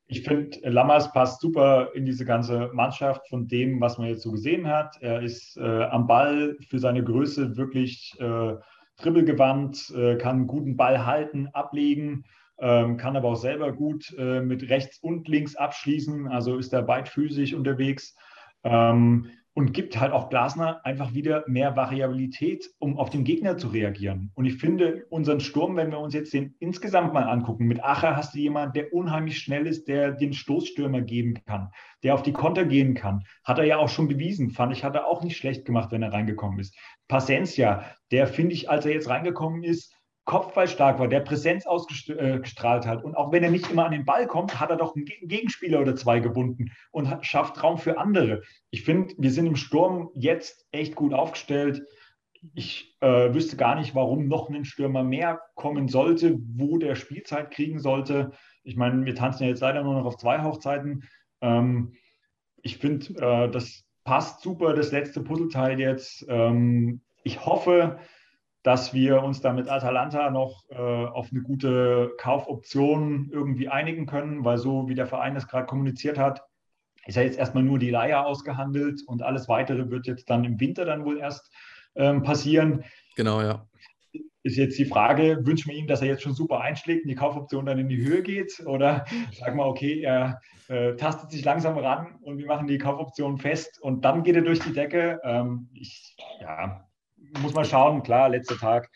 [0.07, 4.33] ich finde, Lammers passt super in diese ganze Mannschaft von dem, was man jetzt so
[4.33, 4.97] gesehen hat.
[4.99, 8.55] Er ist äh, am Ball für seine Größe wirklich äh,
[8.97, 12.25] dribbelgewandt, äh, kann einen guten Ball halten, ablegen
[12.61, 16.81] ähm, kann aber auch selber gut äh, mit rechts und links abschließen, also ist er
[16.81, 18.15] beidfüßig unterwegs
[18.63, 23.67] ähm, und gibt halt auch Glasner einfach wieder mehr Variabilität, um auf den Gegner zu
[23.67, 24.31] reagieren.
[24.35, 28.15] Und ich finde, unseren Sturm, wenn wir uns jetzt den insgesamt mal angucken, mit Acher
[28.15, 31.71] hast du jemanden, der unheimlich schnell ist, der den Stoßstürmer geben kann,
[32.03, 33.23] der auf die Konter gehen kann.
[33.43, 36.03] Hat er ja auch schon bewiesen, fand ich, hat er auch nicht schlecht gemacht, wenn
[36.03, 36.77] er reingekommen ist.
[37.09, 39.93] Pacencia, der finde ich, als er jetzt reingekommen ist,
[40.29, 43.03] kopfballstark war, der Präsenz ausgestrahlt hat.
[43.03, 45.81] Und auch wenn er nicht immer an den Ball kommt, hat er doch einen Gegenspieler
[45.81, 48.43] oder zwei gebunden und schafft Raum für andere.
[48.69, 51.81] Ich finde, wir sind im Sturm jetzt echt gut aufgestellt.
[52.53, 57.49] Ich äh, wüsste gar nicht, warum noch ein Stürmer mehr kommen sollte, wo der Spielzeit
[57.49, 58.31] kriegen sollte.
[58.63, 61.09] Ich meine, wir tanzen ja jetzt leider nur noch auf zwei Hochzeiten.
[61.41, 61.93] Ähm,
[62.61, 66.23] ich finde, äh, das passt super, das letzte Puzzleteil jetzt.
[66.29, 67.97] Ähm, ich hoffe,
[68.63, 74.43] dass wir uns da mit Atalanta noch äh, auf eine gute Kaufoption irgendwie einigen können,
[74.43, 76.43] weil so wie der Verein das gerade kommuniziert hat,
[77.05, 80.59] ist ja jetzt erstmal nur die Leier ausgehandelt und alles weitere wird jetzt dann im
[80.59, 81.51] Winter dann wohl erst
[81.95, 82.83] ähm, passieren.
[83.15, 83.65] Genau, ja.
[84.43, 87.15] Ist jetzt die Frage, wünschen wir ihm, dass er jetzt schon super einschlägt und die
[87.15, 88.61] Kaufoption dann in die Höhe geht?
[88.65, 93.37] Oder sagen wir, okay, er äh, tastet sich langsam ran und wir machen die Kaufoption
[93.37, 95.19] fest und dann geht er durch die Decke.
[95.23, 96.88] Ähm, ich, ja,
[97.41, 98.89] muss man schauen, klar, letzter Tag.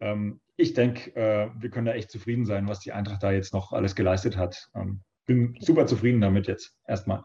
[0.00, 3.54] Ähm, ich denke, äh, wir können da echt zufrieden sein, was die Eintracht da jetzt
[3.54, 4.68] noch alles geleistet hat.
[4.74, 7.24] Ähm, bin super zufrieden damit jetzt erstmal.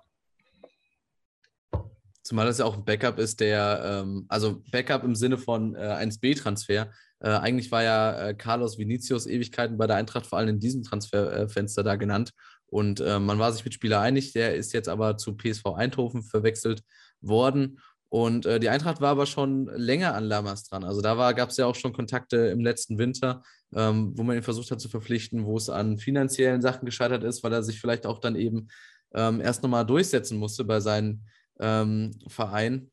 [2.21, 5.79] Zumal das ja auch ein Backup ist, der, ähm, also Backup im Sinne von äh,
[5.79, 6.91] 1B-Transfer.
[7.19, 10.83] Äh, eigentlich war ja äh, Carlos Vinicius Ewigkeiten bei der Eintracht vor allem in diesem
[10.83, 12.31] Transferfenster da genannt.
[12.67, 16.23] Und äh, man war sich mit Spieler einig, der ist jetzt aber zu PSV Eindhoven
[16.23, 16.83] verwechselt
[17.21, 17.79] worden.
[18.14, 20.84] Und äh, die Eintracht war aber schon länger an Lamas dran.
[20.84, 23.41] Also da gab es ja auch schon Kontakte im letzten Winter,
[23.76, 27.43] ähm, wo man ihn versucht hat zu verpflichten, wo es an finanziellen Sachen gescheitert ist,
[27.43, 28.68] weil er sich vielleicht auch dann eben
[29.16, 31.24] ähm, erst nochmal durchsetzen musste bei seinem
[31.59, 32.91] ähm, Verein.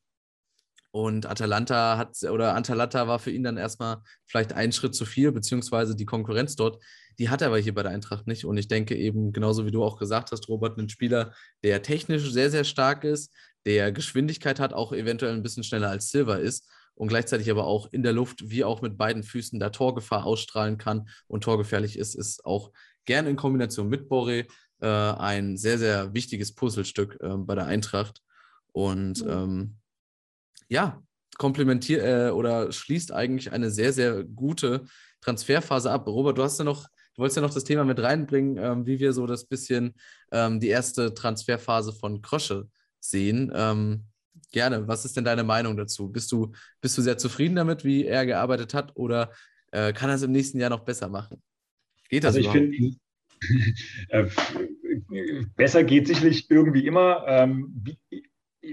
[0.90, 5.32] Und Atalanta hat, oder Atalanta war für ihn dann erstmal vielleicht ein Schritt zu viel,
[5.32, 6.82] beziehungsweise die Konkurrenz dort,
[7.18, 8.46] die hat er aber hier bei der Eintracht nicht.
[8.46, 12.32] Und ich denke eben, genauso wie du auch gesagt hast, Robert, ein Spieler, der technisch
[12.32, 13.34] sehr, sehr stark ist,
[13.66, 17.88] der Geschwindigkeit hat, auch eventuell ein bisschen schneller als Silver ist und gleichzeitig aber auch
[17.92, 22.14] in der Luft wie auch mit beiden Füßen da Torgefahr ausstrahlen kann und torgefährlich ist,
[22.14, 22.72] ist auch
[23.04, 24.46] gerne in Kombination mit Borre
[24.80, 28.22] äh, ein sehr, sehr wichtiges Puzzlestück äh, bei der Eintracht.
[28.72, 29.30] Und mhm.
[29.30, 29.76] ähm,
[30.68, 31.02] ja,
[31.38, 34.84] komplementiert äh, oder schließt eigentlich eine sehr, sehr gute
[35.20, 36.06] Transferphase ab.
[36.06, 36.84] Robert, du hast ja noch,
[37.14, 39.94] du wolltest ja noch das Thema mit reinbringen, ähm, wie wir so das bisschen
[40.32, 42.68] ähm, die erste Transferphase von Krosche
[43.00, 43.50] sehen.
[43.54, 44.04] Ähm,
[44.52, 46.10] gerne, was ist denn deine Meinung dazu?
[46.10, 49.32] Bist du, bist du sehr zufrieden damit, wie er gearbeitet hat, oder
[49.72, 51.42] äh, kann er es im nächsten Jahr noch besser machen?
[52.08, 52.36] Geht das?
[52.36, 52.96] Also ich finde,
[54.08, 54.26] äh,
[55.56, 57.24] besser geht sicherlich irgendwie immer.
[57.26, 57.98] Ähm, wie,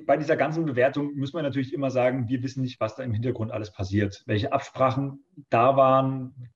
[0.06, 3.14] bei dieser ganzen Bewertung müssen wir natürlich immer sagen, wir wissen nicht, was da im
[3.14, 4.24] Hintergrund alles passiert.
[4.26, 6.50] Welche Absprachen da waren,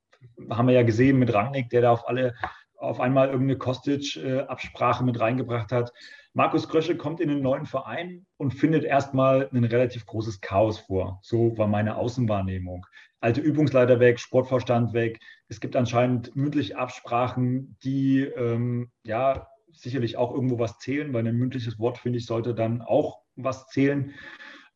[0.49, 2.35] haben wir ja gesehen mit Rangnick, der da auf alle
[2.77, 5.93] auf einmal irgendeine Kostic-Absprache mit reingebracht hat.
[6.33, 11.19] Markus Krösche kommt in einen neuen Verein und findet erstmal ein relativ großes Chaos vor.
[11.21, 12.85] So war meine Außenwahrnehmung.
[13.19, 15.19] Alte Übungsleiter weg, Sportvorstand weg.
[15.49, 21.35] Es gibt anscheinend mündliche Absprachen, die ähm, ja sicherlich auch irgendwo was zählen, weil ein
[21.35, 24.13] mündliches Wort, finde ich, sollte dann auch was zählen.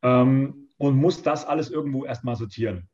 [0.02, 2.88] Ähm, und muss das alles irgendwo erstmal sortieren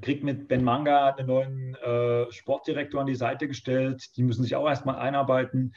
[0.00, 4.16] kriegt mit Ben Manga einen neuen äh, Sportdirektor an die Seite gestellt.
[4.16, 5.74] Die müssen sich auch erstmal einarbeiten.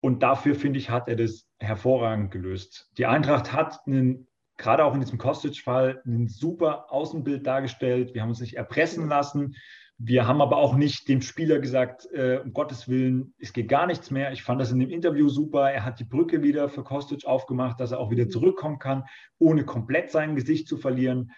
[0.00, 2.90] Und dafür, finde ich, hat er das hervorragend gelöst.
[2.96, 4.26] Die Eintracht hat einen,
[4.56, 8.14] gerade auch in diesem Kostic-Fall, ein super Außenbild dargestellt.
[8.14, 9.54] Wir haben uns nicht erpressen lassen.
[10.02, 13.86] Wir haben aber auch nicht dem Spieler gesagt, äh, um Gottes Willen, es geht gar
[13.86, 14.32] nichts mehr.
[14.32, 15.70] Ich fand das in dem Interview super.
[15.70, 19.04] Er hat die Brücke wieder für Kostic aufgemacht, dass er auch wieder zurückkommen kann,
[19.38, 21.32] ohne komplett sein Gesicht zu verlieren.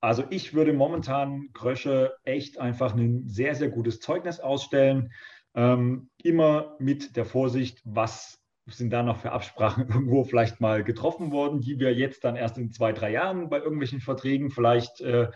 [0.00, 5.12] Also ich würde momentan Krösche echt einfach ein sehr, sehr gutes Zeugnis ausstellen.
[5.54, 11.32] Ähm, immer mit der Vorsicht, was sind da noch für Absprachen irgendwo vielleicht mal getroffen
[11.32, 15.28] worden, die wir jetzt dann erst in zwei, drei Jahren bei irgendwelchen Verträgen vielleicht äh,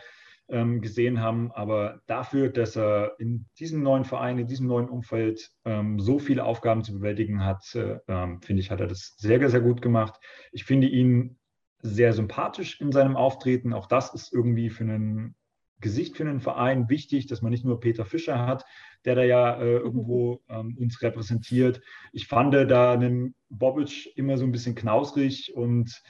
[0.48, 1.50] ähm, gesehen haben.
[1.52, 6.44] Aber dafür, dass er in diesem neuen Verein, in diesem neuen Umfeld ähm, so viele
[6.44, 10.20] Aufgaben zu bewältigen hat, äh, ähm, finde ich, hat er das sehr, sehr gut gemacht.
[10.52, 11.38] Ich finde ihn
[11.80, 13.72] sehr sympathisch in seinem Auftreten.
[13.72, 15.34] Auch das ist irgendwie für ein
[15.82, 18.64] Gesicht für einen Verein wichtig, dass man nicht nur Peter Fischer hat,
[19.04, 21.82] der da ja äh, irgendwo ähm, uns repräsentiert.
[22.12, 26.02] Ich fand da einen Bobic immer so ein bisschen knausrig und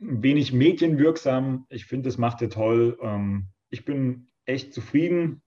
[0.00, 1.66] wenig medienwirksam.
[1.68, 2.98] Ich finde, das macht er toll.
[3.00, 5.42] Ähm, ich bin echt zufrieden.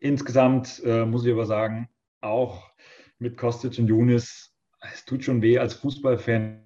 [0.00, 1.88] Insgesamt äh, muss ich aber sagen,
[2.20, 2.70] auch
[3.18, 6.64] mit Kostic und Junis, es tut schon weh als Fußballfan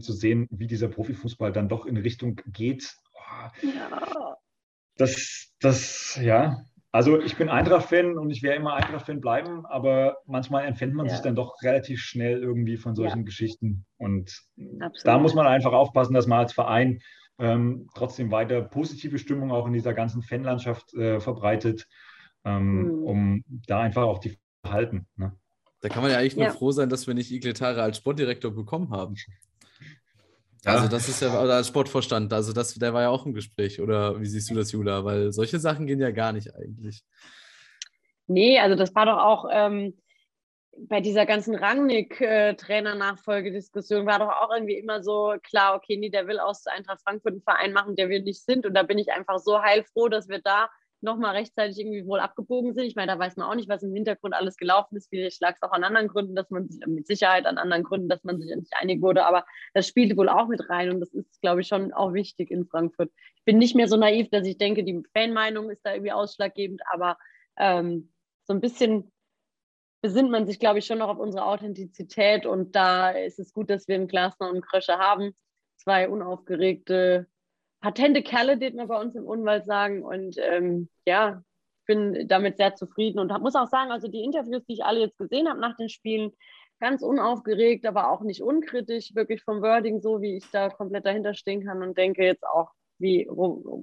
[0.00, 2.96] zu sehen, wie dieser Profifußball dann doch in Richtung geht.
[3.12, 4.35] Oh, ja.
[4.96, 6.62] Das, das, ja,
[6.96, 11.12] also ich bin Eintracht-Fan und ich werde immer Eintracht-Fan bleiben, aber manchmal entfernt man ja.
[11.12, 13.24] sich dann doch relativ schnell irgendwie von solchen ja.
[13.24, 13.84] Geschichten.
[13.98, 14.42] Und
[14.80, 14.94] Absolut.
[15.04, 17.00] da muss man einfach aufpassen, dass man als Verein
[17.38, 21.86] ähm, trotzdem weiter positive Stimmung auch in dieser ganzen Fanlandschaft äh, verbreitet,
[22.44, 23.02] ähm, mhm.
[23.04, 25.06] um da einfach auch die halten.
[25.16, 25.32] Ne?
[25.80, 28.90] Da kann man ja eigentlich nur froh sein, dass wir nicht Igletare als Sportdirektor bekommen
[28.90, 29.16] haben.
[30.66, 33.80] Also das ist ja oder als Sportvorstand, also das, der war ja auch im Gespräch,
[33.80, 35.04] oder wie siehst du das, Jula?
[35.04, 37.02] Weil solche Sachen gehen ja gar nicht eigentlich.
[38.26, 39.94] Nee, also das war doch auch ähm,
[40.78, 46.38] bei dieser ganzen Rangnick-Trainer-Nachfolgediskussion war doch auch irgendwie immer so klar, okay, nee, der will
[46.38, 48.66] aus Eintracht Frankfurt einen Verein machen, der wir nicht sind.
[48.66, 50.68] Und da bin ich einfach so heilfroh, dass wir da
[51.00, 52.84] nochmal rechtzeitig irgendwie wohl abgebogen sind.
[52.84, 55.08] Ich meine, da weiß man auch nicht, was im Hintergrund alles gelaufen ist.
[55.08, 58.08] Vielleicht lag es auch an anderen Gründen, dass man sich, mit Sicherheit an anderen Gründen,
[58.08, 59.24] dass man sich nicht einig wurde.
[59.26, 59.44] Aber
[59.74, 62.66] das spielte wohl auch mit rein und das ist, glaube ich, schon auch wichtig in
[62.66, 63.10] Frankfurt.
[63.36, 66.82] Ich bin nicht mehr so naiv, dass ich denke, die Fanmeinung ist da irgendwie ausschlaggebend,
[66.90, 67.18] aber
[67.56, 68.12] ähm,
[68.44, 69.12] so ein bisschen
[70.02, 73.70] besinnt man sich, glaube ich, schon noch auf unsere Authentizität und da ist es gut,
[73.70, 75.34] dass wir einen Glasner und einen Krösche haben.
[75.76, 77.26] Zwei unaufgeregte
[77.86, 80.02] patente Kerle, die wir bei uns im Unwald sagen.
[80.02, 81.44] Und ähm, ja,
[81.86, 85.18] bin damit sehr zufrieden und muss auch sagen, also die Interviews, die ich alle jetzt
[85.18, 86.32] gesehen habe nach den Spielen,
[86.80, 91.34] ganz unaufgeregt, aber auch nicht unkritisch, wirklich vom Wording so, wie ich da komplett dahinter
[91.34, 93.22] stehen kann und denke jetzt auch, wie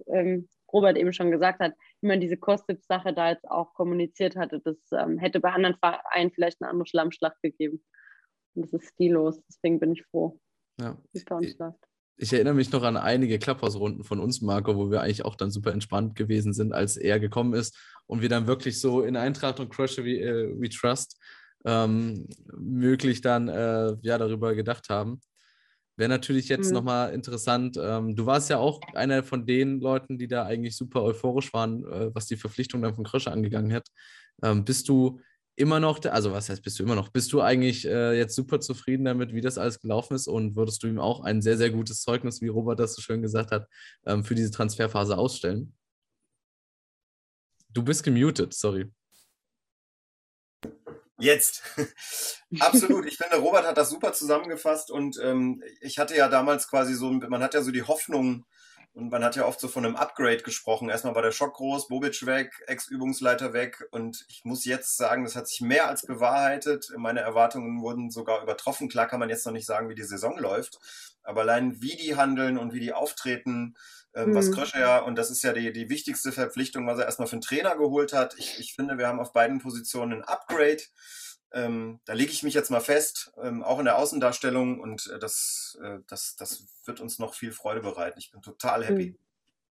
[0.08, 4.60] ähm, Robert eben schon gesagt hat, wie man diese Kostic-Sache da jetzt auch kommuniziert hatte,
[4.60, 7.82] das ähm, hätte bei anderen Vereinen vielleicht eine andere Schlammschlacht gegeben.
[8.54, 10.38] Und das ist stillos, deswegen bin ich froh,
[10.82, 10.98] ja.
[11.14, 11.80] wie es bei uns läuft
[12.18, 15.52] ich erinnere mich noch an einige Clubhouse-Runden von uns, Marco, wo wir eigentlich auch dann
[15.52, 19.60] super entspannt gewesen sind, als er gekommen ist und wir dann wirklich so in Eintracht
[19.60, 21.20] und Crusher wie äh, We Trust
[21.66, 22.28] ähm,
[22.58, 25.22] möglich dann äh, ja darüber gedacht haben.
[25.96, 26.74] Wäre natürlich jetzt mhm.
[26.74, 27.78] nochmal interessant.
[27.80, 31.84] Ähm, du warst ja auch einer von den Leuten, die da eigentlich super euphorisch waren,
[31.86, 33.88] äh, was die Verpflichtung dann von Crusher angegangen hat.
[34.42, 35.20] Ähm, bist du
[35.56, 37.10] immer noch, also was heißt, bist du immer noch?
[37.10, 40.82] Bist du eigentlich äh, jetzt super zufrieden damit, wie das alles gelaufen ist und würdest
[40.84, 43.68] du ihm auch ein sehr, sehr gutes Zeugnis, wie Robert das so schön gesagt hat,
[44.06, 45.76] ähm, für diese Transferphase ausstellen?
[47.70, 48.92] Du bist gemutet, sorry.
[51.20, 51.64] Jetzt.
[52.60, 53.06] Absolut.
[53.06, 57.12] Ich finde, Robert hat das super zusammengefasst und ähm, ich hatte ja damals quasi so,
[57.12, 58.46] man hat ja so die Hoffnung,
[58.96, 60.90] und man hat ja oft so von einem Upgrade gesprochen.
[60.90, 63.84] Erstmal war der Schock groß, Bobic weg, Ex-Übungsleiter weg.
[63.90, 66.92] Und ich muss jetzt sagen, das hat sich mehr als bewahrheitet.
[66.98, 68.90] Meine Erwartungen wurden sogar übertroffen.
[68.90, 70.78] Klar kann man jetzt noch nicht sagen, wie die Saison läuft.
[71.24, 73.76] Aber allein wie die handeln und wie die auftreten,
[74.14, 74.36] äh, mhm.
[74.36, 77.34] was Kröscher ja, und das ist ja die, die wichtigste Verpflichtung, was er erstmal für
[77.34, 78.36] einen Trainer geholt hat.
[78.38, 80.84] Ich, ich finde, wir haben auf beiden Positionen ein Upgrade.
[81.54, 85.20] Ähm, da lege ich mich jetzt mal fest, ähm, auch in der Außendarstellung und äh,
[85.20, 88.18] das, äh, das, das wird uns noch viel Freude bereiten.
[88.20, 89.12] Ich bin total happy.
[89.12, 89.18] Mhm.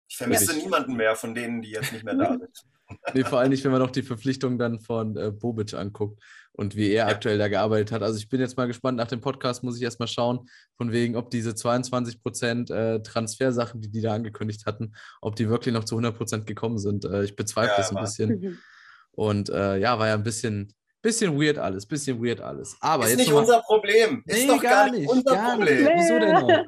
[0.08, 0.62] Ich vermisse ja.
[0.62, 2.48] niemanden mehr von denen, die jetzt nicht mehr da sind.
[3.14, 6.22] Nee, vor allem nicht, wenn man noch die Verpflichtung dann von äh, Bobic anguckt
[6.52, 7.06] und wie er ja.
[7.08, 8.02] aktuell da gearbeitet hat.
[8.02, 11.16] Also ich bin jetzt mal gespannt, nach dem Podcast muss ich erstmal schauen, von wegen,
[11.16, 15.82] ob diese 22 Prozent äh, Transfersachen, die die da angekündigt hatten, ob die wirklich noch
[15.82, 17.04] zu 100 Prozent gekommen sind.
[17.04, 18.62] Äh, ich bezweifle ja, es ein bisschen.
[19.10, 20.72] Und äh, ja, war ja ein bisschen
[21.06, 22.76] Bisschen weird alles, bisschen weird alles.
[22.80, 24.24] Aber ist jetzt nicht unser Problem.
[24.26, 25.84] Ist nee, doch gar, nicht unser gar Problem.
[25.84, 25.94] Nicht.
[25.94, 26.64] Wieso denn auch?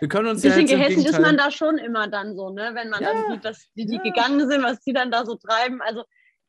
[0.00, 2.70] Wir können uns bisschen ja gehässig ist man da schon immer dann so, ne?
[2.72, 4.02] Wenn man ja, dann sieht, dass die, die ja.
[4.02, 5.82] gegangen sind, was die dann da so treiben.
[5.82, 6.04] Also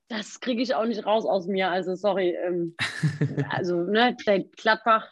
[0.08, 1.70] das kriege ich auch nicht raus aus mir.
[1.70, 2.30] Also sorry.
[2.30, 2.78] Ähm,
[3.50, 5.12] also ne, der Gladbach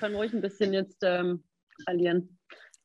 [0.00, 1.44] können ruhig ein bisschen jetzt ähm,
[1.84, 2.38] verlieren.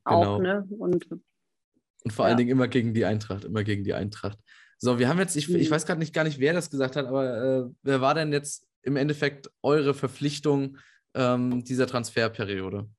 [0.06, 0.40] Auch, genau.
[0.40, 0.68] ne?
[0.70, 2.30] Und, und vor ja.
[2.30, 4.40] allen Dingen immer gegen die Eintracht, immer gegen die Eintracht.
[4.78, 5.74] So, wir haben jetzt, ich, ich mhm.
[5.74, 8.69] weiß gerade nicht gar nicht, wer das gesagt hat, aber äh, wer war denn jetzt
[8.82, 10.78] im Endeffekt eure Verpflichtung
[11.14, 12.90] ähm, dieser Transferperiode?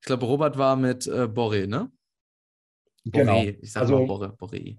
[0.00, 1.90] Ich glaube, Robert war mit äh, Boré, ne?
[3.04, 3.40] Genau.
[3.40, 3.58] Boré.
[3.60, 4.36] Ich sage also, mal Boré.
[4.36, 4.76] Boré,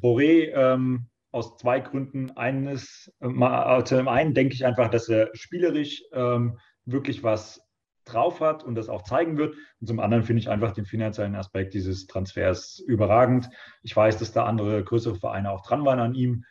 [0.00, 2.30] Boré ähm, aus zwei Gründen.
[2.32, 7.60] Eines, äh, also zum einen denke ich einfach, dass er spielerisch ähm, wirklich was
[8.04, 9.54] drauf hat und das auch zeigen wird.
[9.80, 13.48] Und zum anderen finde ich einfach den finanziellen Aspekt dieses Transfers überragend.
[13.82, 16.44] Ich weiß, dass da andere größere Vereine auch dran waren an ihm.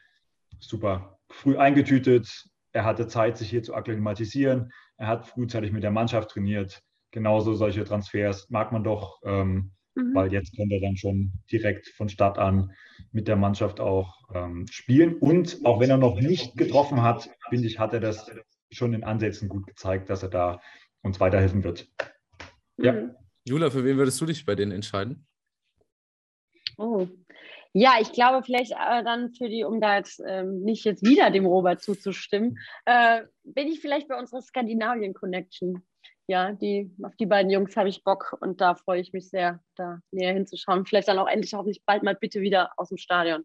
[0.60, 2.46] Super früh eingetütet.
[2.74, 4.72] Er hatte Zeit, sich hier zu akklimatisieren.
[4.98, 6.82] Er hat frühzeitig mit der Mannschaft trainiert.
[7.12, 10.16] Genauso solche Transfers mag man doch, ähm, mhm.
[10.16, 12.72] weil jetzt könnte er dann schon direkt von Start an
[13.12, 15.16] mit der Mannschaft auch ähm, spielen.
[15.16, 18.32] Und auch wenn er noch nicht getroffen hat, finde ich, hat er das
[18.72, 20.62] schon in Ansätzen gut gezeigt, dass er da
[21.02, 21.90] uns weiterhelfen wird.
[22.78, 22.94] Ja.
[22.94, 23.16] Mhm.
[23.46, 25.26] Jula, für wen würdest du dich bei denen entscheiden?
[26.78, 27.08] Oh.
[27.74, 31.32] Ja, ich glaube vielleicht äh, dann für die, um da jetzt ähm, nicht jetzt wieder
[31.32, 35.82] dem Robert zuzustimmen, äh, bin ich vielleicht bei unserer Skandinavien Connection.
[36.28, 39.62] Ja, die, auf die beiden Jungs habe ich Bock und da freue ich mich sehr,
[39.76, 40.86] da näher hinzuschauen.
[40.86, 43.44] Vielleicht dann auch endlich auch nicht bald mal bitte wieder aus dem Stadion.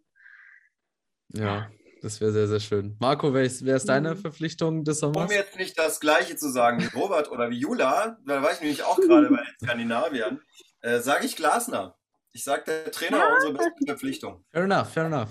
[1.33, 1.69] Ja,
[2.03, 2.97] das wäre sehr, sehr schön.
[3.01, 4.19] Marco, wer ist, wer ist deine mhm.
[4.19, 5.25] Verpflichtung des Sommers?
[5.25, 8.61] Um jetzt nicht das Gleiche zu sagen wie Robert oder wie Jula, da war ich
[8.61, 10.41] nämlich auch gerade bei den Skandinaviern,
[10.83, 11.97] äh, sage ich Glasner.
[12.37, 14.45] Ich sage, der Trainer war unsere beste Verpflichtung.
[14.53, 15.31] Fair enough, fair enough.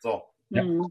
[0.00, 0.22] So.
[0.48, 0.64] Ja.
[0.64, 0.86] Mhm.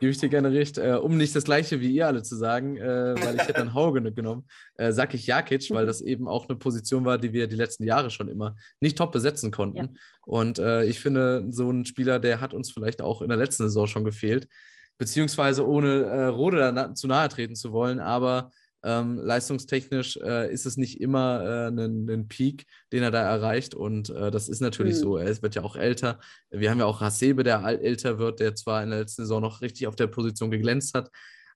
[0.00, 0.78] Gebe ich dir gerne recht.
[0.78, 3.74] Äh, um nicht das Gleiche wie ihr alle zu sagen, äh, weil ich hätte dann
[3.74, 7.48] Hauge genommen, äh, sage ich Jakic, weil das eben auch eine Position war, die wir
[7.48, 9.76] die letzten Jahre schon immer nicht top besetzen konnten.
[9.76, 9.88] Ja.
[10.24, 13.64] Und äh, ich finde, so ein Spieler, der hat uns vielleicht auch in der letzten
[13.64, 14.48] Saison schon gefehlt.
[14.96, 18.52] Beziehungsweise ohne äh, Rode na zu nahe treten zu wollen, aber
[18.84, 23.74] Ähm, leistungstechnisch äh, ist es nicht immer äh, ein, ein, Peak, den er da erreicht.
[23.74, 25.00] Und äh, das ist natürlich mhm.
[25.00, 25.16] so.
[25.16, 26.20] Er wird ja auch älter.
[26.50, 29.62] Wir haben ja auch Hasebe, der älter wird, der zwar in der letzten Saison noch
[29.62, 31.10] richtig auf der Position geglänzt hat,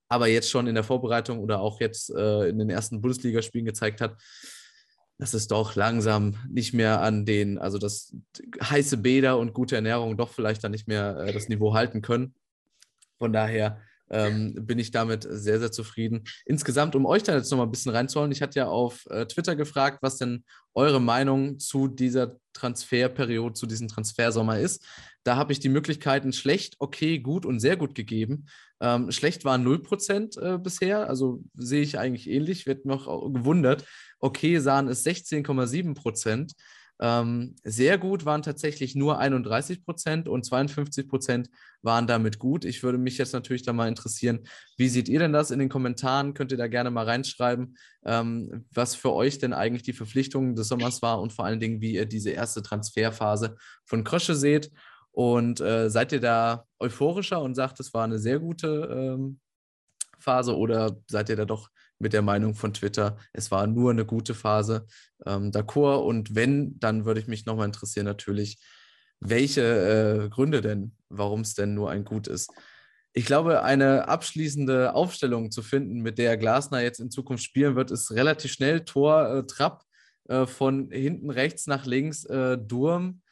[0.09, 4.01] aber jetzt schon in der Vorbereitung oder auch jetzt äh, in den ersten Bundesligaspielen gezeigt
[4.01, 4.17] hat,
[5.19, 8.15] dass es doch langsam nicht mehr an den, also das
[8.63, 12.35] heiße Bäder und gute Ernährung doch vielleicht dann nicht mehr äh, das Niveau halten können.
[13.19, 16.25] Von daher ähm, bin ich damit sehr, sehr zufrieden.
[16.45, 19.57] Insgesamt, um euch da jetzt nochmal ein bisschen reinzuholen, ich hatte ja auf äh, Twitter
[19.57, 20.45] gefragt, was denn
[20.75, 24.85] eure Meinung zu dieser Transferperiode, zu diesem Transfersommer ist.
[25.25, 28.47] Da habe ich die Möglichkeiten schlecht, okay, gut und sehr gut gegeben.
[28.81, 33.85] Ähm, schlecht waren 0% äh, bisher, also sehe ich eigentlich ähnlich, wird noch gewundert.
[34.21, 36.53] Okay sahen es 16,7%.
[37.01, 41.49] Ähm, sehr gut waren tatsächlich nur 31 Prozent und 52 Prozent
[41.83, 42.65] waren damit gut.
[42.65, 44.41] Ich würde mich jetzt natürlich da mal interessieren,
[44.77, 46.35] wie seht ihr denn das in den Kommentaren?
[46.35, 50.69] Könnt ihr da gerne mal reinschreiben, ähm, was für euch denn eigentlich die Verpflichtung des
[50.69, 54.71] Sommers war und vor allen Dingen, wie ihr diese erste Transferphase von Krösche seht.
[55.13, 59.41] Und äh, seid ihr da euphorischer und sagt, es war eine sehr gute ähm,
[60.19, 64.05] Phase oder seid ihr da doch mit der Meinung von Twitter, es war nur eine
[64.05, 64.87] gute Phase
[65.27, 66.05] ähm, d'accord.
[66.05, 68.59] Und wenn, dann würde ich mich nochmal interessieren, natürlich,
[69.21, 72.53] welche äh, Gründe denn, warum es denn nur ein Gut ist.
[73.13, 77.91] Ich glaube, eine abschließende Aufstellung zu finden, mit der Glasner jetzt in Zukunft spielen wird,
[77.91, 78.85] ist relativ schnell.
[78.85, 79.85] Tor, äh, Trapp
[80.29, 83.23] äh, von hinten rechts nach links, äh, Durm.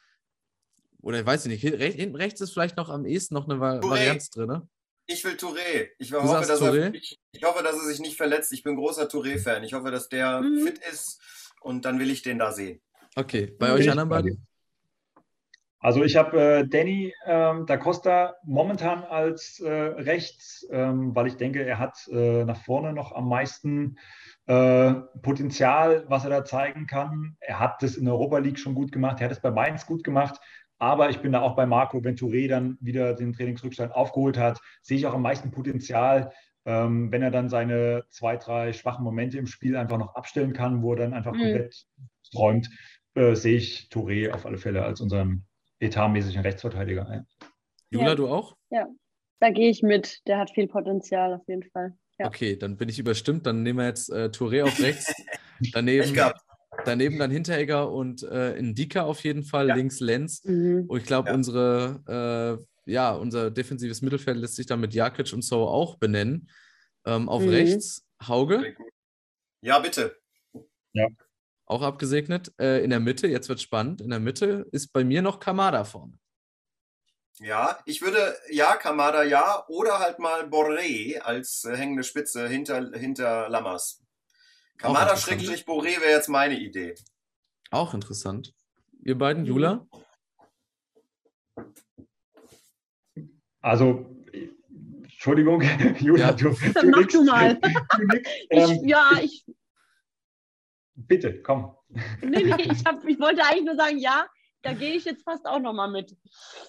[1.01, 4.47] Oder ich weiß nicht, hinten rechts ist vielleicht noch am ehesten noch eine Varianz drin.
[4.47, 4.67] Ne?
[5.07, 5.89] Ich will Touré.
[5.99, 8.51] Ich hoffe, dass er, ich, ich, hoffe, dass er sich nicht verletzt.
[8.51, 9.63] Ich bin großer Touré-Fan.
[9.63, 10.65] Ich hoffe, dass der mhm.
[10.65, 11.21] fit ist
[11.61, 12.81] und dann will ich den da sehen.
[13.15, 14.47] Okay, bei euch anderen beiden?
[15.79, 21.37] Also ich habe äh, Danny ähm, da Costa momentan als äh, rechts, ähm, weil ich
[21.37, 23.97] denke, er hat äh, nach vorne noch am meisten
[24.47, 27.37] äh, Potenzial, was er da zeigen kann.
[27.39, 29.85] Er hat das in der Europa League schon gut gemacht, er hat es bei Mainz
[29.85, 30.39] gut gemacht.
[30.79, 34.59] Aber ich bin da auch bei Marco, wenn Touré dann wieder den Trainingsrückstand aufgeholt hat,
[34.81, 36.31] sehe ich auch am meisten Potenzial,
[36.65, 40.81] ähm, wenn er dann seine zwei, drei schwachen Momente im Spiel einfach noch abstellen kann,
[40.81, 41.39] wo er dann einfach mhm.
[41.39, 41.85] komplett
[42.31, 42.69] träumt,
[43.15, 45.45] äh, sehe ich Touré auf alle Fälle als unseren
[45.79, 47.07] etatmäßigen Rechtsverteidiger.
[47.09, 47.49] Ja.
[47.89, 48.15] Jula, ja.
[48.15, 48.55] du auch?
[48.69, 48.87] Ja,
[49.39, 50.27] da gehe ich mit.
[50.27, 51.97] Der hat viel Potenzial auf jeden Fall.
[52.19, 52.27] Ja.
[52.27, 53.45] Okay, dann bin ich überstimmt.
[53.45, 55.13] Dann nehmen wir jetzt äh, Touré auf rechts.
[55.73, 56.13] Daneben
[56.85, 59.75] Daneben dann Hinteregger und äh, Indika auf jeden Fall, ja.
[59.75, 60.43] links Lenz.
[60.43, 60.85] Mhm.
[60.87, 61.35] Und ich glaube, ja.
[61.35, 66.49] unsere, äh, ja, unser defensives Mittelfeld lässt sich dann mit Jakic und So auch benennen.
[67.05, 67.49] Ähm, auf mhm.
[67.49, 68.75] rechts Hauge.
[69.61, 70.15] Ja, bitte.
[70.93, 71.07] Ja.
[71.65, 72.53] Auch abgesegnet.
[72.59, 75.83] Äh, in der Mitte, jetzt wird spannend, in der Mitte ist bei mir noch Kamada
[75.83, 76.17] vorne.
[77.39, 82.91] Ja, ich würde, ja, Kamada ja, oder halt mal Borré als äh, hängende Spitze hinter,
[82.93, 84.01] hinter Lammers.
[84.77, 86.95] Kamada-Boré wäre jetzt meine Idee.
[87.71, 88.53] Auch interessant.
[89.03, 89.87] Ihr beiden, Jula?
[93.61, 94.05] Also,
[95.03, 95.61] Entschuldigung,
[95.99, 96.31] Jula, ja.
[96.31, 97.59] du, du Mach du mal.
[97.97, 99.45] Du nix, ähm, ich, ja, ich.
[100.95, 101.75] Bitte, komm.
[102.21, 104.27] Nee, nee, ich, hab, ich wollte eigentlich nur sagen, ja,
[104.61, 106.15] da gehe ich jetzt fast auch nochmal mit.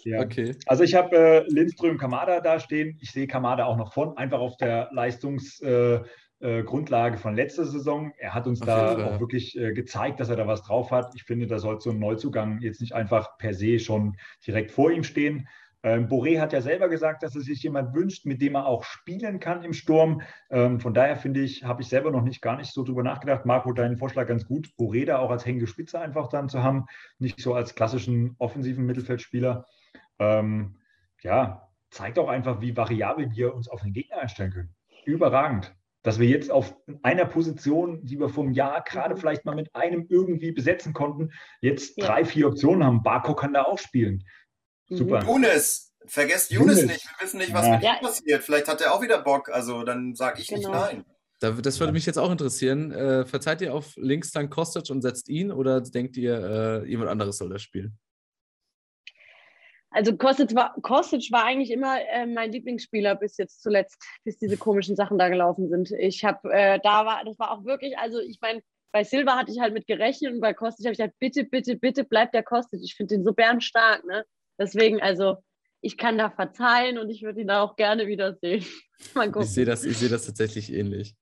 [0.04, 0.20] Ja.
[0.20, 0.56] Okay.
[0.66, 2.98] Also ich habe äh, Lindström Kamada da stehen.
[3.00, 6.00] Ich sehe Kamada auch noch vorn, einfach auf der Leistungs, äh,
[6.40, 8.12] äh, Grundlage von letzter Saison.
[8.18, 11.12] Er hat uns Auf da auch wirklich äh, gezeigt, dass er da was drauf hat.
[11.14, 14.16] Ich finde, da sollte so ein Neuzugang jetzt nicht einfach per se schon
[14.46, 15.48] direkt vor ihm stehen.
[15.84, 18.82] Ähm, Boré hat ja selber gesagt, dass er sich jemand wünscht, mit dem er auch
[18.82, 20.22] spielen kann im Sturm.
[20.50, 23.46] Ähm, von daher finde ich, habe ich selber noch nicht gar nicht so drüber nachgedacht.
[23.46, 24.68] Marco, deinen Vorschlag ganz gut.
[24.78, 26.86] Boré da auch als hängende Spitze einfach dann zu haben,
[27.18, 29.66] nicht so als klassischen offensiven Mittelfeldspieler.
[30.18, 30.78] Ähm,
[31.22, 34.74] ja, zeigt auch einfach, wie variabel wir uns auf den Gegner einstellen können.
[35.04, 39.18] Überragend dass wir jetzt auf einer Position, die wir vom Jahr gerade mhm.
[39.18, 42.06] vielleicht mal mit einem irgendwie besetzen konnten, jetzt ja.
[42.06, 43.02] drei, vier Optionen haben.
[43.02, 44.24] Barco kann da auch spielen.
[44.88, 44.96] Mhm.
[44.96, 45.24] Super.
[45.24, 47.04] Younes, vergesst Younes nicht.
[47.04, 47.72] Wir wissen nicht, was ja.
[47.72, 48.42] mit ihm passiert.
[48.42, 49.48] Vielleicht hat er auch wieder Bock.
[49.50, 50.70] Also dann sage ich genau.
[50.70, 51.04] nicht nein.
[51.40, 52.90] Das würde mich jetzt auch interessieren.
[52.90, 57.10] Äh, verzeiht ihr auf links dann Kostic und setzt ihn oder denkt ihr, äh, jemand
[57.10, 57.96] anderes soll das spielen?
[59.90, 64.56] Also Kostic war, Kostic war eigentlich immer äh, mein Lieblingsspieler bis jetzt zuletzt, bis diese
[64.56, 65.90] komischen Sachen da gelaufen sind.
[65.92, 68.60] Ich habe, äh, da war, das war auch wirklich, also ich meine,
[68.92, 71.76] bei Silva hatte ich halt mit gerechnet und bei Kostic habe ich gesagt, bitte, bitte,
[71.76, 72.80] bitte bleibt der Kostic.
[72.82, 74.24] Ich finde den so bärenstark, ne?
[74.58, 75.36] Deswegen, also
[75.80, 78.64] ich kann da verzeihen und ich würde ihn da auch gerne wiedersehen.
[79.14, 79.42] Mal gucken.
[79.42, 81.14] Ich sehe das, ich das tatsächlich ähnlich.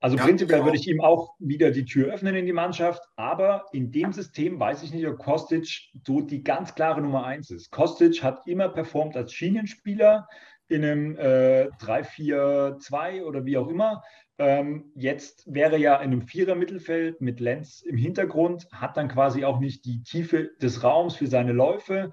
[0.00, 3.66] Also ja, prinzipiell würde ich ihm auch wieder die Tür öffnen in die Mannschaft, aber
[3.72, 7.70] in dem System weiß ich nicht, ob Kostic so die ganz klare Nummer eins ist.
[7.70, 10.26] Kostic hat immer performt als Schienenspieler
[10.68, 14.02] in einem äh, 3-4-2 oder wie auch immer.
[14.38, 19.60] Ähm, jetzt wäre ja in einem Vierer-Mittelfeld mit Lenz im Hintergrund, hat dann quasi auch
[19.60, 22.10] nicht die Tiefe des Raums für seine Läufe,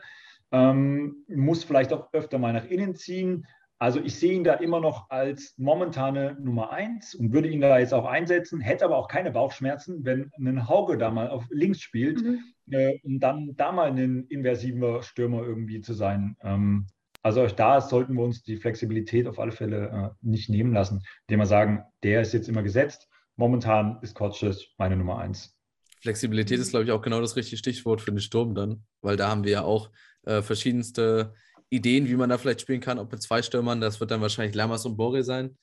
[0.51, 3.47] ähm, muss vielleicht auch öfter mal nach innen ziehen.
[3.81, 7.80] Also ich sehe ihn da immer noch als momentane Nummer eins und würde ihn da
[7.80, 11.80] jetzt auch einsetzen, hätte aber auch keine Bauchschmerzen, wenn ein Hauge da mal auf links
[11.80, 12.39] spielt, mhm.
[12.72, 16.35] äh, um dann da mal ein inversiver Stürmer irgendwie zu sein.
[16.41, 16.88] Ähm,
[17.22, 21.01] also auch da sollten wir uns die Flexibilität auf alle Fälle äh, nicht nehmen lassen,
[21.27, 23.07] indem wir sagen, der ist jetzt immer gesetzt.
[23.38, 25.57] Momentan ist Coaches meine Nummer eins.
[26.01, 29.30] Flexibilität ist, glaube ich, auch genau das richtige Stichwort für den Sturm dann, weil da
[29.30, 29.89] haben wir ja auch
[30.23, 31.34] äh, verschiedenste
[31.69, 34.55] Ideen, wie man da vielleicht spielen kann, ob mit zwei Stürmern, das wird dann wahrscheinlich
[34.55, 35.57] Lamas und Boré sein.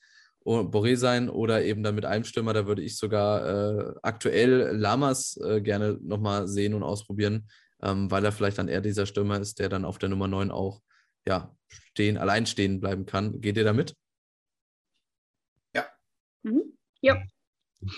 [0.45, 5.37] Boré sein oder eben dann mit einem Stürmer, da würde ich sogar äh, aktuell Lamas
[5.43, 7.49] äh, gerne nochmal sehen und ausprobieren,
[7.81, 10.51] ähm, weil er vielleicht dann eher dieser Stürmer ist, der dann auf der Nummer 9
[10.51, 10.81] auch
[11.27, 13.41] ja, stehen, allein stehen bleiben kann.
[13.41, 13.93] Geht ihr damit?
[15.75, 15.85] Ja.
[16.43, 16.77] Mhm.
[17.01, 17.21] Ja.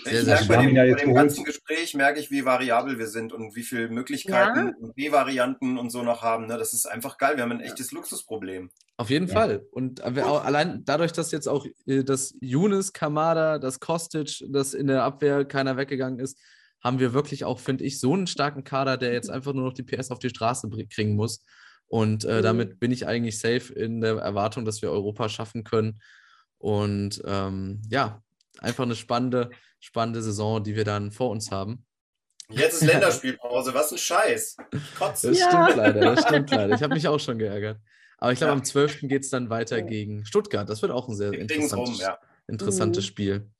[0.04, 3.56] Sehr, sehr bei dem, bei dem ganzen Gespräch merke ich, wie variabel wir sind und
[3.56, 4.74] wie viele Möglichkeiten ja.
[4.78, 6.46] und B-Varianten und so noch haben.
[6.46, 6.58] Ne?
[6.58, 7.36] Das ist einfach geil.
[7.36, 8.70] Wir haben ein echtes Luxusproblem.
[8.98, 9.32] Auf jeden ja.
[9.32, 9.66] Fall.
[9.70, 14.86] Und auch allein dadurch, dass jetzt auch äh, das Younes, Kamada, das Kostic, das in
[14.86, 16.38] der Abwehr keiner weggegangen ist,
[16.82, 19.72] haben wir wirklich auch, finde ich, so einen starken Kader, der jetzt einfach nur noch
[19.72, 21.42] die PS auf die Straße kriegen muss.
[21.88, 22.42] Und äh, mhm.
[22.42, 26.00] damit bin ich eigentlich safe in der Erwartung, dass wir Europa schaffen können.
[26.58, 28.22] Und ähm, ja,
[28.60, 29.50] einfach eine spannende,
[29.80, 31.84] spannende Saison, die wir dann vor uns haben.
[32.50, 34.56] Jetzt ist Länderspielpause, was ein Scheiß.
[34.98, 35.28] Kotze.
[35.28, 35.48] Das ja.
[35.48, 36.74] stimmt leider, das stimmt leider.
[36.74, 37.78] Ich habe mich auch schon geärgert.
[38.18, 38.58] Aber ich glaube, ja.
[38.58, 39.00] am 12.
[39.02, 40.68] geht es dann weiter gegen Stuttgart.
[40.68, 42.18] Das wird auch ein sehr interessantes, rum, ja.
[42.46, 43.08] interessantes mhm.
[43.08, 43.50] Spiel.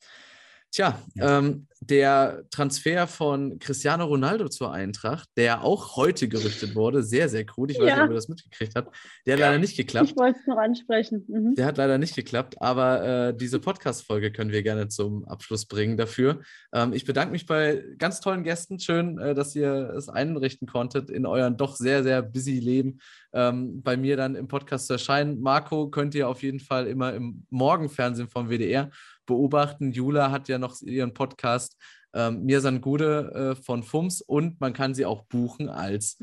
[0.72, 7.28] Tja, ähm, der Transfer von Cristiano Ronaldo zur Eintracht, der auch heute gerüchtet wurde, sehr,
[7.28, 7.70] sehr cool.
[7.70, 7.94] Ich weiß ja.
[7.96, 8.94] nicht, ob ihr das mitgekriegt habt.
[9.26, 9.46] Der hat ja.
[9.46, 10.10] leider nicht geklappt.
[10.10, 11.24] Ich wollte es noch ansprechen.
[11.26, 11.54] Mhm.
[11.56, 15.96] Der hat leider nicht geklappt, aber äh, diese Podcast-Folge können wir gerne zum Abschluss bringen
[15.96, 16.40] dafür.
[16.72, 18.78] Ähm, ich bedanke mich bei ganz tollen Gästen.
[18.78, 23.00] Schön, äh, dass ihr es einrichten konntet, in euren doch sehr, sehr busy Leben
[23.32, 25.40] ähm, bei mir dann im Podcast zu erscheinen.
[25.40, 28.90] Marco könnt ihr auf jeden Fall immer im Morgenfernsehen vom WDR
[29.30, 29.92] beobachten.
[29.92, 31.78] Jula hat ja noch ihren Podcast
[32.12, 36.18] ähm, Mirsan Gude äh, von FUMS und man kann sie auch buchen als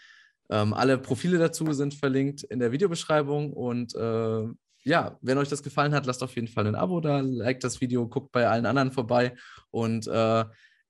[0.51, 3.53] Ähm, alle Profile dazu sind verlinkt in der Videobeschreibung.
[3.53, 4.47] Und äh,
[4.85, 7.81] ja, wenn euch das gefallen hat, lasst auf jeden Fall ein Abo da, liked das
[7.81, 9.35] Video, guckt bei allen anderen vorbei.
[9.71, 10.45] Und äh,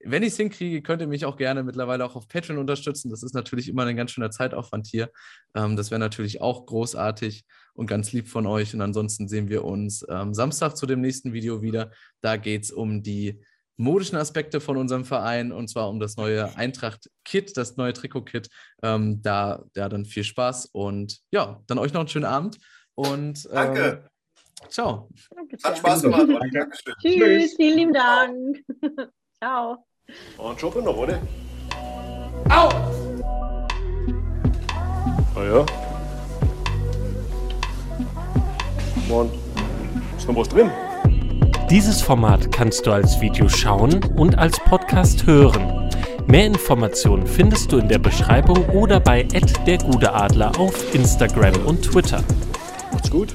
[0.07, 3.11] wenn ich es hinkriege, könnt ihr mich auch gerne mittlerweile auch auf Patreon unterstützen.
[3.11, 5.11] Das ist natürlich immer ein ganz schöner Zeitaufwand hier.
[5.55, 7.45] Ähm, das wäre natürlich auch großartig
[7.75, 8.75] und ganz lieb von euch.
[8.75, 11.91] Und ansonsten sehen wir uns ähm, Samstag zu dem nächsten Video wieder.
[12.21, 13.41] Da geht es um die
[13.77, 18.49] modischen Aspekte von unserem Verein und zwar um das neue Eintracht-Kit, das neue Trikot-Kit.
[18.83, 22.59] Ähm, da, ja, dann viel Spaß und ja, dann euch noch einen schönen Abend
[22.95, 24.09] und äh, Danke.
[24.69, 25.11] Ciao.
[25.35, 26.29] Danke Hat Spaß gemacht.
[26.29, 26.71] Danke.
[27.01, 28.65] Tschüss, vielen lieben Dank.
[29.39, 29.85] ciao.
[30.39, 31.19] Und Job noch, oder?
[32.51, 32.69] Au!
[35.35, 35.67] Ah ja.
[39.09, 39.31] Und
[40.17, 40.71] ist noch was drin?
[41.71, 45.91] Dieses Format kannst du als Video schauen und als Podcast hören.
[46.27, 51.83] Mehr Informationen findest du in der Beschreibung oder bei der Gute Adler auf Instagram und
[51.83, 52.23] Twitter.
[52.93, 53.35] Macht's gut.